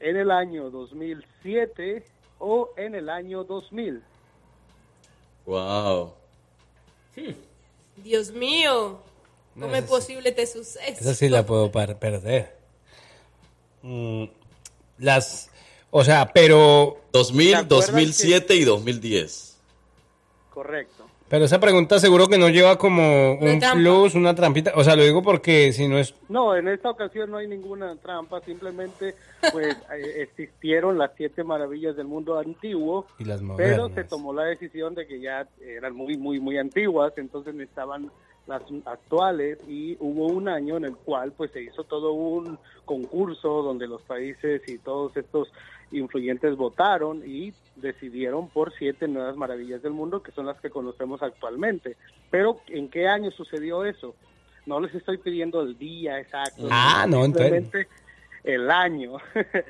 en 0.00 0.16
el 0.16 0.30
año 0.30 0.70
2007 0.70 2.04
o 2.38 2.70
en 2.76 2.94
el 2.94 3.08
año 3.10 3.44
2000. 3.44 4.02
Wow. 5.46 6.14
Dios 7.96 8.30
mío. 8.32 9.00
¿Cómo 9.58 9.74
es 9.74 9.84
posible 9.84 10.32
te 10.32 10.46
suceso? 10.46 10.78
Esa 10.86 11.14
sí 11.14 11.28
la 11.28 11.44
puedo 11.44 11.70
par- 11.70 11.98
perder. 11.98 12.56
Mm, 13.82 14.24
las, 14.98 15.50
o 15.90 16.04
sea, 16.04 16.32
pero, 16.32 17.00
2000, 17.12 17.54
acuerdas 17.56 17.68
2007 17.88 18.54
y 18.54 18.64
2010. 18.64 19.58
Correcto. 20.54 21.06
Pero 21.30 21.44
esa 21.44 21.60
pregunta 21.60 22.00
seguro 22.00 22.26
que 22.26 22.38
no 22.38 22.48
lleva 22.48 22.76
como 22.76 23.34
un 23.34 23.60
plus, 23.74 24.16
una 24.16 24.34
trampita. 24.34 24.72
O 24.74 24.82
sea, 24.82 24.96
lo 24.96 25.04
digo 25.04 25.22
porque 25.22 25.72
si 25.72 25.86
no 25.86 25.96
es, 25.96 26.12
No, 26.28 26.56
en 26.56 26.66
esta 26.66 26.90
ocasión 26.90 27.30
no 27.30 27.36
hay 27.36 27.46
ninguna 27.46 27.94
trampa, 27.94 28.40
simplemente 28.40 29.14
pues 29.52 29.76
eh, 29.94 30.22
existieron 30.22 30.98
las 30.98 31.12
siete 31.16 31.44
maravillas 31.44 31.94
del 31.94 32.08
mundo 32.08 32.36
antiguo, 32.36 33.06
y 33.20 33.24
las 33.24 33.40
pero 33.56 33.88
se 33.90 34.02
tomó 34.02 34.32
la 34.32 34.42
decisión 34.42 34.96
de 34.96 35.06
que 35.06 35.20
ya 35.20 35.46
eran 35.64 35.94
muy, 35.94 36.16
muy, 36.16 36.40
muy 36.40 36.58
antiguas, 36.58 37.12
entonces 37.16 37.54
necesitaban 37.54 38.10
las 38.48 38.62
actuales 38.84 39.58
y 39.68 39.96
hubo 40.00 40.26
un 40.26 40.48
año 40.48 40.78
en 40.78 40.84
el 40.84 40.96
cual 40.96 41.32
pues 41.36 41.52
se 41.52 41.62
hizo 41.62 41.84
todo 41.84 42.12
un 42.12 42.58
concurso 42.84 43.62
donde 43.62 43.86
los 43.86 44.02
países 44.02 44.62
y 44.66 44.78
todos 44.78 45.16
estos 45.16 45.52
influyentes 45.92 46.56
votaron 46.56 47.22
y 47.26 47.52
decidieron 47.76 48.48
por 48.48 48.72
siete 48.78 49.08
nuevas 49.08 49.36
maravillas 49.36 49.82
del 49.82 49.92
mundo 49.92 50.22
que 50.22 50.32
son 50.32 50.46
las 50.46 50.60
que 50.60 50.70
conocemos 50.70 51.22
actualmente. 51.22 51.96
Pero 52.30 52.60
¿en 52.68 52.88
qué 52.88 53.08
año 53.08 53.30
sucedió 53.30 53.84
eso? 53.84 54.14
No 54.66 54.80
les 54.80 54.94
estoy 54.94 55.18
pidiendo 55.18 55.62
el 55.62 55.76
día 55.78 56.20
exacto. 56.20 56.68
Ah, 56.70 57.06
no, 57.08 57.24
entonces- 57.24 57.52
simplemente 57.52 57.88
el 58.44 58.70
año. 58.70 59.12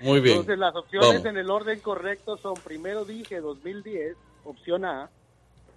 Muy 0.02 0.20
bien. 0.20 0.36
Entonces 0.38 0.58
las 0.58 0.74
opciones 0.76 1.08
Vamos. 1.08 1.24
en 1.26 1.36
el 1.38 1.50
orden 1.50 1.80
correcto 1.80 2.36
son, 2.36 2.54
primero 2.54 3.04
dije 3.04 3.40
2010, 3.40 4.16
opción 4.44 4.84
A, 4.84 5.10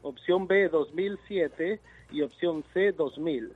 opción 0.01 0.47
B 0.47 0.67
2007 0.69 1.79
y 2.11 2.21
opción 2.21 2.63
C 2.73 2.91
2000. 2.91 3.53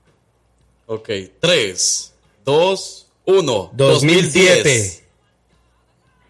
Ok, 0.88 1.10
3, 1.40 2.16
2, 2.46 3.08
1. 3.26 3.72
2007. 3.74 5.07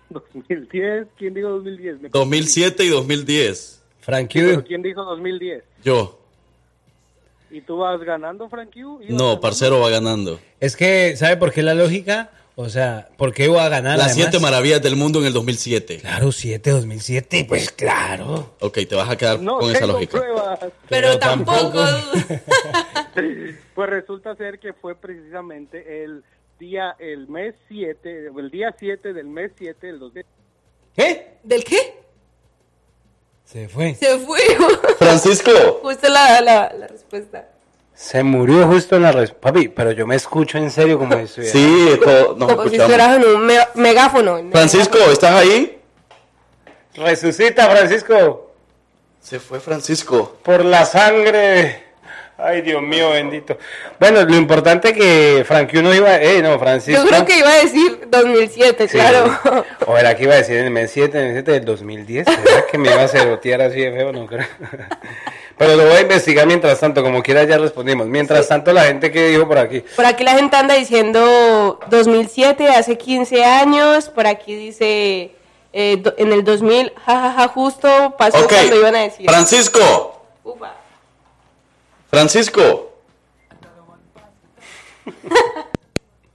2010, 0.33 1.07
¿quién 1.17 1.33
dijo 1.33 1.49
2010? 1.49 2.01
Me 2.01 2.09
2007 2.09 2.83
y 2.85 2.89
2010. 2.89 3.83
Frank 4.01 4.27
confundí. 4.31 4.47
Q. 4.47 4.55
¿Pero 4.55 4.63
¿Quién 4.67 4.81
dijo 4.81 5.03
2010? 5.03 5.63
Yo. 5.83 6.19
¿Y 7.51 7.61
tú 7.61 7.77
vas 7.77 7.99
ganando, 8.01 8.49
Frank 8.49 8.71
Q? 8.73 8.79
¿Ibas 9.01 9.09
No, 9.09 9.17
ganando? 9.17 9.41
parcero 9.41 9.79
va 9.79 9.89
ganando. 9.89 10.39
Es 10.59 10.75
que, 10.75 11.15
¿sabe 11.15 11.37
por 11.37 11.51
qué 11.51 11.63
la 11.63 11.73
lógica? 11.73 12.31
O 12.59 12.69
sea, 12.69 13.09
¿por 13.17 13.33
qué 13.33 13.45
iba 13.45 13.63
a 13.63 13.69
ganar? 13.69 13.97
Las 13.99 14.07
además? 14.13 14.29
siete 14.31 14.39
maravillas 14.43 14.81
del 14.81 14.95
mundo 14.95 15.19
en 15.19 15.25
el 15.27 15.33
2007. 15.33 15.99
Claro, 15.99 16.31
7, 16.31 16.71
2007, 16.71 17.45
pues 17.47 17.69
claro. 17.71 18.55
Ok, 18.61 18.79
te 18.89 18.95
vas 18.95 19.09
a 19.11 19.15
quedar 19.15 19.39
No 19.39 19.59
con 19.59 19.69
esa 19.69 19.81
tengo 19.81 19.93
lógica. 19.93 20.17
pruebas. 20.17 20.59
Pero 20.89 21.19
tampoco. 21.19 21.83
Pues 23.75 23.89
resulta 23.89 24.35
ser 24.35 24.59
que 24.59 24.73
fue 24.73 24.95
precisamente 24.95 26.03
el 26.03 26.23
día, 26.59 26.95
el 26.99 27.27
mes 27.27 27.55
7, 27.67 28.27
el 28.37 28.49
día 28.51 28.75
7 28.77 29.13
del 29.13 29.27
mes 29.27 29.51
7 29.57 29.87
del 29.87 29.99
2000. 29.99 30.25
¿Qué? 30.95 31.37
¿Del 31.43 31.63
qué? 31.63 31.97
Se 33.45 33.67
fue. 33.69 33.95
Se 33.95 34.17
fue. 34.19 34.39
Francisco. 34.97 35.51
Justo 35.81 36.09
la, 36.09 36.41
la, 36.41 36.73
la 36.73 36.87
respuesta. 36.87 37.49
Se 37.93 38.21
murió 38.21 38.67
justo 38.67 38.95
en 38.97 39.01
la 39.03 39.11
respuesta. 39.11 39.41
Papi, 39.53 39.69
pero 39.69 39.91
yo 39.91 40.05
me 40.05 40.15
escucho 40.15 40.57
en 40.59 40.69
serio 40.69 40.99
como 40.99 41.13
si 41.17 41.23
estuviera- 41.23 41.51
Sí, 41.51 41.87
esto 41.93 42.35
nos 42.37 42.51
Como 42.51 42.69
si 42.69 42.75
escuchamos. 42.75 42.75
estuvieras 42.75 43.15
en 43.17 43.25
un 43.35 43.45
me- 43.45 43.67
megáfono. 43.75 44.37
en 44.37 44.51
Francisco, 44.51 44.97
¿estás 45.11 45.33
ahí? 45.33 45.79
Resucita, 46.95 47.69
Francisco. 47.69 48.51
Se 49.21 49.39
fue 49.39 49.59
Francisco. 49.59 50.37
Por 50.43 50.63
la 50.63 50.85
sangre. 50.85 51.85
Ay, 52.39 52.61
Dios 52.61 52.81
mío, 52.83 53.09
bendito. 53.09 53.57
Bueno, 53.99 54.23
lo 54.23 54.35
importante 54.35 54.93
que 54.93 55.43
Frank 55.47 55.71
uno 55.73 55.93
iba. 55.93 56.17
Eh, 56.17 56.41
no, 56.43 56.59
Francisco. 56.59 57.01
Yo 57.01 57.07
creo 57.09 57.25
que 57.25 57.39
iba 57.39 57.49
a 57.51 57.55
decir 57.55 58.07
2007, 58.09 58.87
Sí. 58.87 58.97
claro. 58.97 59.65
O 59.87 59.97
era 59.97 60.15
que 60.15 60.23
iba 60.23 60.33
a 60.35 60.37
decir 60.37 60.57
en 60.57 60.65
el 60.65 60.71
mes 60.71 60.91
7, 60.91 61.17
en 61.19 61.27
el 61.29 61.33
7 61.33 61.51
del 61.51 61.65
2010. 61.65 62.27
¿Era 62.27 62.65
que 62.69 62.77
me 62.77 62.91
iba 62.91 63.01
a 63.01 63.07
cerotear 63.07 63.61
así 63.63 63.81
de 63.81 63.91
feo? 63.91 64.11
No 64.11 64.27
creo. 64.27 64.45
Pero 65.57 65.75
lo 65.75 65.85
voy 65.85 65.93
a 65.93 66.01
investigar 66.01 66.45
mientras 66.45 66.79
tanto, 66.79 67.01
como 67.01 67.23
quiera 67.23 67.43
ya 67.45 67.57
respondimos. 67.57 68.05
Mientras 68.05 68.47
tanto, 68.47 68.71
la 68.71 68.83
gente 68.83 69.11
que 69.11 69.29
dijo 69.29 69.47
por 69.47 69.57
aquí. 69.57 69.79
Por 69.95 70.05
aquí 70.05 70.23
la 70.23 70.35
gente 70.35 70.55
anda 70.55 70.75
diciendo 70.75 71.79
2007, 71.89 72.69
hace 72.69 72.99
15 72.99 73.43
años. 73.43 74.09
Por 74.09 74.27
aquí 74.27 74.53
dice 74.55 75.31
eh, 75.73 76.03
en 76.17 76.31
el 76.31 76.43
2000, 76.43 76.93
jajaja, 77.03 77.47
justo 77.47 78.15
pasó 78.19 78.47
cuando 78.47 78.75
iban 78.75 78.95
a 78.95 79.01
decir. 79.01 79.27
Francisco. 79.27 80.21
Upa. 80.43 80.75
Francisco. 82.17 82.91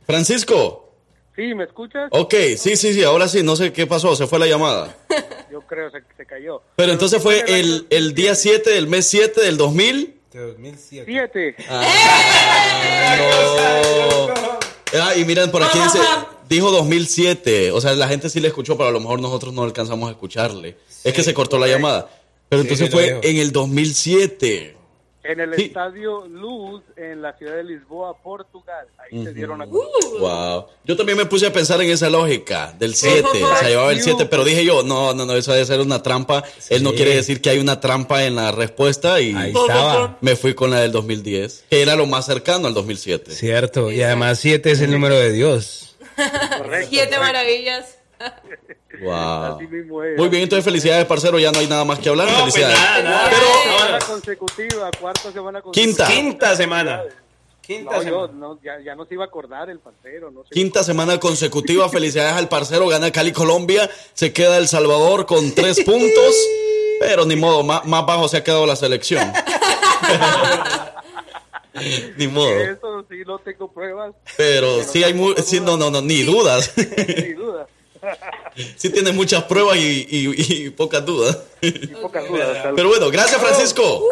Francisco. 0.06 0.94
Sí, 1.34 1.54
¿me 1.56 1.64
escuchas? 1.64 2.08
Ok, 2.12 2.34
sí, 2.56 2.76
sí, 2.76 2.94
sí, 2.94 3.02
ahora 3.02 3.26
sí, 3.26 3.42
no 3.42 3.56
sé 3.56 3.72
qué 3.72 3.84
pasó, 3.88 4.14
se 4.14 4.28
fue 4.28 4.38
la 4.38 4.46
llamada. 4.46 4.96
Yo 5.50 5.60
creo 5.62 5.90
que 5.90 5.98
se, 5.98 6.06
se 6.16 6.24
cayó. 6.24 6.62
Pero 6.76 6.92
entonces 6.92 7.20
fue 7.20 7.42
el, 7.48 7.88
el 7.90 8.14
día 8.14 8.36
7 8.36 8.70
del 8.70 8.86
mes 8.86 9.08
7 9.08 9.40
del 9.40 9.56
2000. 9.56 10.20
De 10.32 10.40
2007. 10.40 11.04
7. 11.10 11.56
Ah, 14.94 15.16
y 15.16 15.24
miren, 15.24 15.50
por 15.50 15.64
aquí 15.64 15.80
dice, 15.80 15.98
dijo 16.48 16.70
2007. 16.70 17.72
O 17.72 17.80
sea, 17.80 17.94
la 17.94 18.06
gente 18.06 18.30
sí 18.30 18.38
le 18.38 18.48
escuchó, 18.48 18.76
pero 18.76 18.90
a 18.90 18.92
lo 18.92 19.00
mejor 19.00 19.20
nosotros 19.20 19.52
no 19.52 19.64
alcanzamos 19.64 20.08
a 20.08 20.12
escucharle. 20.12 20.76
es 21.02 21.12
que 21.12 21.24
se 21.24 21.34
cortó 21.34 21.58
la 21.58 21.66
llamada. 21.66 22.08
Pero 22.48 22.62
Sí, 22.62 22.68
entonces 22.68 22.90
fue 22.90 23.18
en 23.22 23.38
el 23.38 23.50
2007. 23.50 24.76
En 25.24 25.38
el 25.38 25.54
Sí. 25.54 25.62
estadio 25.66 26.26
Luz, 26.26 26.82
en 26.96 27.22
la 27.22 27.32
ciudad 27.38 27.54
de 27.54 27.62
Lisboa, 27.62 28.20
Portugal. 28.20 28.86
Ahí 28.98 29.22
se 29.24 29.32
dieron 29.32 29.62
a 29.62 29.66
Wow. 29.66 30.66
Yo 30.84 30.96
también 30.96 31.16
me 31.16 31.26
puse 31.26 31.46
a 31.46 31.52
pensar 31.52 31.80
en 31.80 31.90
esa 31.90 32.10
lógica 32.10 32.74
del 32.76 32.94
7. 32.96 33.28
o 33.44 33.56
sea, 33.56 33.68
llevaba 33.68 33.92
el 33.92 34.02
7, 34.02 34.26
pero 34.26 34.44
dije 34.44 34.64
yo, 34.64 34.82
no, 34.82 35.14
no, 35.14 35.24
no, 35.24 35.34
eso 35.34 35.52
debe 35.52 35.64
ser 35.64 35.80
una 35.80 36.02
trampa. 36.02 36.42
Él 36.70 36.82
no 36.82 36.92
quiere 36.92 37.14
decir 37.14 37.40
que 37.40 37.50
hay 37.50 37.58
una 37.60 37.78
trampa 37.80 38.24
en 38.24 38.34
la 38.34 38.50
respuesta 38.50 39.20
y 39.20 39.32
Ahí 39.36 39.52
estaba. 39.54 40.18
me 40.20 40.34
fui 40.34 40.54
con 40.54 40.70
la 40.72 40.80
del 40.80 40.90
2010, 40.90 41.66
que 41.70 41.82
era 41.82 41.94
lo 41.94 42.06
más 42.06 42.26
cercano 42.26 42.66
al 42.66 42.74
2007. 42.74 43.30
Cierto, 43.30 43.92
y 43.92 44.02
además 44.02 44.40
7 44.40 44.72
es 44.72 44.80
el 44.80 44.90
número 44.90 45.14
de 45.16 45.30
Dios. 45.32 45.94
Siete 46.88 47.18
maravillas. 47.18 47.98
Wow. 49.00 49.56
Así 49.56 49.66
mismo 49.66 50.02
es. 50.02 50.18
Muy 50.18 50.28
bien, 50.28 50.42
entonces 50.44 50.64
felicidades, 50.64 51.04
parcero. 51.06 51.38
Ya 51.38 51.50
no 51.52 51.58
hay 51.58 51.66
nada 51.66 51.84
más 51.84 51.98
que 51.98 52.08
hablar. 52.08 52.28
felicidades. 52.28 52.78
Semana 52.78 53.98
consecutiva, 54.06 54.90
cuarta 55.00 55.32
semana 55.32 55.60
consecutiva. 55.62 56.06
Quinta. 56.06 56.22
Quinta 56.22 56.56
semana. 56.56 57.02
Quinta 57.62 57.92
No, 57.96 58.02
yo 58.02 58.26
semana. 58.26 58.32
no, 58.38 58.58
ya, 58.62 58.80
ya 58.84 58.94
no 58.94 59.04
se 59.06 59.14
iba 59.14 59.24
a 59.24 59.26
acordar 59.28 59.70
el 59.70 59.78
parcero. 59.78 60.30
No 60.30 60.42
sé. 60.42 60.50
Quinta 60.50 60.82
semana 60.84 61.18
consecutiva. 61.18 61.88
Felicidades 61.88 62.34
al 62.34 62.48
parcero. 62.48 62.86
Gana 62.88 63.10
Cali 63.10 63.32
Colombia. 63.32 63.88
Se 64.14 64.32
queda 64.32 64.58
El 64.58 64.68
Salvador 64.68 65.26
con 65.26 65.52
tres 65.54 65.80
puntos. 65.84 66.34
Pero 67.00 67.24
ni 67.24 67.34
modo, 67.36 67.62
más, 67.64 67.84
más 67.84 68.04
bajo 68.06 68.28
se 68.28 68.36
ha 68.36 68.44
quedado 68.44 68.66
la 68.66 68.76
selección. 68.76 69.32
ni 72.16 72.26
modo. 72.28 72.50
Eso 72.60 73.04
sí, 73.10 73.22
no 73.26 73.38
tengo 73.38 73.70
pruebas, 73.72 74.14
Pero 74.36 74.82
sí 74.84 75.02
hay 75.02 75.14
mu- 75.14 75.34
sí, 75.34 75.58
no, 75.60 75.76
no, 75.76 75.90
no, 75.90 76.00
ni 76.02 76.22
dudas. 76.22 76.70
sin 76.76 77.36
duda. 77.36 77.66
Sí 78.76 78.90
tienes 78.90 79.14
muchas 79.14 79.44
pruebas 79.44 79.76
y, 79.78 80.06
y- 80.10 80.34
y 80.66 80.70
pocas 80.70 81.04
dudas. 81.04 81.38
Pocas 82.00 82.26
dudas. 82.28 82.66
Pero 82.74 82.88
bueno, 82.88 83.10
gracias 83.10 83.40
Francisco. 83.40 84.04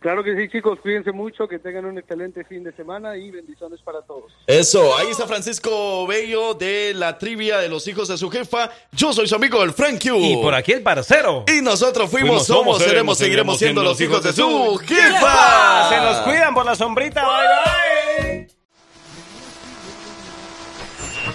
Claro 0.00 0.24
que 0.24 0.34
sí, 0.36 0.48
chicos. 0.50 0.80
Cuídense 0.80 1.12
mucho, 1.12 1.46
que 1.46 1.60
tengan 1.60 1.84
un 1.84 1.96
excelente 1.96 2.42
fin 2.44 2.64
de 2.64 2.72
semana 2.72 3.16
y 3.16 3.30
bendiciones 3.30 3.80
para 3.82 4.02
todos. 4.02 4.32
Eso, 4.48 4.96
ahí 4.96 5.06
está 5.12 5.28
Francisco 5.28 6.08
Bello 6.08 6.54
de 6.54 6.92
la 6.92 7.16
trivia 7.18 7.58
de 7.58 7.68
los 7.68 7.86
hijos 7.86 8.08
de 8.08 8.18
su 8.18 8.28
jefa. 8.28 8.68
Yo 8.90 9.12
soy 9.12 9.28
su 9.28 9.36
amigo 9.36 9.62
el 9.62 9.72
Frank 9.72 10.02
Q. 10.02 10.16
Y 10.16 10.36
por 10.38 10.54
aquí 10.56 10.72
el 10.72 10.82
parcero. 10.82 11.44
Y 11.46 11.60
nosotros 11.62 12.10
fuimos, 12.10 12.44
Fuimos, 12.44 12.46
somos, 12.48 12.78
seremos, 12.78 13.16
seremos, 13.16 13.18
seguiremos 13.18 13.58
siendo 13.58 13.82
los 13.84 14.00
hijos 14.00 14.24
de 14.24 14.32
su 14.32 14.76
¡Jefa! 14.78 15.04
jefa. 15.12 15.88
Se 15.90 15.96
nos 16.00 16.16
cuidan 16.22 16.52
por 16.52 16.66
la 16.66 16.74
sombrita. 16.74 17.22
Bye, 17.22 18.38
bye. 18.48 18.61